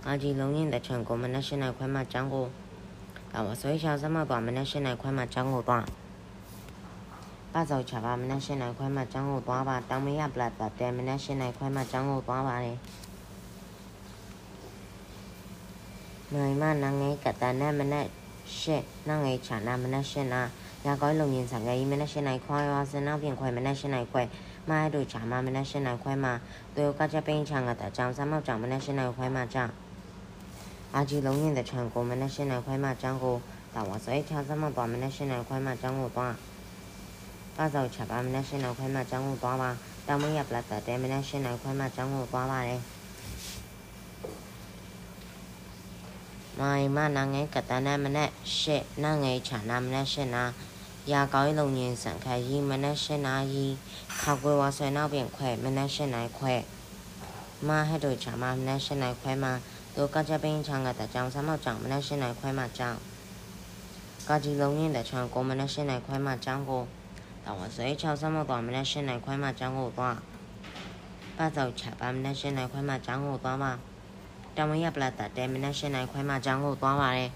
[0.05, 2.45] ကာကြီးလုံးရင်တချွန်ကိုမနက်၈နိုင်ခွဲမှာကြောင်ကို
[3.33, 5.85] ဒါဝဆွေးချောင်းစမောက်သွားမနက်၈နိုင်ခွဲမှာကြောင်ကိုသွား
[7.53, 12.77] ပါစောချပါမနက်၈နိုင်ခွဲမှာကျောင်းကိုသွားပါတောင်မရပလတ်တဲ့မနက်၈နိုင်ခွဲမှာကျောင်းကိုသွားပါတယ်
[16.35, 18.07] နိုင်မနငယ်ကတနမနက်
[18.57, 20.41] ရှစ်နာငယ်ချာနာမနက်ရှင်းနာ
[20.85, 24.23] ရာကောင်းလုံရင်ဆောင်ငယ်မနက်ရှင်းနိုင်ခွာရောစင်နောက်ပြင်ခွဲမနက်ရှင်းနိုင်ခွဲ
[24.69, 26.33] မားတို့ချာမမနက်ရှင်းနိုင်ခွဲမှာ
[26.75, 29.71] သူကကြပိန်ချာငါတကြောင်စမောက်ကြောင်မနက်ရှင်းနိုင်ခွဲမှာကြောင်
[30.95, 33.35] အာကြီးလုံရင်တဲ့ချန်ကိုမနက်ရှင်းနိုင်ခွဲမှာကြောင်ကို
[33.75, 36.33] တာဝဆွဲချာစမောက်သွားမနက်ရှင်းနိုင်ခွဲမှာကြောင်ကိုသွား
[37.57, 39.69] ပါစောက်ချပါမနက်ရှင်းနိုင်ခွဲမှာကြောင်ကိုသွားပါ
[40.07, 42.81] တောင်မရပလတ်တဲ့မနက်ရှင်းနိုင်ခွဲမှာကြောင်ကိုသွားပါတယ်
[46.63, 50.43] မိုင်မနာငယ်ကတနာမနက်ရှစ်နာငယ်ချာနာမနက်ရှစ်နာ
[51.11, 53.65] ရာကောင်းလုံရင်စံခါရီမနက်ရှစ်နာရီ
[54.21, 56.55] ခါကွယ်ဝါဆွဲနောက်ပြင်ခွဲမနက်ရှစ်နိုင်ခွဲ
[57.67, 59.53] မဟက်တို့ချာမမနက်ရှစ်နိုင်ခွဲမှာ
[59.95, 62.97] သူကကြပင်းချောင်းကတကြောင်စမောက်ကြောင်မနက်ရှစ်နိုင်ခွဲမှာကြောင်
[64.27, 66.83] ကာကြီးလုံရင်တချောင်းကိုမနက်ရှစ်နိုင်ခွဲမှာကြောင်ကို
[67.43, 70.17] တောင်ဝဆွဲချောင်းစမောက်သွားမနက်ရှစ်နိုင်ခွဲမှာကြောင်ကိုသွား
[71.37, 73.73] ပတ်စောက်ချပါမနက်ရှစ်နိုင်ခွဲမှာကြောင်ကိုသွားပါ
[74.57, 77.31] တမရပလတ်တဲ့မနက်၈နိုင်ခွဲမှကျောင်းကိုသွားပါတယ်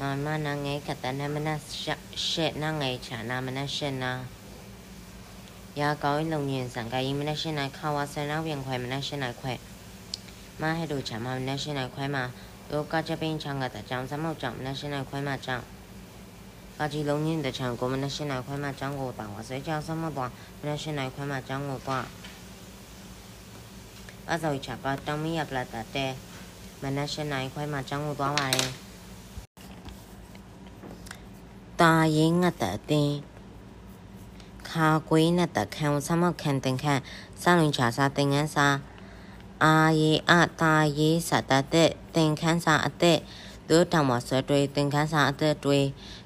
[0.00, 1.48] မာမနာငယ်ကတနမန
[1.80, 4.12] ရှက်နာငယ်ချာနာမနရှက်နာ
[5.80, 9.52] ရာကောင်းလုံညင်စံကရင်မနရှင်းနိုင်ခါဝါဆန်နောက်ပြန်ခွဲမနရှင်းနိုင်ခွဲ
[10.60, 12.24] မဟဲ့တို့ချာမမနရှင်းနိုင်ခွဲမှာ
[12.70, 15.64] ယောကချက်ပင်းချောင်းကတကြောင်စမောက်ကြောင့်မနရှင်းနိုင်ခွဲမှာကြောင့်
[16.78, 22.04] ကာကြီးလုံးညင်တဲ့ချောင်းကိုမနရှင်းနိုင်ခွဲမှာကြောင်းကိုတောင်းဝဆွဲကြောင်စမောက်တော့မနရှင်းနိုင်ခွဲမှာကြောင်းကိုတော့
[24.30, 26.12] အစောချပါတောင်းမီရပလာတဲ့
[26.82, 28.70] မနရှင်းနိုင်ခွဲမှာကြောင်းကိုသွားပါတယ်
[31.80, 33.16] တာရင်ငတ်တဲ့တင်း
[34.68, 37.00] ခါကွေးနဲ့တခံဆမခံတင်ခန့်
[37.42, 38.66] စလုံချာစာတင်ငန်းစာ
[39.64, 43.18] အာယေအတာယေစတတဲ့တင်ခန်းစာအတဲ့
[43.68, 45.80] ဒုတောင်မဆွဲတွေတင်ခန်းစာအတဲ့တွေ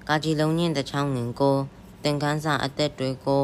[0.08, 1.56] ကာကြီးလုံးညင်တဲ့ချောင်းငင်ကို
[2.04, 3.42] တင်ခန်းစာအတဲ့တွေကို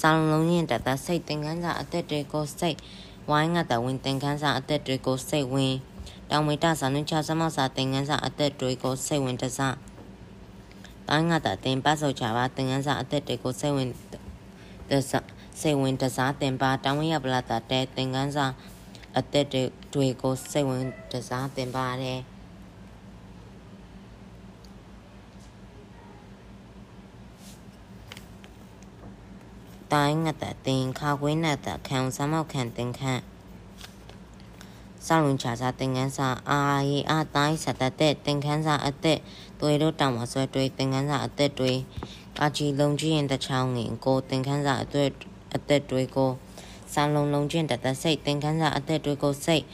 [0.00, 2.78] စံလုံးညင်တဲ့စိတ်တင်ခန်းစာအတဲ့တွေကိုစိတ်
[3.30, 5.74] ဝိုင်းငတ်တဲ့ဝင်တင်ခန်းစာအတဲ့တွေကိုစိတ်ဝင်
[6.30, 9.76] တောင်ဝိတစာနုချစမောစာတင်ခန်းစာအတဲ့တွေကိုစိတ်ဝင်တစား
[11.08, 13.88] တိုင်းငါတာတင်ပတ်စောချပါတင်ငန်းစာအသက်တွေကိုစိတ်ဝင်
[14.90, 15.12] တစ
[15.60, 18.46] စိတ်ဝင်တစားတင်ပါတောင်းဝရပလာတာတဲ့တင်ငန်းစာ
[19.18, 19.46] အသက်
[19.94, 22.20] တွေကိုစိတ်ဝင်တစားတင်ပါတယ်
[29.92, 33.22] တိုင်းငါတာတင်ခါခွေးနဲ့တာခံစမောက်ခံတင်ခန့်
[35.06, 39.18] စောင့်ချာစာသင်ခန်းစာအာရီအတိုင်းစတတဲ့သင်ခန်းစာအသက်
[39.60, 41.72] တွေတို့တောင်မဆွဲတွေသင်ခန်းစာအသက်တွေ
[42.38, 45.08] ကာချီလုံးကြီးရင်တချောင်းငင်ကိုသင်ခန်းစာအသက်
[45.54, 46.30] အသက်တွေကို
[46.94, 49.64] စံလုံးလုံးချင်းတသက်စိတ်သင်ခန်းစာအသက်တွေကိုစိတ်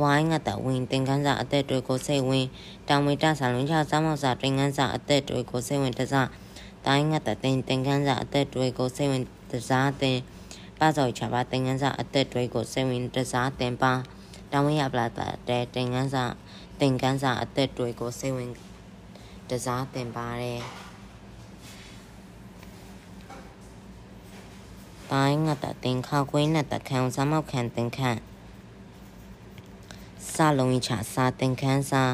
[0.00, 2.46] ဝိုင်းငတ်တဝင်သင်ခန်းစာအသက်တွေကိုစိတ်ဝင်
[2.88, 6.28] တောင်ဝေတဆာလုံးချစမောက်စာသင်ခန်းစာအသက်တွေကိုစိတ်ဝင်တစား
[6.86, 10.18] တိုင်းငတ်တသင်သင်ခန်းစာအသက်တွေကိုစိတ်ဝင် တစားသင်
[10.78, 13.92] ပါစောချပါသင်ခန်းစာအသက်တွေကိုစိတ်ဝင်တစားသင်ပါ
[14.52, 15.06] တောင်းဝရပလာ
[15.48, 16.24] တဲ့တင်ကန်းစာ
[16.80, 18.50] တင်ကန်းစာအသက်တွေကိုစိတ်ဝင်
[19.50, 20.60] တစားတင်ပါတယ်
[25.12, 28.18] တိုင်းငါတတင်ခါခွေးနဲ့တခံစမောက်ခံတင်ခန့်
[30.32, 32.04] စလုံးချစာတင်ခန်းစာ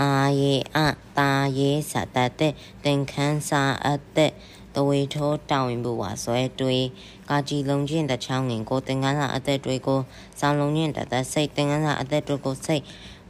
[0.00, 0.78] အာယေအ
[1.18, 2.52] တာယေစတတဲ့
[2.84, 4.32] တင်ခန်းစာအသက်
[4.76, 6.86] တဝေထိုးတောင်းရင်ဘူးဝါဆွဲတွေး
[7.30, 10.00] ကာကြီးလုံးချင်းတချောင်းငင်ကိုတင်ကန်းစာအသက်တွေကို
[10.40, 12.82] စောင်းလုံးချင်းတသက်စိတ်တင်ကန်းစာအသက်တွေကိုစိတ်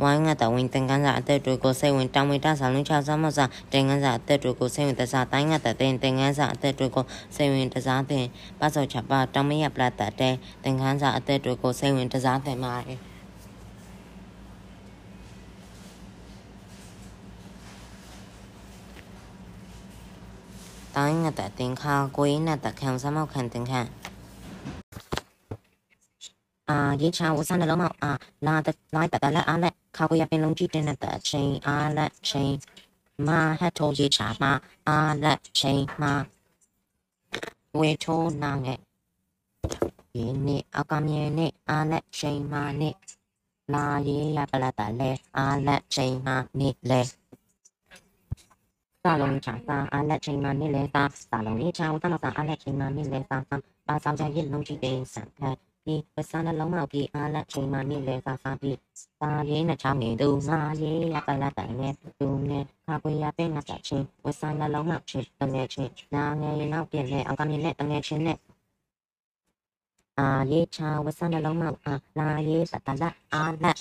[0.02, 7.04] ဝိုင်းငါတဝင်တင်ကန်းစာအသက်တွေကိုစိတ်ဝင်တောင်းဝေတဆောင်လုံးချစမစာတင်ကန်းစာအသက်တွေကိုစိတ်ဝင်တစားတိုင်းငါတတင်တင်ကန်းစာအသက်တွေကို
[7.36, 8.26] စိတ်ဝင်တစားတင်
[8.60, 10.34] ပစောချပါတောင်းမရပလာတတဲ့
[10.64, 12.58] တင်ကန်းစာအသက်တွေကိုစိတ်ဝင်တစားတင်
[21.00, 23.88] တယ်တိုင်းငတ်တဲ့တင်ခါကိုင်းနဲ့တခံစမောက်ခံတင်ခန့်
[26.68, 28.12] အာရေချာဝဆန်လုံးမောက်အာ
[28.46, 32.56] လာတလိုက်တလက်အားလက်ခါကိုရပင်လုံးကြည့်တဲ့တဲ့ချင်းအားလက်ချင်း
[33.26, 34.52] မာဟတ်ထိုးရေချာမာ
[34.88, 36.12] အားလက်ချင်းမာ
[37.78, 38.80] ဝေထိုးနာငယ်
[40.12, 42.94] ဒီနေ့အကမြင်နဲ့အားလက်ချင်းမာနဲ့
[43.72, 47.19] လာရေရပလာတလဲအားလက်ချင်းမာနဲ့လဲစာလုံးချာစာအားလက်ချိန်မှနေလဲ
[50.94, 53.36] စာစာလုံးလေးချာဝတမစာအားလက်ချိန်မှနေလဲစာ
[53.86, 58.76] ပါဆောင်ချရလုံးကြည့်တဲ့စံခတ်ဒီပစနလုံးမောက်ပြီးအားလက်ချိန်မှနေလဲစာစာပြီး
[59.20, 68.38] စာရင်းနဲ့ချောင်းနေသူငါရေးရပလာတိုင်နဲ့သူနဲ့ခါပွေရပင်းငါချချင်းဝစနလုံးမောက်ချင်းတငယ်ချင်းနာငယ်ရင်နောက်ပြည့်နဲ့အောက်ကမြင်နဲ့တငယ်ချင်းနဲ့
[70.18, 73.76] အာရေးချာဝစနလုံးမောက်အာလာရေးစတလာအားလက်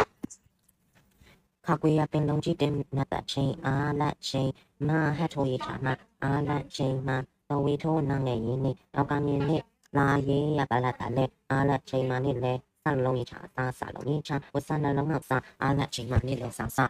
[1.66, 4.52] ခါကွေရပင်လုံးကြီးတင်နတ်တချင်းအားလက်ချင်း
[4.88, 5.88] မဟတ်ထိုးရချာမ
[6.24, 7.10] အားလက်ချင်းမ
[7.50, 9.58] တော်ဝေထိုးနာငယ်ရင်းနေနောက်ကမြင်နေ
[9.98, 12.54] လာရေးရပါလာတယ်လေအားလက်ချင်းမနေလေ
[12.84, 16.86] ဆန်လုံးရချာသာဆလုံးရချာဝဆန်လုံးနောက်စာအားလက်ချင်းမနေလေဆာဆာ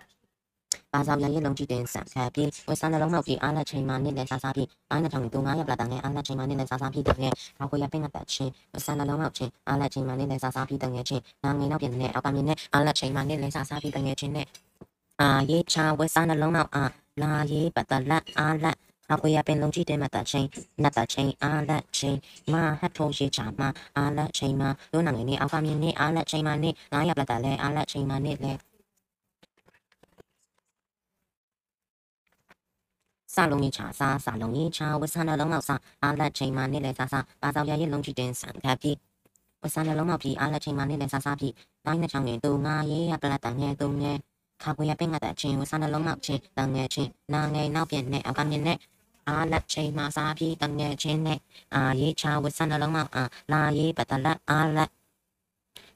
[0.94, 14.48] ပါဆောင်ရရဲ့လုံးကြည့်တင်ဆန်ခါပြီးဝဆန်လုံးနောက်ပြီးအားလက်ချင်းမနေလေဆာဆာပြီးအားလက်ထောင်တူငါရပလာတဲ့အားလက်ချင်းမနေလေဆာဆာပြီးတဲ့ငယ်ခေါ်ကိုရပင်ကတချင်းဝဆန်လုံးနောက်ချင်းအားလက်ချင်းမနေလေဆာဆာပြီးတဲ့ငယ်ချင်းနာငယ်နောက်ပြင်နေအောက်ကမြင်နေအားလက်ချင်းမနေလေဆာဆာပြီးတဲ့ငယ်ချင်းနဲ့
[15.22, 16.86] အာရေးချာဝဲစားနှလုံးနောက်အာ
[17.22, 18.78] လာရေးပတ်တလက်အားလက်
[19.14, 20.48] အကွေရပင်လုံးကြည့်တဲ့မတချင်း
[20.84, 22.20] နတ်တချင်းအားလက်ချင်း
[22.52, 23.62] မဟတ်ထိုးရှိချာမ
[23.98, 24.64] အားလက်ချင်းမ
[24.94, 28.54] လို့နာငယ်နေအောက်ကမြင်နေအားလက်ချင်းမနေနားရပလက်တလဲအားလက်ချင်းမနေလဲ
[33.52, 38.98] လုံးကြီးချာစာစာလုံးကြီးချာဝဆန်နှလုံးနောက်စာအားလက်ချင်းမနေလဲစာစာပါဆောင်ရရဲ့လုံးကြည့်တဲ့ဆန်ခပ်ပြီး
[39.64, 41.54] ဝဆန်နှလုံးနောက်ပြီးအားလက်ချင်းမနေလဲစာစာပြီး
[41.86, 44.18] တိုင်းနဲ့ချောင်းနေတူငါရေးရပလက်တငယ်တူငယ်
[44.64, 48.78] ခါပွေရပင်ကတဲ့ချင်းဝဆန်နှလုံးနောက်ချင်းတငယ်ချင်းနာငယ်နောက်ပြင်နဲ့အောက်ကမြင်နဲ့
[49.28, 51.40] အားလက်ချင်းမစားပြီးတငယ်ချင်းနဲ့
[51.76, 54.90] အာရေးချဝဆန်နှလုံးနောက်အာလာရေးပတလက်အားလက်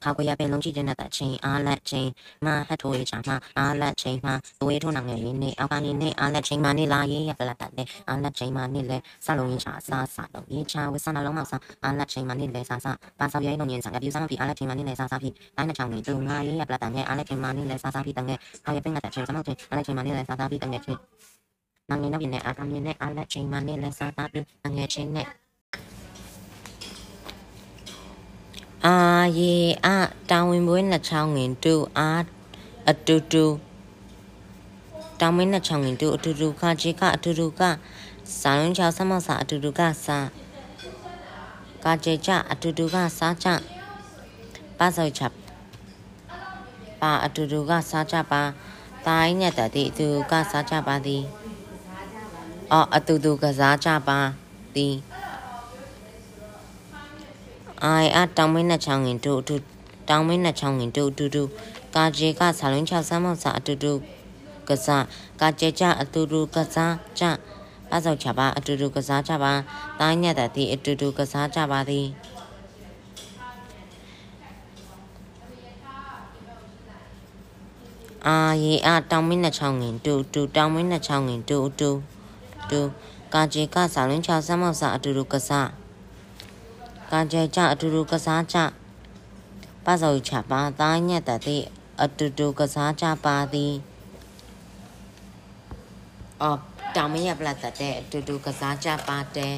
[0.03, 2.09] ခါကွေရပင်လုံးကြည့်တဲ့နဲ့တချင်းအားလက်ချင်း
[2.45, 3.29] မဟတ်ထိုးရချာမ
[3.59, 4.27] အားလက်ချင်းမ
[4.61, 20.99] သွေးထိုးနာငယ်လေးနဲ့အောက်ကနေနဲ့အားလက်ချင်းမနေလာရေးရပလက်တဲ့အားလက်ချင်းမနေလဲစလုံးရချာစားစားတော့ရေချာဝစနာလုံးမောက်စားအားလက်ချင်းမနေလဲစားစားပါဆောက်ရဲလုံးညင်စားပြူစားမဖြစ်အားလက်ချင်းမနေလဲစားစားဖြစ်တိုင်းနှချောင်းနေသူငါရေးရပလက်တဲ့အားလက်ချင်းမနေလဲစားစားဖြစ်တဲ့ခါရပင်ကတချင်းစမောက်ချင်းအားလက်ချင်းမနေလဲစားစားဖြစ်တဲ့ချင်း
[21.89, 24.45] နာငယ်နောက်ပြင်းနဲ့အာကမင်းနဲ့အားလက်ချင်းမနေလဲစားစားဖြစ်
[24.75, 25.27] ငယ်ချင်းနဲ့
[28.87, 28.97] အာ
[29.39, 29.53] ရေ
[29.85, 29.87] အ
[30.29, 32.09] တာဝန်ပွဲနှစ်ချောင်းငင်တူအာ
[32.89, 33.45] အတူတူ
[35.19, 37.61] တာဝန်နှစ်ချောင်းငင်တူအတူတူကခြေကအတူတူက
[38.41, 40.17] စာလုံးချောင်းဆမောက်စာအတူတူကစာ
[41.83, 43.47] ကခြေချအတူတူကစားချ
[44.77, 45.21] ပါစောချ
[47.01, 48.41] ပါအတူတူကစားချပါ
[49.07, 51.23] တိုင်းနဲ့တည်းအတူကစားချပါသည်
[52.71, 54.19] အော်အတူတူကစားချပါ
[54.75, 54.95] သည်
[57.85, 59.55] အိုင်အတောင်မင်းနဲ့ချောင်းငင်တို့အတူ
[60.09, 61.43] တောင်မင်းနဲ့ချောင်းငင်တို့အတူတူ
[61.95, 63.93] ကာကျေကဆာလုံးချဆမ်းမောက်စာအတူတူ
[64.69, 65.03] ကစား
[65.41, 67.23] ကာကျေကြအတူတူကစားကြ
[67.93, 69.53] အဆောက်ချပါအတူတူကစားကြပါ
[69.99, 72.07] တိုင်းညက်တဲ့ဒီအတူတူကစားကြပါသည်
[78.27, 81.89] အာရေအတောင်မင်းနဲ့ချောင်းငင်တူတူတောင်မင်းနဲ့ချောင်းငင်တူတူ
[82.69, 82.79] တူ
[83.33, 85.82] ကာကျေကဆာလုံးချဆမ်းမောက်စာအတူတူကစား
[87.13, 88.57] ကကြကြအတူတူကစားကြ
[89.85, 91.63] ပစောချပါသားညက်တသည်
[92.01, 93.73] အတူတူကစားကြပါသည်
[96.41, 96.59] အော်
[96.95, 99.57] တောင်မရပလတ်တဲ့အတူတူကစားကြပါတယ်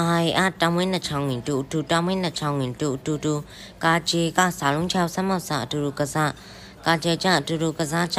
[0.00, 3.34] အိုင်အတောင်ဝင်းနှချောင်းငင်တူတူတောင်ဝင်းနှချောင်းငင်တူတူတူ
[3.84, 6.32] ကာချေကစာလုံးချောက်ဆမောက်စာအတူတူကစား
[6.86, 8.18] ကာချေကြအတူတူကစားကြ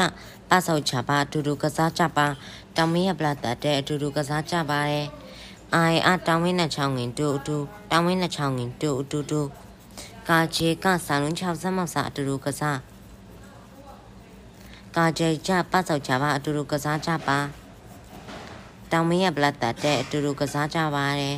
[0.54, 2.28] အဆောက်ချပါအတူတူကစားကြပါ
[2.76, 5.08] တောင်မင်းရပလာတတဲ့အတူတူကစားကြပါတယ်
[5.76, 7.58] အိုင်အတောင်မင်းနဲ့ချောင်းငင်တူအတူ
[7.92, 9.42] တောင်မင်းနဲ့ချောင်းငင်တူအတူတူ
[10.30, 12.80] ကာချေကဆာလုံးချောက်စမောက်စာအတူတူကစား
[14.96, 17.38] ကာချေကြပတ်ဆောက်ချပါအတူတူကစားကြပါ
[18.92, 21.38] တောင်မင်းရပလာတတဲ့အတူတူကစားကြပါတယ်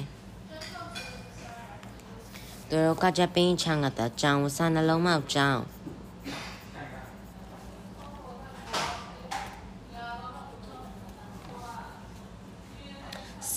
[2.70, 5.60] သူတို့ကကြပင်းချန်ကတကြောင်စနှလုံးမောက်ကြောင်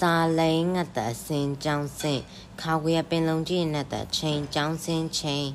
[0.02, 2.20] စာလိန်ငတ်တစင်ကြောင်းစင်
[2.60, 5.46] ခါဝေပင်လုံးကြီးနဲ့တချိန်ကြောင်းစင်ချိန်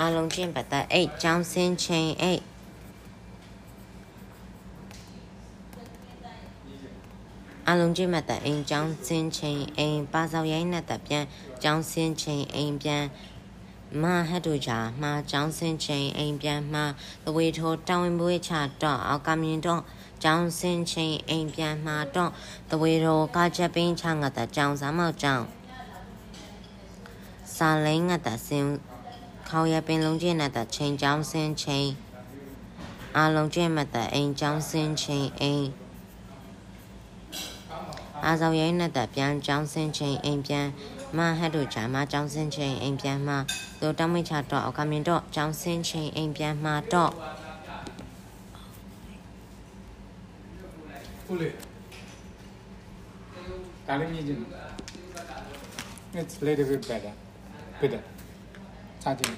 [0.00, 2.42] အလုံးချင်းပတ်တဲ့အိတ်ကြောင်းစင်ချိန်အိတ်
[7.68, 11.24] အလုံးချင်းပတ်တဲ့အိမ်ကြောင်းစင်ချိန်အိမ်ပါစောက်ရိုင်းနဲ့တပြန်
[11.62, 13.04] ကြောင်းစင်ချိန်အိမ်ပြန်
[14.02, 16.84] မဟတ်တို့ချာမှာကျောင်းစင်းချိန်အိမ်ပြန်မှာ
[17.24, 18.52] သဝေထိုးတောင်းဝင်ပွေးချ
[18.82, 19.82] တော့အောက်ကမြင်တော့
[20.22, 22.30] ကျောင်းစင်းချိန်အိမ်ပြန်မှာတော့
[22.70, 25.44] သဝေထိုးကချက်ပင်းချငါတကျောင်းစားမောက်ကျောင်း
[27.54, 28.70] စာလိန်ငါတစင်း
[29.48, 31.88] ခေါရပင်လုံးကျင်းနဲ့တချိန်ကျောင်းစင်းချိန်
[33.16, 35.66] အလုံးကျင်းမတအိမ်ကျောင်းစင်းချိန်အိမ်
[38.24, 40.66] အားဆောင်ရိုင်းနဲ့တပြန်ကျောင်းစင်းချိန်အိမ်ပြန်
[41.18, 43.38] မဟတ်တို့ဂျာမကျောင်းစင်းချိန်အိမ်ပြန်မှာ
[43.80, 47.12] သူတောင်းမိချတော့အောက်ကမြင်တော့ကျောင်းစင်းချိန်အိမ်ပြန်မှာတော့
[51.24, 51.48] ဟုတ်လေ
[53.86, 54.38] ဒါလည်းမြင်ကြည့်
[56.20, 57.12] It's a little bit better
[57.80, 58.02] better
[59.02, 59.34] စာကြည့်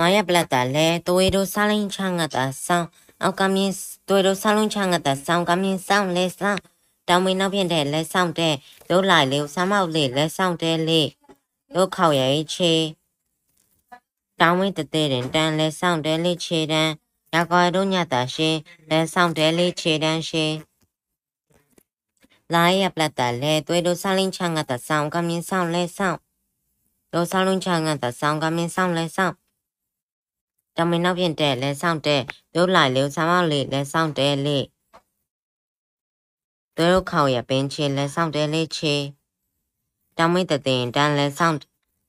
[0.00, 2.88] ငါရပလက်တာလဲသွေးတို့စားလိန်ချငတ်တာဆောင်း
[3.22, 3.70] အောက်ကမြင်
[4.08, 6.60] သွေးတို့စားလုံးချငတ်တာဆောင်းကမြင်ဆောင်းလဲဆောင်း
[7.08, 8.54] တောင်မင်းနောက်ပြင်တဲ့လက်ဆောင်တဲ့
[8.90, 11.08] တို့လိုက်လေဆမ်းမောက်လေးလက်ဆောင်တဲ့လေး
[11.74, 12.74] တို့ခေါရဲချေ
[14.40, 16.92] တောင်မင်းတတဲ့တန်လက်ဆောင်တဲ့လေးခြေတန်း
[17.34, 18.56] ရကွာတို့ညတာရှင်
[18.90, 20.52] လက်ဆောင်တဲ့လေးခြေတန်းရှင်
[22.54, 26.16] လာရပလက်တလဲသွေးတို့ဆလင်းချငါတဆောင်ကမင်းဆောင်လဲဆောင်
[27.12, 29.34] တို့ဆလင်းချငါတဆောင်ကမင်းဆောင်လဲဆောင်
[30.76, 32.22] တမင်းနောက်ပြင်တဲ့လဲဆောင်တဲ့
[32.54, 34.64] တို့လိုက်လေဆမ်းမောက်လေးလဲဆောင်တဲ့လေး
[36.80, 38.94] သူတို့ခေါရပင်ချေလက်ဆောင်တဲလေးချေ
[40.16, 41.56] တောင်းမိတဲ့တင်တန်းလက်ဆောင်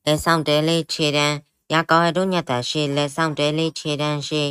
[0.06, 1.36] လက်ဆောင်တဲလေးချေတန်း
[1.74, 4.44] ရကောရတို့ညတာရှေလက်ဆောင်တဲလေးချေတန်းရှေ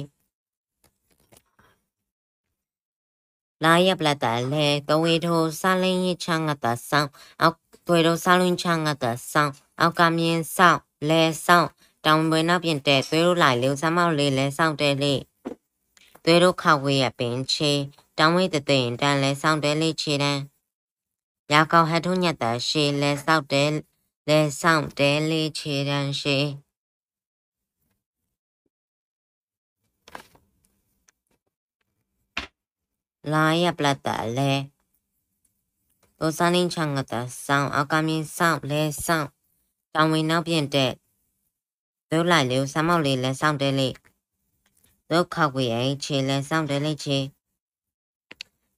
[3.64, 7.08] လာရပလက်တလဲတဝေထိုစာလင်းရချငတ်တဆောင်
[7.42, 9.50] အောက်သွေတို့စာလင်းချငတ်တဆောင်
[9.80, 10.78] အောက်ကမြင်ဆောင်
[11.08, 11.68] လဲဆောင်
[12.04, 15.20] တောင်ပွဲနောက်ပြင်တဲ့သွေတို့လိုက်လေစမောက်လေးလဲဆောင်တဲလေး
[16.24, 17.72] သွေတို့ခဝေးရပင်ချေ
[18.18, 20.42] trong ý tự tuyển ra lệ xong để lý chi ra.
[21.48, 23.80] Giáo câu hai thú nhà tờ si lệ xong để
[24.26, 26.54] lệ xong để lý chi ra si.
[33.22, 34.62] Lai yap là tờ lệ.
[36.16, 39.28] Tô xa linh chẳng ngờ tờ xong, áo cam yên xong, lệ xong.
[39.92, 40.94] Trong ý nó biển tệ.
[42.08, 43.94] Tôi lại liều xa mau lì lệ xong để lì.
[45.08, 47.28] Tôi khóc vì ấy chỉ lệ xong để lý chi.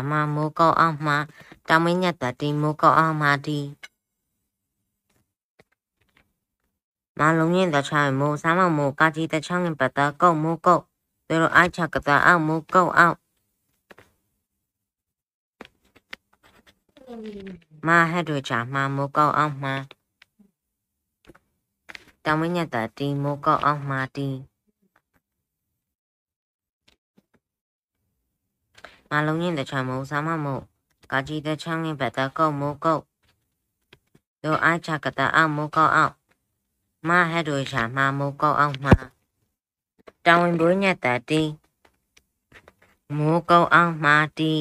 [7.19, 10.83] မလုံးချင်းတချောင်းငင်မိုးဝဆန်နှလုံးမောက်မိုးကာကြီးတချောင်းငင်ပတ်တာကုတ်မိုးကုတ်
[11.27, 13.17] ဘယ်လိုအိုက်ချကတာအောင်မိုးကုတ်အောင်
[17.87, 19.75] မဟတ်တို့ချာမမိုးကုတ်အောင်မှာ
[22.25, 23.09] တမင်းညက်တတီ
[29.13, 30.63] မိုးကုတ်အောင်မှာတီမလုံးရင်တချောင်းမိုးဆမ်းမမိုး
[31.11, 33.03] ကာကြီးတချောင်းငင်ပတ်တာကုတ်မိုးကုတ်
[34.41, 36.15] ဘယ်လိုအိုက်ချကတာအောင်မိုးကုတ်အောင်
[37.09, 41.43] မာဟက်တို့ချာမှာမိုးကောက်အောင်မှာတောင်မညက်တာတီမိုးကောက်အောင်မှာတီမလုံးရင်တချာမိုးစားမမို့ကာကြီးတချောင်းရင်ဘက်တကောက်မိုးကောက်ဒိုအားချကတာအောင်မိုးကောက်အောင်မဟက်တို့ချာမှာမိုးကောက်အောင်မှာတောင်ဝင်ဘိုးညက်တာတီ
[43.17, 44.55] မိုးကောက်အောင်မှာတီ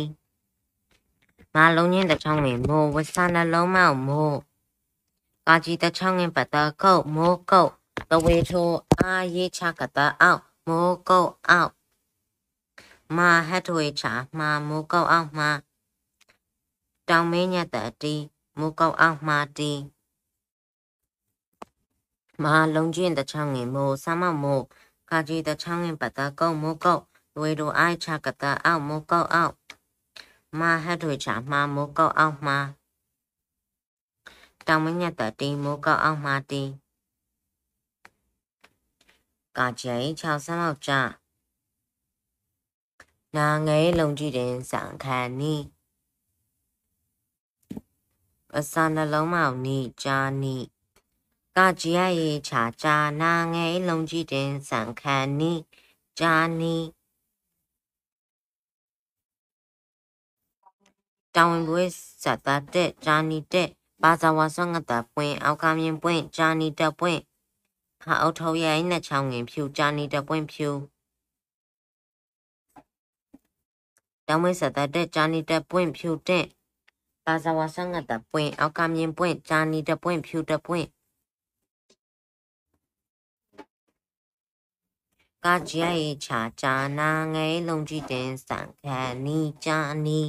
[1.55, 4.37] ငါလုံးချင်းတချောင်းဝင်မိုးဝဆာနှလုံးမောက်မိုး
[5.47, 7.71] ကာကြီးတချောင်းဝင်ပတ်တကုတ်မိုးကုတ်
[8.09, 11.80] တဝေထိုးအာရေးချကတာအောက်မိုးကုတ်အောက်မာဟတ်ထွေချာမာမိုးကုတ်အောက်မှာတောင်
[17.31, 18.15] မင်းညက်တတီ
[18.59, 19.71] မိုးကုတ်အောက်မှာတီ
[22.43, 24.65] မာလုံးချင်းတချောင်းဝင်မိုးဆမမိုး
[25.09, 27.01] ကာကြီးတချောင်းဝင်ပတ်တကုတ်မိုးကုတ်
[27.33, 29.53] တဝေထိုးအာချကတာအောက်မိုးကုတ်အောက်
[30.59, 32.57] မာဟတ်ထွေချာမှာမိုးကောက်အောင်မှာ
[34.67, 36.63] တောင်မညက်တတီမိုးကောက်အောင်မှာတီ
[39.57, 40.91] ကာကျဲချောင်းစမောက်ကြ
[43.37, 45.55] နာငယ်လုံးကြည့်တဲ့စံခန်နီ
[48.57, 50.57] အစနှလုံးမောက်နီဂျာနီ
[51.57, 55.53] ကာကြည်ရဲ့ချာချာနာငယ်လုံးကြည့်တဲ့စံခန်နီ
[56.19, 56.75] ဂျာနီ
[61.35, 61.83] တာဝန်ပွဲ
[62.23, 63.67] စတာတဲ့ဂျာနီတဲ့
[64.03, 67.19] ဘာသာဝါဆောင်ငတာပွင့်အောက်ကမြင်ပွင့်ဂျာနီတက်ပွင့်
[68.03, 70.69] ဟာအုတ်ထောရိုင်းနဲ့ချောင်းငင်ဖြူဂျာနီတက်ပွင့်ဖြူ
[74.33, 76.45] တောင်မစတာတဲ့ဂျာနီတက်ပွင့်ဖြူတဲ့
[77.25, 80.87] ဘာသာဝါဆောင်ငတာပွင့်အောက်ကမြင်ပွင့်ဂျာနီတက်ပွင့်ဖြူတက်ပွင့်
[85.45, 90.21] ကာကြရဲ့ချာဂျာနာငယ်လုံးကြည့်တဲ့စံခန်နီဂျာနီ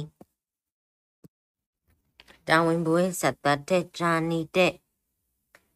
[2.47, 4.73] တာဝန်ဘွေးဆက်တတဲ့ဂျာနီတဲ့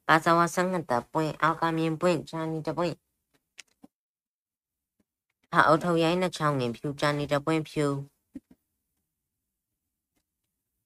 [0.07, 2.95] ဘာသာဝဆန်ကတပွင့်အောက်ကမြင်ပွင့်ဂျာနီတပွင့်
[5.51, 7.87] ဟာအုတ်ထုံရိုင်းနှချောင်းငင်ဖြူဂျာနီတပွင့်ဖြူ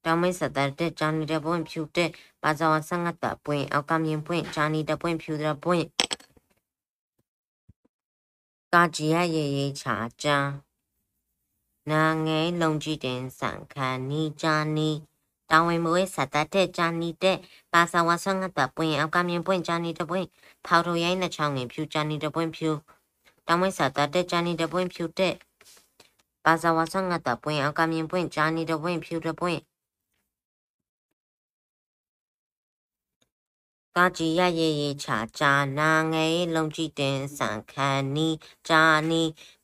[0.06, 2.10] တောင်မိတ်ဆက်တဲ့ဂျာနီတပွင့်ဖြူတဲ့
[2.44, 5.86] ဘာသာဝဆန်ကတပွင့်အောက်ကမြင်ပွင့်ဂျာနီတပွင့်ဖြူတပွင့်
[8.74, 10.38] ကာဂျီရရေရေချာဂျာ
[11.92, 14.90] နာငယ်လုံကြည့်တင်စံခန်နီဂျာနီ
[15.50, 17.38] တာဝန်မွေးစတတဲ့ဂျာနီတဲ့
[17.74, 20.28] ပါစာဝါဆငတ်တပွင့်အောက်ကမြင်ပွင့်ဂျာနီတပွင့်
[20.66, 22.70] ဖောက်ထိုရိုင်းနှချောင်းငင်ဖြူဂျာနီတပွင့်ဖြူ
[23.48, 25.34] တောင်းဝဲစတတဲ့ဂျာနီတပွင့်ဖြူတဲ့
[26.46, 29.60] ပါစာဝါဆငတ်တပွင့်အောက်ကမြင်ပွင့်ဂျာနီတပွင့်ဖြူတပွင့်
[33.98, 38.30] ကာကြည်ရရရချာဂျာနာငယ်လုံကြည့်တင်စံခန်နီ
[38.68, 39.22] ဂျာနီ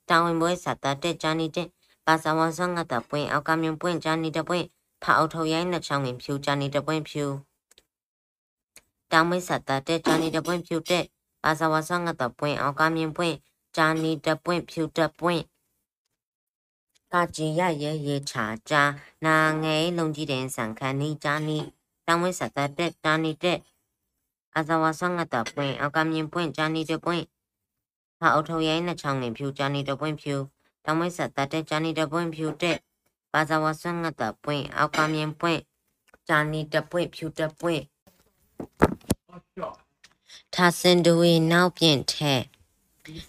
[0.10, 1.68] တောင်းဝင်ပွဲစတတဲ့ဂျာနီတဲ့
[2.06, 4.66] ပါစာဝါဆငတ်တပွင့်အောက်ကမြင်ပွင့်ဂျာနီတပွင့်
[5.04, 7.26] ဖာအုတ်ထုံရိုင်းနှချောင်းငင်ဖြူဂျာနီတပွင့်ဖြူ
[9.12, 11.04] တောင်မိတ်ဆက်တဲ့ဂျာနီတပွင့်ဖြူတဲ့
[11.44, 13.36] ပါဇာဝါဆငတ်တပွင့်အောင်ကမြင်ပွင့်
[13.76, 15.44] ဂျာနီတပွင့်ဖြူတပွင့်
[17.14, 18.84] ကာကြည်ရရဲရဲချာဂျာ
[19.26, 21.58] နာငယ်လုံကြီးတဲ့ဆန်ခန်နီဂျာနီ
[22.08, 23.58] တောင်မိတ်ဆက်တဲ့ဂျာနီတဲ့
[24.58, 27.24] အဇာဝါဆငတ်တပွင့်အောင်ကမြင်ပွင့်ဂျာနီတပွင့်
[28.20, 30.36] ဖာအုတ်ထုံရိုင်းနှချောင်းငင်ဖြူဂျာနီတပွင့်ဖြူ
[30.86, 32.78] တောင်မိတ်ဆက်တဲ့ဂျာနီတပွင့်ဖြူတဲ့
[33.34, 35.60] ဘာသာဝဆငတ်တပွင့်အောက်ကမြင်ပွင့်
[36.28, 37.84] ဂျာနီတပွင့်ဖြူတပွင့်
[40.54, 42.34] ထာစင်ဒဝေနောက်ပြင်ထဲ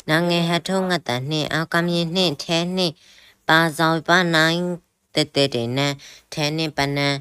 [0.08, 2.94] နာငယ်ဟထုံးငတ်တနှင့်အောက်ကမြင်နှင့်ထဲနှင့်
[3.48, 4.60] ပါဇောပနိုင်
[5.14, 5.80] တဲတဲတဲ့န
[6.32, 7.14] ထဲနှင့်ပနန်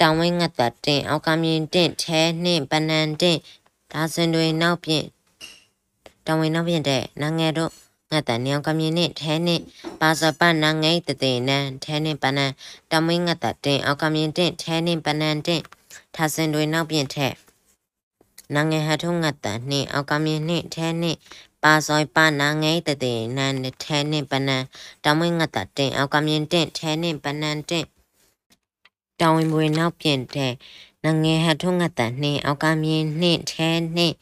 [0.00, 3.38] တောင်ဝင်းငတ်တတင်အောက်ကမြင်တင့်ထဲနှင့်ပနန်တင့်
[3.92, 5.04] ဒါစင်တွေနောက်ပြင်
[6.26, 7.72] တောင်ဝင်းနောက်ပြင်တဲ့နာငယ်တို့
[8.12, 9.60] ငါတန်ညောင်ကမြင်နဲ့ထဲနဲ့
[10.00, 12.52] ပါစပနာငိတ်တတဲ့နန်ထဲနဲ့ပနန်
[12.90, 15.62] တမင်းငါတတင်အောက်ကမြင်တဲ့ထဲနဲ့ပနန်တဲ့
[16.14, 17.34] ထဆင်တွေနောက်ပြင်ထက်
[18.54, 21.16] နငယ်ဟထုံးငါတန်နှင့်အောက်ကမြင်နဲ့ထဲနဲ့
[21.64, 23.54] ပါဇောပနာငိတ်တတဲ့နန်
[23.84, 24.62] ထဲနဲ့ပနန်
[25.04, 27.84] တမင်းငါတတင်အောက်ကမြင်တဲ့ထဲနဲ့ပနန်တဲ့
[29.20, 30.52] တောင်ဝင်ပွေနောက်ပြင်တဲ့
[31.04, 34.12] နငယ်ဟထုံးငါတန်နှင့်အောက်ကမြင်နှင့်ထဲနဲ့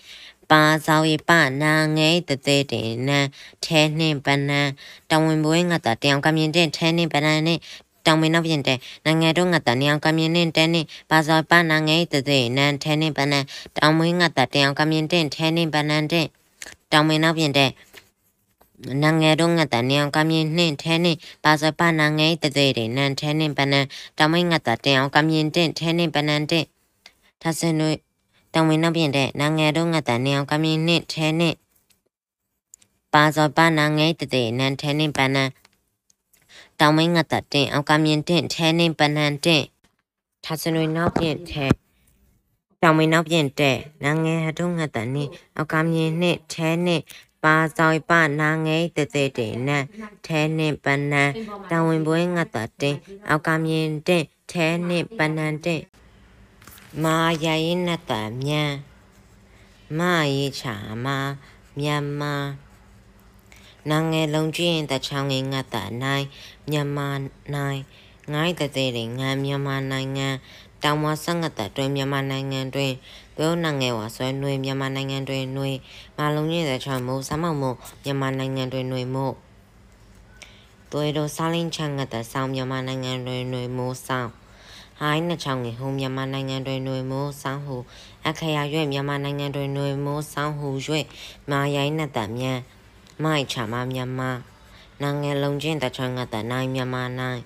[0.51, 1.31] ပါဇောရီပ
[1.63, 3.27] နာငဲတတဲ့တဲ့နန်
[3.65, 4.69] ထဲနှင့်ပနန်
[5.11, 7.59] တောင်ဝင်ပွေငါတတင်အောက်ကမြင်တဲ့ထဲနှင့်ပနန်နဲ့
[8.07, 13.45] တောင်မင်းနောက်ပြင်တဲ့နိုင်ငံတော်ငါတန်အောင်ကမြင်နဲ့တဲနဲ့ဘာသာပနာငယ်တဲ့တဲ့နန်ထဲနဲ့ပနန်
[13.79, 16.27] တောင်မင်းငါတတန်အောင်ကမြင်တဲ့ထဲနဲ့ပနန်တဲ့
[16.93, 17.71] တောင်မင်းနောက်ပြင်တဲ့
[19.03, 23.87] နိုင်ငံတော်ငါတန်အောင်ကမြင်နဲ့ထဲနဲ့ဘာသာပနာငယ်တဲ့တဲ့နန်ထဲနဲ့ပနန်
[24.19, 26.65] တောင်မင်းငါတတန်အောင်ကမြင်တဲ့ထဲနဲ့ပနန်တဲ့
[27.43, 27.97] ဒါစင်တို့
[28.55, 31.55] တောင်မင်းနောက်ပြင်တဲ့နိုင်ငံတော်ငါတန်အောင်ကမြင်နဲ့ထဲနဲ့
[33.13, 35.51] ဘာသာပနာငယ်တဲ့တဲ့နန်ထဲနဲ့ပနန်
[36.81, 39.65] တောင်မင်းငါတတင်အောက်ကမြင်တင်ထဲနှင်းပနန်တင်
[40.45, 41.67] ထာစနွေနောက်ပြင်ထဲ
[42.83, 45.25] တောင်မင်းနောက်ပြင်တဲ့နာငယ်ဟတုံးငါတနေ
[45.57, 47.03] အောက်ကမြင်နှင့်ထဲနှင့်
[47.47, 49.85] ပါဆောင်ပနာငယ်တတဲ့တဲ့နန်
[50.27, 51.31] ထဲနှင့်ပနန်
[51.71, 52.97] တောင်ဝင်ပွဲငါတတင်
[53.29, 55.83] အောက်ကမြင်တင်ထဲနှင့်ပနန်တင်
[57.03, 58.13] မာယာရင်နတ
[58.43, 58.73] မြန်
[59.99, 60.75] မာရေချာ
[61.05, 61.19] မာ
[61.79, 62.35] မြန်မာ
[63.91, 64.81] နာငယ်လုံးကျင်း
[70.87, 75.71] တချောင်းငယ်ငတ်တာနိုင်မြန်မာနိုင်ငိုင်းတဲ့တဲ့ငန်းမြန်မာနိုင်ငံတောင်မဆငတ်တဲ့တွင်မြန်မာနိုင်ငံတွင်ဘယ်နာငယ်ဝါဆွဲနှွေမြန်မာနိုင်ငံတွင်နှွေ
[76.19, 79.35] မလုံးကျင်းတဲ့ချောင်းမို့စမောက်မို့မြန်မာနိုင်ငံတွင်နှွေမို့
[80.93, 84.31] သွေတို့စားလင်းချငတ်တဲ့ဆောင်းမြန်မာနိုင်ငံတွင်နှွေမို့ဆောင်း
[85.01, 87.77] ဟိုင်းနှချောင်းငယ်ဟိုမြန်မာနိုင်ငံတွင်နှွေမိုးဆောင်းဟု
[88.29, 91.05] အခရာရွဲ့မြန်မာနိုင်ငံတွင်နှွေမိုးဆောင်းဟုရွဲ့
[91.51, 92.59] မာရိုင်းနှက်တမြန်
[93.25, 94.31] မိုက်ချမမြန်မာ
[95.03, 97.43] နာငယ်လုံးချင်းတချောင်းငတ်တနိုင်မြန်မာနိုင်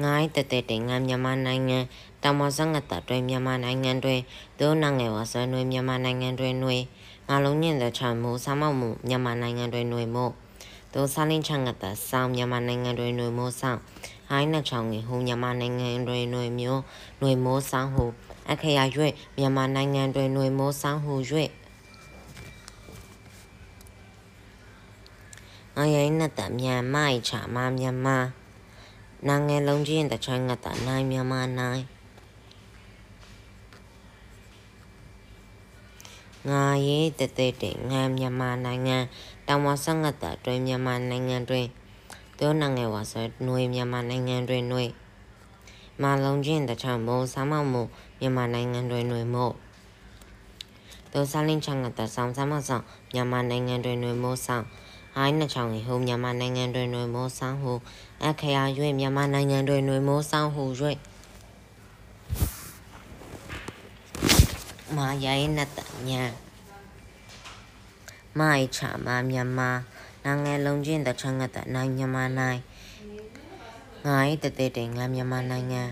[0.00, 1.78] ငိုင်းတတဲ့တဲ့ငါမြန်မာနိုင်ငံ
[2.24, 4.20] တမဆငတ်တတွင်မြန်မာနိုင်ငံတွင်
[4.58, 6.76] ဒိုးနာငယ်ဝဆွဲနွေမြန်မာနိုင်ငံတွင်နွေ
[7.28, 10.32] ငါလုံးညင်တဲ့ချမ်းမှုဆာမောက်မှုမြန်မာနိုင်ငံတွင်နွေမို့
[10.94, 13.80] ဒိုးစားလင်းချငတ်တဆောင်းမြန်မာနိုင်ငံတွင်နွေမို့ဆောင်း
[14.30, 16.82] ဟိုင်းနှချောင်းငယ်ဟူမြန်မာနိုင်ငံတွင်နွေမျိုး
[17.22, 18.04] နွေမိုးဆောင်းဟူ
[18.50, 21.48] အခရာရွေ့မြန်မာနိုင်ငံတွင်နွေမိုးဆောင်းဟူရွေ့
[25.76, 28.41] ငရိုင်းနဲ့တမြန်မိုက်ချာမမြန်မာနာငယ်လုံးချင်းတချိုင်းငတ်တာနိုင်မြန်မာနိုင်ငါရေးတတဲ့တဲ့ငါမြ
[38.26, 38.96] န်မာနိုင်ငံ
[39.46, 41.66] တောင်ဝဆငတ်တာတွင်မြန်မာနိုင်ငံတွင်
[42.38, 44.84] တို့နာငယ်ဝါဆွဲနှွေမြန်မာနိုင်ငံတွင်နှွေ
[46.02, 47.88] မလုံးချင်းတချောင်းမိုးဆာမောက်မို့
[48.20, 49.52] မြန်မာနိုင်ငံတွင်နှွေမို့
[51.12, 52.84] တို့စားလင်းချငတ်တာဆောင်းဆာမောက်ဆောင်
[53.14, 53.58] မြန်မာနို
[55.12, 57.72] င်ငံတွင်နှွေမို့ဆောင်ဟိုင်းနှချောင်းဟိုမြန်မာနိုင်ငံတွင်တွင်မိုးဆောင်ဟု
[58.24, 58.62] အခရာ၍
[58.98, 60.64] မြန်မာနိုင်ငံတွင်တွင်မိုးဆောင်ဟု၍
[64.96, 65.78] မာယာယနတ
[66.08, 66.22] ညာ
[68.38, 69.70] မိုင်ချာမမြန်မာ
[70.24, 72.60] နိုင်ငံလုံးချင်းတချငတ်တနိုင်မြန်မာနိုင်
[74.06, 75.82] ငါ၏တတဲ့တဲ့ငါမြန်မာနိုင်ငံ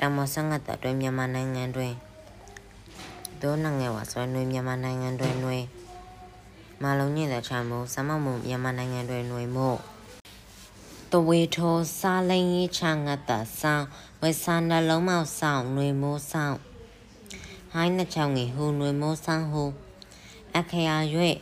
[0.00, 1.92] တမဆငတ်တတွင်မြန်မာနိုင်ငံတွင်
[3.40, 5.62] ဒိုးနိုင်ငံဝါဆွေးနွေးမြန်မာနိုင်ငံတွင်တွင်
[6.83, 9.77] မာလုံးညင်တဲ့ချမ်းမို့စမောက်မှုမြန်မာနိုင်ငံတွင်ຫນွေမို့
[11.11, 13.85] တဝေထောစားလိန်ရေးချငတ်တာဆောင်
[14.21, 16.55] ဝေစာနှလုံးမောက်ဆောင်ຫນွေမိုးဆောင်
[17.73, 19.63] ဟိုင်းနှချောင်းငယ်ဟူຫນွေမိုးဆောင်ဟူ
[20.57, 20.97] အခရာ၍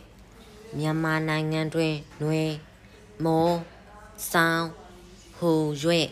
[0.77, 2.41] မြန်မာနိုင်ငံတွင်ຫນွေ
[3.23, 3.57] မိုး
[4.31, 4.63] ဆောင်
[5.37, 5.51] ဟူ၍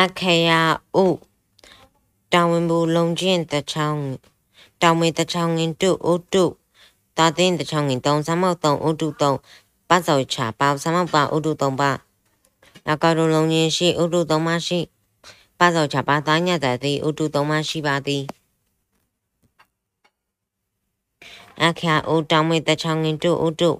[0.00, 0.60] အခရာ
[0.96, 1.25] ဥ
[2.33, 4.01] တောင်ဝင်ဘူလုံချင်းတချောင်း
[4.81, 6.45] တောင်မေတချောင်းငင်တုအိုတု
[7.17, 9.33] တာတင်းတချောင်းငင်တုံစမောက်တုံအိုတုတုံ
[9.89, 11.91] ပတ်စောချာပါစမောက်ပါအိုတုတုံပါ
[12.87, 14.79] နာကာရုံလုံချင်းရှိအိုတုတုံမရှိ
[15.59, 18.23] ပတ်စောချာပါသားညတဲ့သည်အိုတုတုံမရှိပါသည်
[21.63, 23.71] အခါအိုတောင်မေတချောင်းငင်တုအိုတု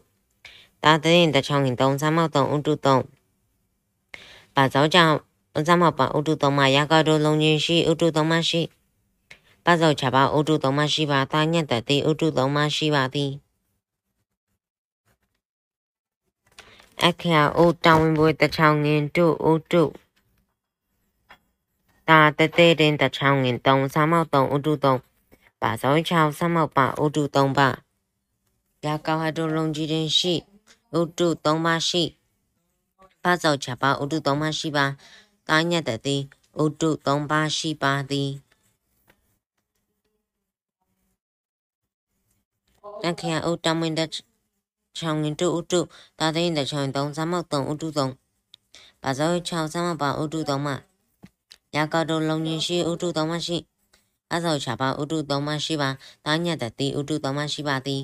[0.83, 2.97] တာတင်းတချောင်းငင်တုံစမောက်တုံအိုတုတုံ
[4.55, 4.85] ပတ်စော
[5.65, 8.61] ချာဇမပဥတုသုံးမရာဂတို့လုံချင်းရှိဥတုသုံးမရှိ
[9.65, 13.31] ပဇောချပါဥတုသုံးမရှိပါတာညက်တတိဥတုသုံးမရှိပါသည်
[17.03, 19.83] အခရာအိုတောင်းဝင်ပွဲတချောင်းငင်တို့ဥတု
[22.07, 24.95] တာတတဲ့တင်တချောင်းငင်တုံစမောက်တုံဥတုတုံ
[25.61, 27.69] ပါဇောချောင်းစမောက်ပါဥတုတုံပါ
[28.85, 30.33] ရာကောဟတို့လုံကြီးတင်ရှိ
[30.99, 32.03] ဥတုသုံးပါရှိ
[33.23, 34.85] ပဇောချပါဥတုသုံးပါရှိပါ
[35.49, 36.15] တာညက်တတိ
[36.61, 38.29] ဥဥတုသုံးပါးရှိပါသည်
[43.03, 44.01] တခရာဥတမင်တ
[44.97, 45.79] ချောင်းငင်တုဥတု
[46.19, 48.13] တာသိင်းတချောင်းသုံးစမောက်သုံးဥတုသုံး
[49.01, 50.69] ပါဇောချောင်းစမောက်ပါဥတုသုံးမ
[51.75, 53.57] ရာကောက်တုလုံးရင်ရှိဥတုသုံးမရှိ
[54.33, 55.89] အဇောချပါဥတုသုံးမရှိပါ
[56.25, 58.01] တာညတ်တတိဥတုသုံးမရှိပါသည်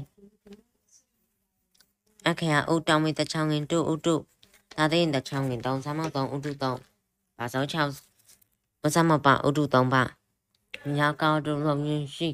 [2.28, 4.16] အခရာဥတောင်းမီတချောင်းငင်တုဥတု
[4.74, 6.93] တာသိင်းတချောင်းငင်သုံးစမောက်သုံးဥတုသုံးပါဇောချောင်း
[8.84, 10.04] ဝစမောက်ပါဥတုသုံးပါ
[11.00, 12.30] ရာကောက်တုလုံးရင်ရှိ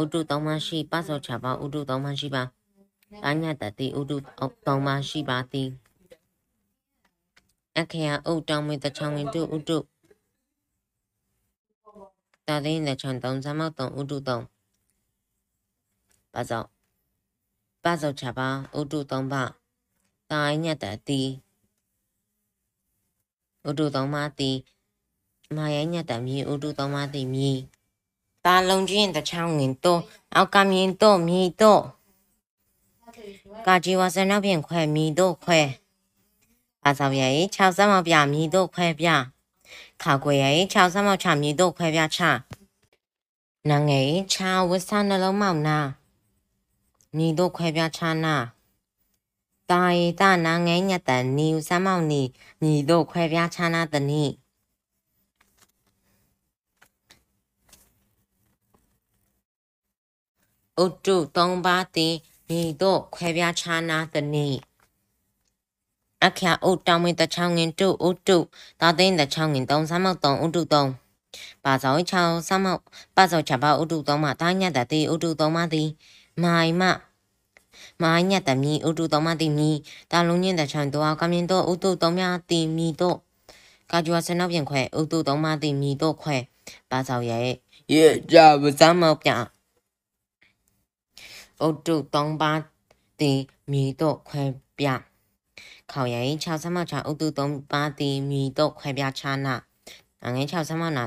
[0.00, 2.42] ဥတုသုံးမရှိပဇောချပါဥတုသုံးမရှိပါ
[3.24, 4.16] တာညတ်တတိဥတု
[4.66, 5.68] သုံးမရှိပါသည်
[7.78, 9.78] အခရာဥတောင်းမီတချောင်းငင်တုဥတု
[12.46, 14.44] တာသိင်းတချောင်းသုံးစမောက်သုံးဥတုသုံး
[16.32, 16.64] ပါဇော
[17.84, 18.48] ပဇောချပါ
[18.78, 19.42] ဥတုသုံးပါ
[20.30, 21.20] တာညတ်တတိ
[23.68, 24.56] ဥတုသုံးပါသည်
[25.56, 27.50] မာယညတ်တမီဥတုသုံးပါသည်မီ
[28.44, 30.00] တာလုံးချင်းတချောင်းငင်တော့
[30.34, 31.82] အောက်ကမြင်တော့မြည်တော့
[33.66, 35.60] ကာကြီးဝါစနောက်ပြင်ခွဲမြည်တော့ခွဲ
[36.82, 39.08] ပါစောင်ရဲ့6စမောက်ပြမြည်တော့ခွဲပြ
[40.02, 42.20] ခါကွယ်ရဲ့6စမောက်ချမြည်တော့ခွဲပြချ
[43.70, 45.78] နငယ်ချာဝဆနှလုံးမောက်နာ
[47.16, 48.36] မြည်တော့ခွဲပြချနာ
[49.70, 52.22] တာရီတနာငယ်ညက်တန်နီစမောက်နီ
[52.62, 54.24] မြည်တော့ခွဲပြချနာတနီ
[60.82, 62.14] ဥတုသုံးပါးသည်
[62.48, 64.48] မိတို့ခွဲပြားခြားနာသည်နိ
[66.24, 68.38] အခရာဥတောင်းမင်းတချောင်းငင်တုဥတု
[68.80, 70.90] သာသိန်းတချောင်းငင်သုံးစမောက်သုံးဥတုသုံး
[71.64, 72.80] ပါဇောချောင်းစမောက်
[73.16, 75.88] ပါဇောချပါဥတုသုံးမတာညတ်တတိဥတုသုံးမသည်
[76.42, 76.82] မိုင်မ
[78.02, 79.70] မာညတ်တမီဥတုသုံးမသည်မီ
[80.10, 83.16] တာလုံးညင်းတချောင်းတော့ကမြင်တော့ဥတုသုံးများသည်မီတော့
[83.90, 86.36] ကာကြွာစနောက်ပြင်ခွဲဥတုသုံးမသည်မီတော့ခွဲ
[86.90, 87.48] ပါဇောရဲ့
[87.92, 89.30] ရဲ့ကြပါစမောက်ပြ
[91.66, 92.60] ဥတုသုံးပါး
[93.20, 93.40] သည်
[93.70, 94.42] မြည်တော့ခွဲ
[94.78, 94.86] ပြ
[95.90, 99.54] ခေါင်ရင်6ဆမချဥတုသုံးပါးသည်မြည်တော့ခွဲပြချာနာ
[100.22, 101.04] ငငယ်6ဆမနာ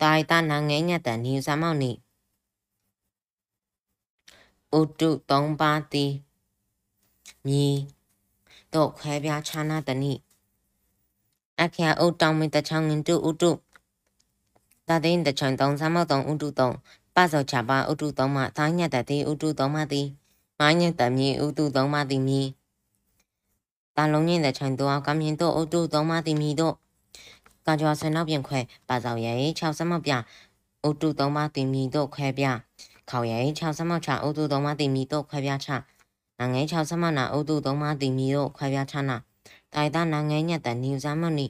[0.00, 1.90] တိုင်တာနာငယ်ညက်တန်နီစမောက်နီ
[4.78, 6.12] ဥတုသုံးပါးသည်
[7.46, 7.76] မြည်
[8.74, 10.12] တော့ခွဲပြချာနာတနိ
[11.60, 13.50] အခရာဥတောင်းမီတချောင်းငင်တုဥတု
[14.88, 16.74] တာသိန်းတချောင်းသုံးစမောက်သုံးဥတုသုံး
[17.14, 20.02] ပဇောချပါဥတုသုံးမသာညတ်တတိဥတုသုံးမတိ
[20.60, 22.40] မာညတ်တမီဥတုသုံးမတိမီ
[23.96, 26.74] တာလုံးညင်းတဲ့ချန်တော့ကမြင်တော့ဥတုသုံးမတိမီတော့
[27.66, 32.89] ကာကြွာဆွေနောက်ပြင်ခွဲပါဇော်ရဲ့6စမောက်ပြဥတုသုံးမတိမီတော့ခွဲပြခေါရဲ့6စမောက်ချဥတုသုံးမတိမီတော့ခွဲပြချနာငယ်6စမောက်နာဥတုသုံးမတိမီတော့ခွဲပြ
[38.92, 39.16] ချနာ
[39.74, 41.46] တိုင်တာနာငယ်ညက်တဲ့နီဇာမနီ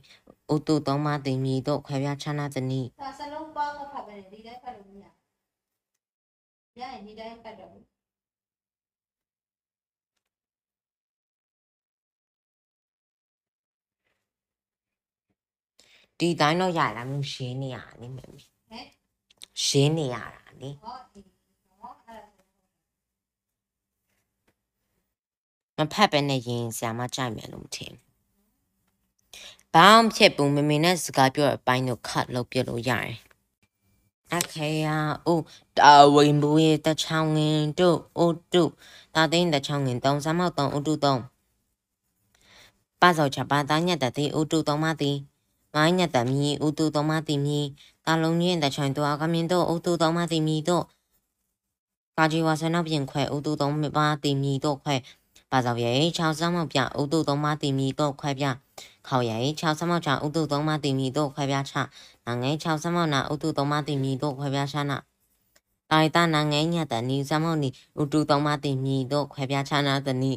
[0.55, 7.85] ဥတုသုံးမတိမီတော့ခွဲပြချနာတနီဒါစလုံးပေါင်းမဖတ်ပဲနဲ့ဒီတိုင်းဖတ်လို့မရဘူးရရင်ဒီတိုင်းဖတ်တော့ဘူး
[16.19, 18.87] ဒီတိုင်းတော့ရတာမျိုးရှင်းနေရတာနိမမီဟမ်
[19.65, 21.20] ရှင်းနေရတာနိဟောဒီ
[21.81, 22.47] ဟောအဲ့ဒါဆို
[25.81, 28.11] မဖတ်ပဲနဲ့ရင်ဆရာမကြိုက်မယ်လို့မထင်ဘူး
[29.74, 33.15] ဘာမှမဖြစ်ဘူးမမေနဲ့စကားပြောတဲ့အပိုင်းကိုခတ်လုပ်ပြလို့ရတယ်
[34.35, 34.97] အခေယာ
[35.27, 35.40] အို
[35.78, 38.62] တာဝင်ဘူးရဲ့တချောင်းငင်တို့အိုတု
[39.15, 41.20] တာသိန်းတချောင်းငင်သုံးစမောက်သုံးအိုတုသုံး
[43.01, 45.12] ပါဇောချပါတာညက်တတိအိုတုသုံးမတိ
[45.74, 47.59] မိုင်းညက်တမီအိုတုသုံးမတိမီ
[48.05, 50.85] တာလုံးညင်းတချောင်းတော့ကမြင်တော့အိုတုသုံးမတိမီတော့
[52.16, 54.94] ကာကြီးဝါဆနောက်ပြင်ခွဲအိုတုသုံးပါတိမီတော့ခွဲ
[55.51, 58.47] ပါဇောရဲ့6စမောက်ပြအိုတုသုံးမတိမီတော့ခွဲပြ
[59.09, 61.74] ခေါရဲ့6စမောက်ချအိုတုသုံးမတိမီတော့ခွဲပြချ
[62.27, 64.98] နာငယ်6စမောက်နာဥတုသုံးမတိမီတို့ခွဲပြားချနာ
[65.90, 67.68] တိုင်တာနာငယ်ညတနီစမောက်နီ
[68.01, 70.32] ဥတုသုံးမတိမီတို့ခွဲပြားချနာတနီ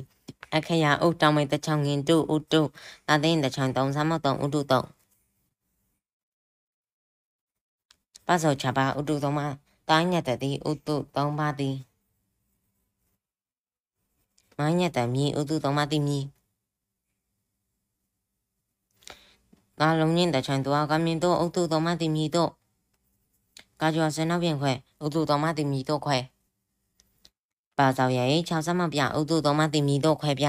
[0.56, 2.62] အခရာဥတောင်းမိတချောင်းငင်တုဥတု
[3.08, 4.88] တာသိန်းတချောင်းသုံးစမောက်သုံးဥတုသုံး
[8.28, 9.42] ပါစောချပါဥတုသုံးမ
[9.90, 11.70] တိုင်းညတတိဥတုသုံးပါတိ
[14.64, 16.20] မိုင်းညတမီဥတုသုံးမတိမီ
[19.80, 22.52] ကာလုံးညင်းတချောင်းတော့ကမြင်တော့ဥတုသုံးမတိမီတော့
[23.82, 24.72] ကာကျော်စနောက်ပြင်ခွဲ
[25.06, 26.18] ဥတုသုံးမတိမီတော့ခွဲ
[27.78, 30.48] ပါစောက်ရဲ့6စမပြဥတုသုံးမတိမီတော့ခွဲပြ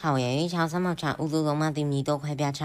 [0.00, 2.62] ခေါရဲ့6စမချဥတုသုံးမတိမီတော့ခွဲပြချ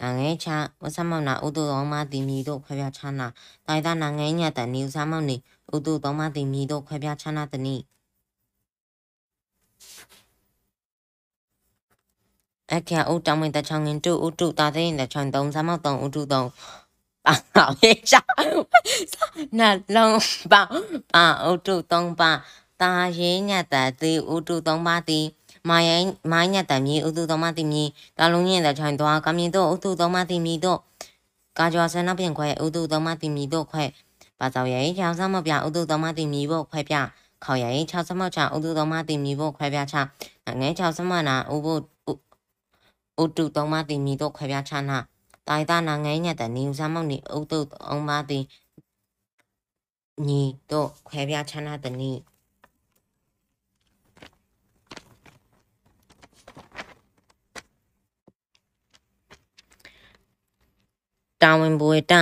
[0.00, 0.48] နာငယ်ချ
[0.82, 3.26] ဝစမောက်နာဥတုသုံးမတိမီတော့ခွဲပြချနာ
[3.66, 5.36] တိုင်တာနာငယ်ညတနီစမောက်နီ
[5.76, 7.76] ဥတုသုံးမတိမီတော့ခွဲပြချနာတနီ
[12.74, 16.48] အခရာဥတောင်းမင်းတချောင်းငင်တူဥတုတာသိရင်တချောင်းသုံးစမောက်သုံးဥတုသုံး
[17.24, 18.20] ပါအောင်ရဲ့ချာ
[19.58, 19.66] နှ
[19.96, 20.20] လုံး
[20.52, 20.62] ပါ
[21.12, 22.30] ပါဥတုသုံးပါ
[22.80, 25.20] တာရေးညတ်တတိဥတုသုံးပါတိ
[25.68, 25.90] မာယ
[26.32, 27.82] မိုင်းညတ်တမီဥတုသုံးပါတိမီ
[28.18, 30.80] တာလုံးရင်တချောင်းသွားကမြင်တော့ဥတုသုံးပါတိမီတော့
[31.58, 33.84] ကာကျော်ဆနပြင်ခွဲဥတုသုံးပါတိမီတော့ခွဲ
[34.42, 36.96] ပါသောရဲ့ချောင်းစမောက်ပြဥတုသုံးပါတိမီဖို့ခွဲပြ
[37.44, 39.96] ခေါရဲ့6စမောက်ချဥတုသုံးပါတိမီဖို့ခွဲပြချ
[40.60, 41.80] ငဲ6စမောက်နာဥဖို့
[43.22, 44.98] ဥတုသုံးပါးသည်မိတို့ခွဲပြားခြားနာ
[45.48, 48.44] တိုင်တာနာငဲညက်တဲ့နေဦးစားမောက်နေဥတုသုံးပါးသည်
[50.26, 52.12] ညီတို့ခွဲပြားခြားနာတဲ့နီ
[61.42, 62.12] တာဝန်ဘွေတ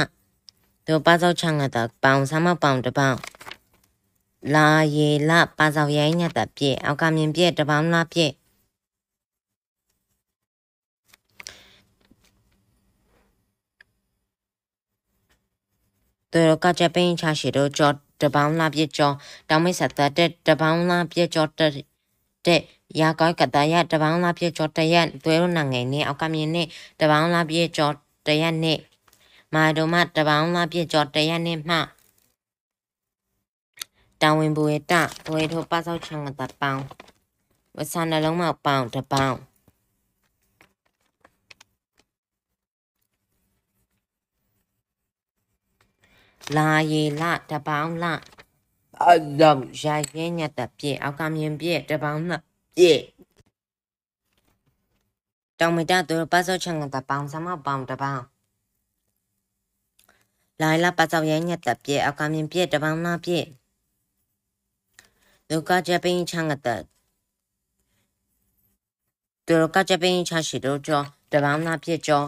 [0.91, 3.17] တို့ပါစောက်ချငတ်တာပေါင်စားမပေါင်တပေါင်
[4.55, 8.33] လာရေလပါစောက်ရိုင်းညက်တာပြည့်အောက်ကမြင်ပြည့်တပေါင်းလားပြည့်
[16.33, 17.91] သူတို့ကကြပင်းချရှိတို့ကြော
[18.23, 19.13] တပေါင်းလာပြကြော
[19.49, 21.71] တောင်းမိတ်ဆက်တဲ့တပေါင်းလာပြကြောတဲ့
[22.47, 22.61] တဲ့
[23.01, 26.63] ရာကောက်ကတရတပေါင်းလာပြကြောတရက်သွဲလို့နငယ်နေအောက်ကမြင်နေ
[27.01, 27.91] တပေါင်းလာပြကြော
[28.27, 28.75] တရက်နေ
[29.55, 31.77] မာတို့မတပေါင်းလာပြကြောတရက်နေမှ
[34.23, 34.95] တောင်းဝင်ဘူးတ
[35.27, 36.83] သွဲတို့ပါစောက်ချံကတပေါင်း
[37.77, 39.39] ဝဆန်နှလုံးမပေါင်းတပေါင်း
[46.57, 48.05] လာရီလတပေါင်းလ
[49.03, 52.33] အလုံးရိုက်ရင်းညက်တဲ့ပြည့်အောက်ကမြင်ပြည့်တပေါင်းလ
[52.77, 53.01] ပြည့်
[55.61, 58.25] တောင်မတသူပါစောချံကတပေါင်းစမပေါင်းတပေါင်း
[60.61, 63.47] လာလာပါစောရင်းညက်တဲ့ပြည့်အောက်ကမြင်ပြည့်တပေါင်းလပြည့်
[65.49, 66.81] ဒုက္ခကြပင်းချံကတဲ့
[69.47, 72.25] သူကကြပင်းချရှိတော့ကြောတပေါင်းလပြည့်ကြော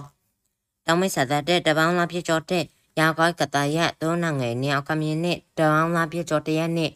[0.87, 2.65] တောင်မဆက်တဲ့တပေါင်းလပြည့်ကြောတဲ့
[2.99, 6.91] ရာကောက်ကတရက်သုံးနငယ်နေအောင်ကမြင်နဲ့တောင်းလာပြကြောတရက်နဲ့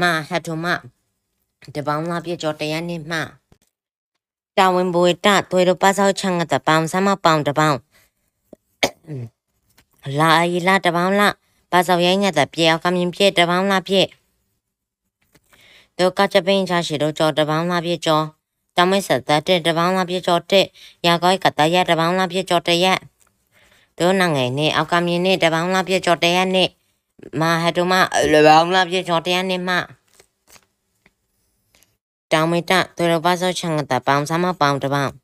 [0.00, 0.66] မဟတ်ထုမ
[1.74, 3.18] တပေါင်းလာပြကြောတရက်နဲ့မှ
[4.58, 7.78] တာဝန်ဘွေတသွေရပါစောချငတ်တပေါင်းစမပေါင်းတပေါင်း
[10.18, 11.28] လာအီလာတပေါင်းလာ
[11.70, 14.00] ပါစောရိုင်းညတ်တပြေအောင်ကမြင်ပြေတပေါင်းလာပြေ
[15.98, 18.20] ဒုကချပင်းချရှိတော့ကြောတပေါင်းလာပြေကြော
[18.76, 20.66] တမစ်ဆက်တဲ့တပေါင်းလာပြေကြောတဲ့
[21.06, 22.98] ရာကောက်ကတရက်တပေါင်းလာပြေကြောတရက်
[23.98, 26.68] တို့နငယ်နဲ့အောက်ကမြင်နဲ့တပေါင်းလားပြကြောတရနဲ့
[27.40, 27.92] မာဟတုမ
[28.32, 29.76] လပေါင်းလားပြကြောတရနဲ့မှ
[32.32, 35.21] တောင်မတသူတို့ပါစောချံတပေါင်းစမပေါင်းတပေါင်းလိုက်လာပါစောရိုင်းညက်တပြေအောက်ကမြင်ပြတပေါင်း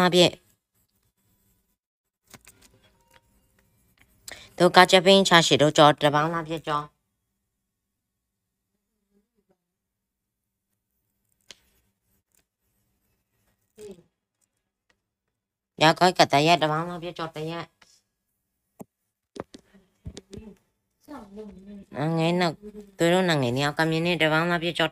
[0.00, 0.20] လားပြ
[4.58, 6.80] တို့ကချပင်းချရှိတို့ကြောတပေါင်းလားပြကြော
[15.82, 17.64] ရကောက်ကတရက်တပေါင်းလားပြကြောတရက်
[22.18, 22.54] ငယ်နောက်
[22.98, 24.88] သူတို့ငယ်နေအောင်ကမြင်နေတပေါင်းလားပြကြော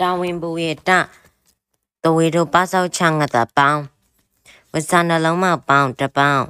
[0.00, 0.90] တရက်နေတာဝန်ဘူရဲ့တ
[2.02, 3.82] တဝေတို့ပါဆောက်ချငတ်တာပေါင်း
[4.72, 6.46] ဝစနှလုံးမပေါင်းတပေါင်း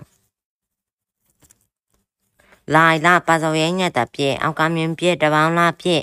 [2.74, 6.02] လိုက်လာပါစောရဲညက်တာပြည့်အောက်ကမြင်ပြည့်တပေါင်းလားပြည့်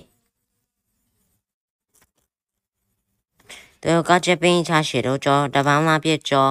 [3.82, 6.48] သူကချပင်းချရှိတော့ကြောတပေါင်းလားပြည့်ကြော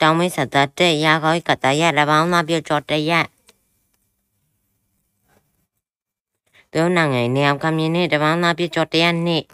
[0.00, 0.48] တောင်းမဆက်
[0.78, 3.26] တဲ့ရာကောကတရတပေါင်းလားပြည့်ကြောတရက်
[6.72, 9.44] သူနငယ်နေအောင်ကမြင်နေတပေါင်းလားပြည့်ကြောတရက်နေ့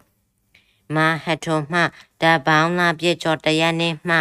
[0.94, 1.80] မဟတ်ထုံမှ
[2.22, 4.18] တပေါင်းလားပြည့်ကြောတရက်နေ့မှ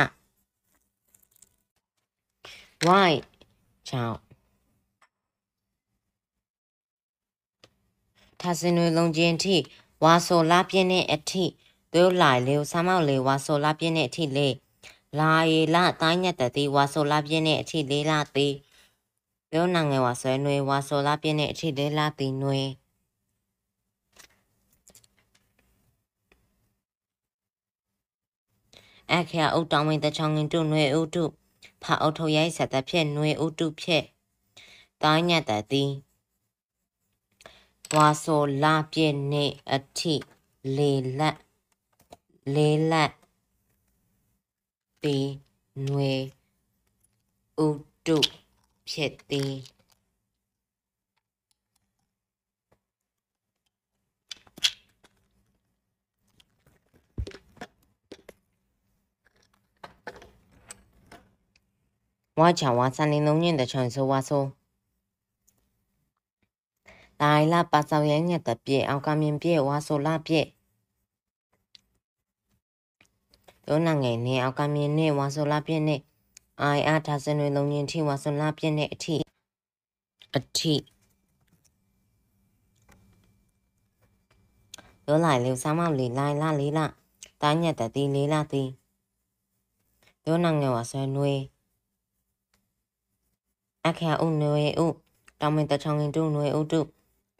[2.87, 3.13] why
[3.89, 4.19] ချောင်း
[8.39, 9.55] ထာစင်တွေလုံချင်းထိ
[10.03, 11.45] ဝါဆိုလာပြင်းတဲ့အထိ
[11.93, 14.47] တို့လိုက်လေဆာမောက်လေဝါဆိုလာပြင်းတဲ့အထိလေ
[15.19, 18.53] လာရီလာတိုင်းညက်တတိဝါဆိုလာပြင်းတဲ့အထိလေးလာသေး
[19.53, 22.61] တို့နငယ်ဝါဆွဲနွေဝါဆိုလာပြင်းတဲ့အထိလေးလာသေးနွေ
[29.13, 31.23] အခရာဥတောင်းဝင်တချောင်းငင်တုနွေဥတု
[31.83, 34.03] ဖာအုတ်ထုရိုက်ဆက်တဲ့ဖြစ်နွေဥတုဖြစ်
[35.01, 35.83] တိုင်းညက်တတိ
[37.95, 40.15] ဝါဆိုလာပြည့်နေအထိ
[40.77, 41.37] လေလက်
[42.53, 43.13] လေးလက်
[45.01, 45.17] ပေ
[45.87, 46.13] နွေ
[47.65, 47.69] ဥ
[48.05, 48.17] တု
[48.89, 49.53] ဖြစ်သည်
[62.35, 64.57] 와차와 산리농년 대천소와소
[67.21, 70.57] 나일라 빠사오양냐 답비 아우까민 비에 와소 라비
[73.69, 76.01] 도낭에 네 아우까민 네 와소 라비 네
[76.57, 79.21] 아이아 다스노농년 티 와소 라비 네 아티
[80.33, 80.81] 아티
[85.05, 86.85] ရောလိုက်လေစားမောင်လေလိုက်လာလေးလာ
[87.41, 88.63] တားညက်တတိလေးလာတိ
[90.25, 91.41] ရောနငယ်ဝဆွဲနွေး
[93.87, 94.87] အခါဥနွေဥ
[95.39, 96.79] တောင်မင်တချောင်းရင်တို့နွေဥတု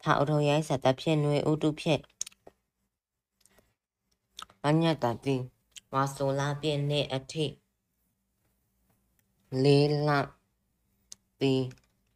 [0.02, 2.00] ဖာအထောရိုင်းဆက်တဖြစ်နွေဥတုဖြစ်
[4.66, 5.36] အညက်တတိ
[5.92, 7.46] ဝါဆိုလာပြည့်နဲ့အထိ
[9.62, 10.20] လေးလာ
[11.40, 11.54] တီ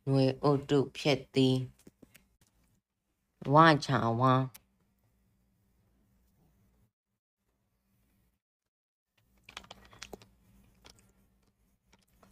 [0.08, 1.56] နွေဥတုဖြစ်သည်
[3.54, 4.34] ဝါချာဝါ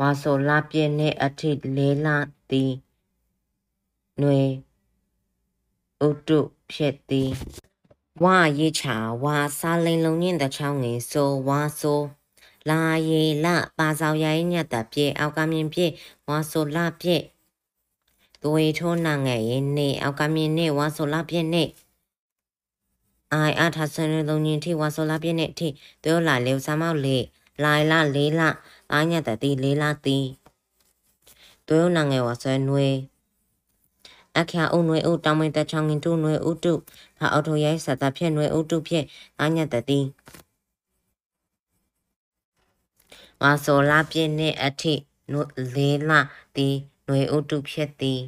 [0.00, 2.16] ဝါဆိုလာပြင်းနဲ့အထိလေလာ
[2.50, 2.64] တီ
[4.20, 4.40] နွေ
[6.06, 6.38] ဥတု
[6.72, 7.30] ဖြစ်သည်
[8.24, 12.00] ဝါရေချာဝါစားလိန်လုံးညင်တဲ့ချောင်းငယ်ဆိုဝါဆို
[12.68, 13.46] လာရေလ
[13.78, 15.86] ပါဆောင်ရိုင်းညတ်တပြေအောက်ကမြင်ပြေ
[16.28, 17.16] ဝါဆိုလာပြေ
[18.42, 21.64] သွေထိုးနာငယ်ရင်နေအောက်ကမြင်နေဝါဆိုလာပြေနေ
[23.32, 25.68] အိုင်အားထဆန်လုံးညင်ထိဝါဆိုလာပြေနေထိ
[26.04, 27.16] တို့လာလေစမောက်လေ
[27.62, 28.48] လာလာလေးလာ
[28.92, 30.18] အာညတ်တတိလေးလာတီ
[31.68, 32.86] တို့နာငယ်ဝါဆွဲနွေ
[34.38, 36.72] အခါအုံနွေအုတောင်းမင်းတချောင်းငင်တူနွေဥတု
[37.18, 39.04] ဖာအော်တိုရိုင်းစတာဖြစ်နွေဥတုဖြစ်
[39.40, 40.00] အာညတ်တတိ
[43.42, 44.94] ဝါဆိုလာပြည့်နှင့်အထိ
[45.74, 46.10] လေးလ
[46.56, 48.20] သည်ຫນွေဥတုဖြစ်သည်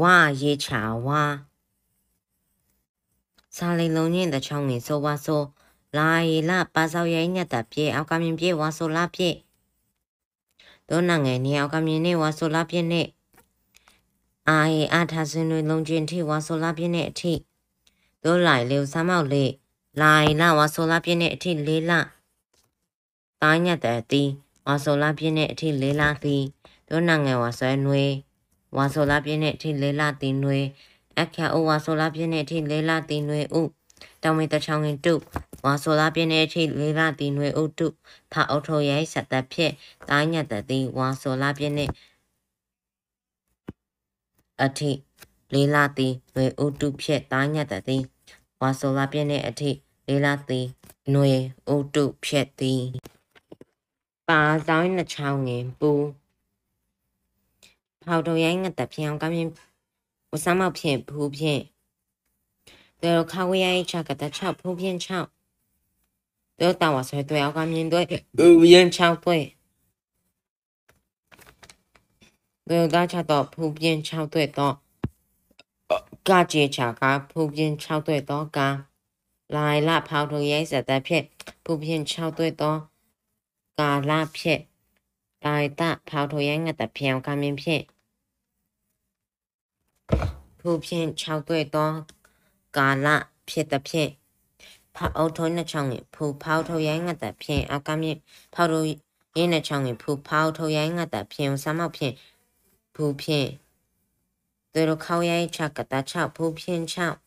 [0.00, 1.22] ဝါရေချာဝါ
[3.56, 5.42] စာလိန်လုံးညင်တဲ့ချောင်းငင်ဆိုဝါဆို
[5.96, 9.28] လာရီလပါဆောက်ရိုင်းညက်တာပြေအောက်ကမြင်ပြေဝါဆိုလာပြေ
[10.88, 13.06] တို့နာငယ်နေအောက်ကမြင်နေဝါဆိုလာပြေနဲ့
[14.50, 17.32] အာရီအာထာစင်တွေလုံးချင်းထိဝါဆိုလာပြေနဲ့အထိ
[18.24, 19.44] တို့လိုက်လေဆာမောက်လေ
[20.00, 21.92] လာရီလဝါဆိုလာပြေနဲ့အထိလေးလ
[23.42, 24.22] တာညတ်တဲ့တီ
[24.66, 26.42] ဝါဆိုလာပြင်းတဲ့အထိလေးလာသည်
[26.88, 28.04] တို့နိုင်ငံဝါဆွဲနွေ
[28.76, 30.58] ဝါဆိုလာပြင်းတဲ့အထိလေးလာသည်နွေ
[31.20, 33.62] အခါအိုဝါဆိုလာပြင်းတဲ့အထိလေးလာသည်နွေဥ
[34.22, 35.14] တောင်မေတချောင်းရင်တု
[35.64, 37.86] ဝါဆိုလာပြင်းတဲ့အထိလေးလာသည်နွေဥတု
[38.32, 39.72] ဖအုတ်ထိုရိုင်းဆက်သက်ဖြစ်
[40.08, 41.90] တာညတ်တဲ့သည်ဝါဆိုလာပြင်းတဲ့
[44.64, 44.90] အထိ
[45.52, 48.02] လေးလာသည်နွေဥတုဖြစ်တာညတ်တဲ့သည်
[48.60, 49.70] ဝါဆိုလာပြင်းတဲ့အထိ
[50.06, 50.66] လေးလာသည်
[51.14, 51.30] နွေ
[51.74, 52.82] ဥတုဖြစ်သည်
[54.28, 55.90] ပါဆောင်နှချောင်းငင်ပူ
[58.04, 59.48] ဖောက်တော်ရိုင်းငတ်တပြောင်ကမြင်
[60.30, 61.62] ဝစမောက်ဖြင့်ဘူးဖြင့်
[63.02, 65.28] တေခါဝရိုင်းချကတချောက်ဖူးဖြင့်ချောက်
[66.60, 68.06] တေတာဝဆွဲတွေ့အောင်ကမြင်တွေ့
[68.38, 69.44] ဘူးရင်ချောက်တွေ့
[72.70, 74.74] တေတာချတော့ဖူးဖြင့်ချောက်တွေ့တော့
[76.28, 78.58] ကကြေချာကဖူးဖြင့်ချောက်တွေ့တော့က
[79.54, 81.24] လာလာဖောက်တော်ရိုင်းစတဲ့ဖြင့်
[81.64, 82.78] ဖူးဖြင့်ချောက်တွေ့တော့
[83.80, 84.62] ကာလဖြင့်
[85.44, 87.82] တိုင်တဖောက်ထိုရိုင်းငတ်တပြောင်ကမင်းဖြင့်
[90.60, 91.90] ဖူဖြင့်၆တွေ့သော
[92.76, 93.08] ကာလ
[93.48, 94.10] ဖြစ်သဖြင့်
[94.96, 98.18] ဖောက်အုပ်ထုံးနှချောင်းငယ်ဖူဖောက်ထုတ်ရိုင်းငတ်တဲ့ဖြင့်အကမြင့်
[98.54, 98.86] ဖောက်ထုတ်
[99.36, 102.14] ရင်းနှချောင်းငယ်ဖူဖောက်ထုတ်ရိုင်းငတ်တဲ့ဖြင့်စမောက်ဖြင့်
[102.93, 103.57] ဖူဖြင့်
[104.73, 107.17] 对了，考验一下个大桥普遍桥，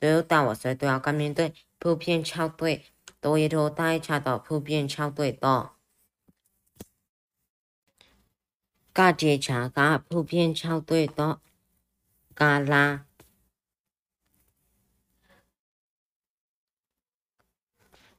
[0.00, 2.84] 对了，大我说都要跟面对普遍桥对，
[3.20, 5.70] 多一头大一查到普遍桥对多。
[8.92, 11.40] 加节查加普遍桥对多，
[12.34, 13.06] 加拉。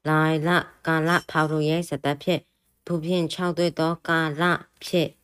[0.01, 2.45] 来啦，加拉跑路也是的片，
[2.83, 5.15] 普遍桥对多加拉片。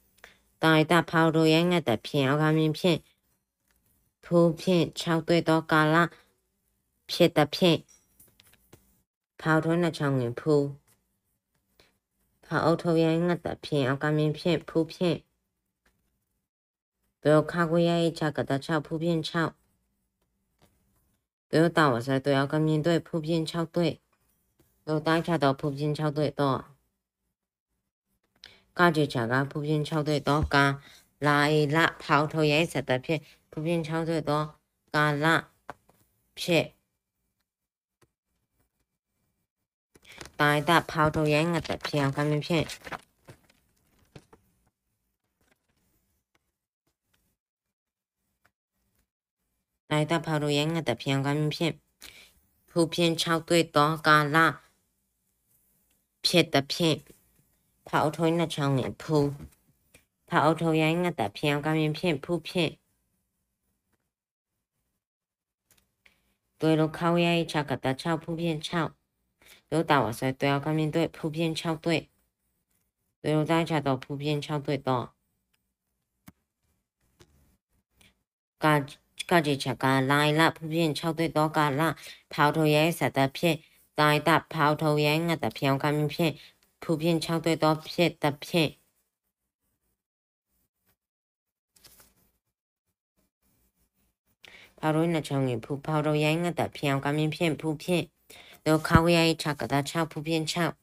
[0.62, 2.98] တာတာဖောက်တို့ရဲ့ငတ်တဲ့ဖြင့်အောက်ကမြင်ဖြင့်
[4.24, 5.96] ဖူးဖြင့်၆တွေ့သောကာလ
[7.10, 7.78] ဖြစ်တဲ့ဖြင့်
[9.40, 10.66] ဖောက်ထွန်းတဲ့ချောင်းငင်ဖူး
[12.44, 15.18] ဖောက်အုပ်ထုတ်ရဲ့ငတ်တဲ့ဖြင့်အောက်ကမြင်ဖြင့်ဖူးဖြင့်
[17.22, 19.44] ဘယ်ခါကိုရဲ့ချကတဲ့၆ဖူးဖြင့်၆
[26.16, 26.50] ဘယ်တာ
[28.77, 30.82] 感就价格普遍超最多，加
[31.19, 34.61] 辣一辣泡颜色的片，普遍超最多，
[34.93, 35.48] 加辣。
[36.35, 36.74] 片，
[40.59, 42.69] 一点泡椒盐的片，干面片，
[49.86, 51.81] 来点泡椒盐的片，干面片，
[52.66, 54.61] 普遍超最多，加辣。
[56.20, 57.03] 片的片。
[57.88, 58.97] ဖြစ်အောင်ကမဖြစ်တိုင်တာ
[60.30, 64.23] ဖောက်ထုတ်ရဲငတ်တဲ့ဖြစ်အောင်ကမဖြစ်ပူပြင်း6တဲ့တော့ကာလဖြစ်တဲ့ဖြစ်跑头那场脸扑，跑头
[65.26, 66.57] 也应该的偏干面片扑片。
[66.59, 68.91] 对了，靠呀一炒个的炒普遍炒，
[69.69, 72.09] 有打我说对要干面对普遍炒对，
[73.19, 75.11] 对了大家都普遍炒对多。
[78.59, 78.85] 家
[79.27, 81.97] 家姐吃个来了，普遍炒对多个啦，
[82.30, 83.63] 跑头也是的片，
[83.95, 86.38] 大大跑头也应该的偏干面片。
[86.82, 88.70] ဖူဖြင့်ခြောက်သွဲ့သောဖြစ်သဖြင့်
[94.78, 98.05] ပါရုံးနှချောင်းကိုဖူဖောက်တော်ရိုင်းငတ်တာဖြစ်အောင်ကမြင်ဖြင့်ဖူဖြင့်
[98.66, 100.74] ဒုခဝရိုင်းချကတာချဖူဖြင့်ချောက်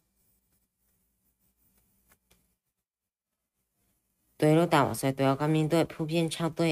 [4.40, 6.70] သွဲလို့တောင်းဆွဲသွဲကမြင်သွဲဖူဖြင့်ချောက်သွဲ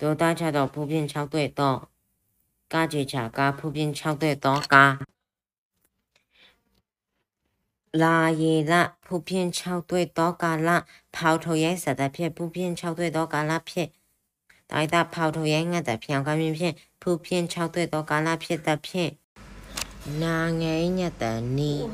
[0.00, 1.78] ဒေါ်တာချတော့ဖူဖြင့်ချောက်သွဲတော့
[2.72, 4.92] ကားကြေချာကားဖူဖြင့်ချောက်သွဲတော့ကား
[7.90, 13.90] 拉爷爷普遍超对多加拉泡头羊啥的片普遍超对多加拉片，
[14.66, 19.16] 大袋泡头羊啊的片方便片普遍超对多加拉片的片。
[20.20, 21.88] 拉爷爷的你，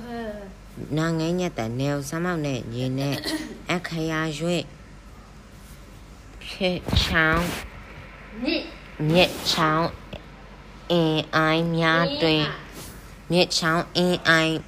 [0.91, 3.23] 拉爷爷的牛什么的，爷爷，
[3.67, 4.67] 俺开呀嘴，
[6.59, 7.43] 月超，
[8.99, 9.93] 月超
[10.89, 12.47] ，AI 面对，
[13.29, 14.61] 月超 AI。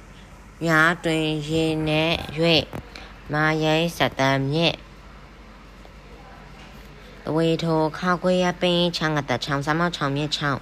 [0.65, 2.15] ညာတွင်ရေနှင့်၍
[3.33, 4.75] မာရိုင်းစတံမြင့်
[7.35, 10.59] ဝေထိုခါခွေရပင်းချောင်းကတချောင်းစမောက်ချောင်းမြင့်ချောင်း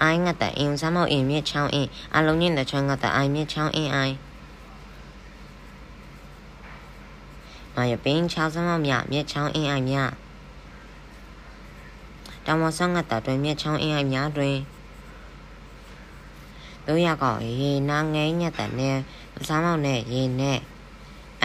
[0.00, 4.16] အိုင်းငတ်တဲ့အင်းစမောက်အင်းမြင့်ချောင်းအင်းအလုံးညင်းတဲ့ချောင်းကတအိုင်းမြင့်ချောင်းအင်းအိုင်း
[7.74, 9.96] မာရပင်းချောင်းစမောက်မြမြင့်ချောင်းအင်းအိုင်းမြ
[12.46, 14.56] တောင်မဆောင်ကတတွင်မြင့်ချောင်းအင်းအိုင်းမြတွင်
[16.86, 18.98] တို့ရကောရေနာငိမ့်ညက်တဲ့နဲ့
[19.48, 20.58] စားမောက်နဲ့ရေနဲ့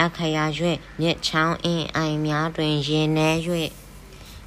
[0.00, 3.30] အခရာရွေ့မြစ်ချောင်းအင်းအိုင်များတွင်ရေနေ၍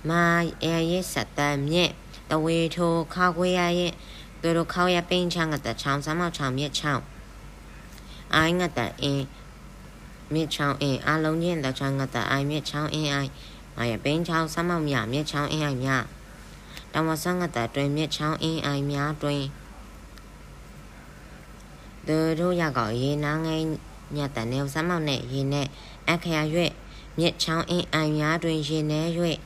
[0.10, 0.24] မာ
[0.64, 1.92] အဲရစ်စတန်မြစ်
[2.30, 3.94] တဝေထိုခါခွေရရဲ့
[4.42, 7.04] တို့တို့ခေါရပင်းချောင်းကတဲ့ချောင်းစားမောက်ချောင်းမြစ်ချောင်း
[8.36, 9.26] အိုင်ငတဲ့အင်း
[10.34, 13.32] မြစ်ချောင်းအင်းအလုံးချင်းတဲ့ချောင်းကတဲ့အိုင်မြစ်ချောင်းအင်းအိုင်
[13.78, 15.90] မာရပင်းချောင်းစားမောက်မြမြစ်ချောင်းအင်းအိုင်မြ
[16.94, 19.42] တမဆန်းကတဲ့တွင်မြစ်ချောင်းအင်းအိုင်များတွင်
[22.08, 23.64] သူတို့ရောက်ကောရေနာငယ်
[24.16, 25.68] ညတဲ့နေစမောက်နဲ့ရေနဲ့
[26.10, 26.72] အခရာရွေ့
[27.20, 29.02] မြစ်ချောင်းအင်းအိုင်များတွင်ရေနေ၍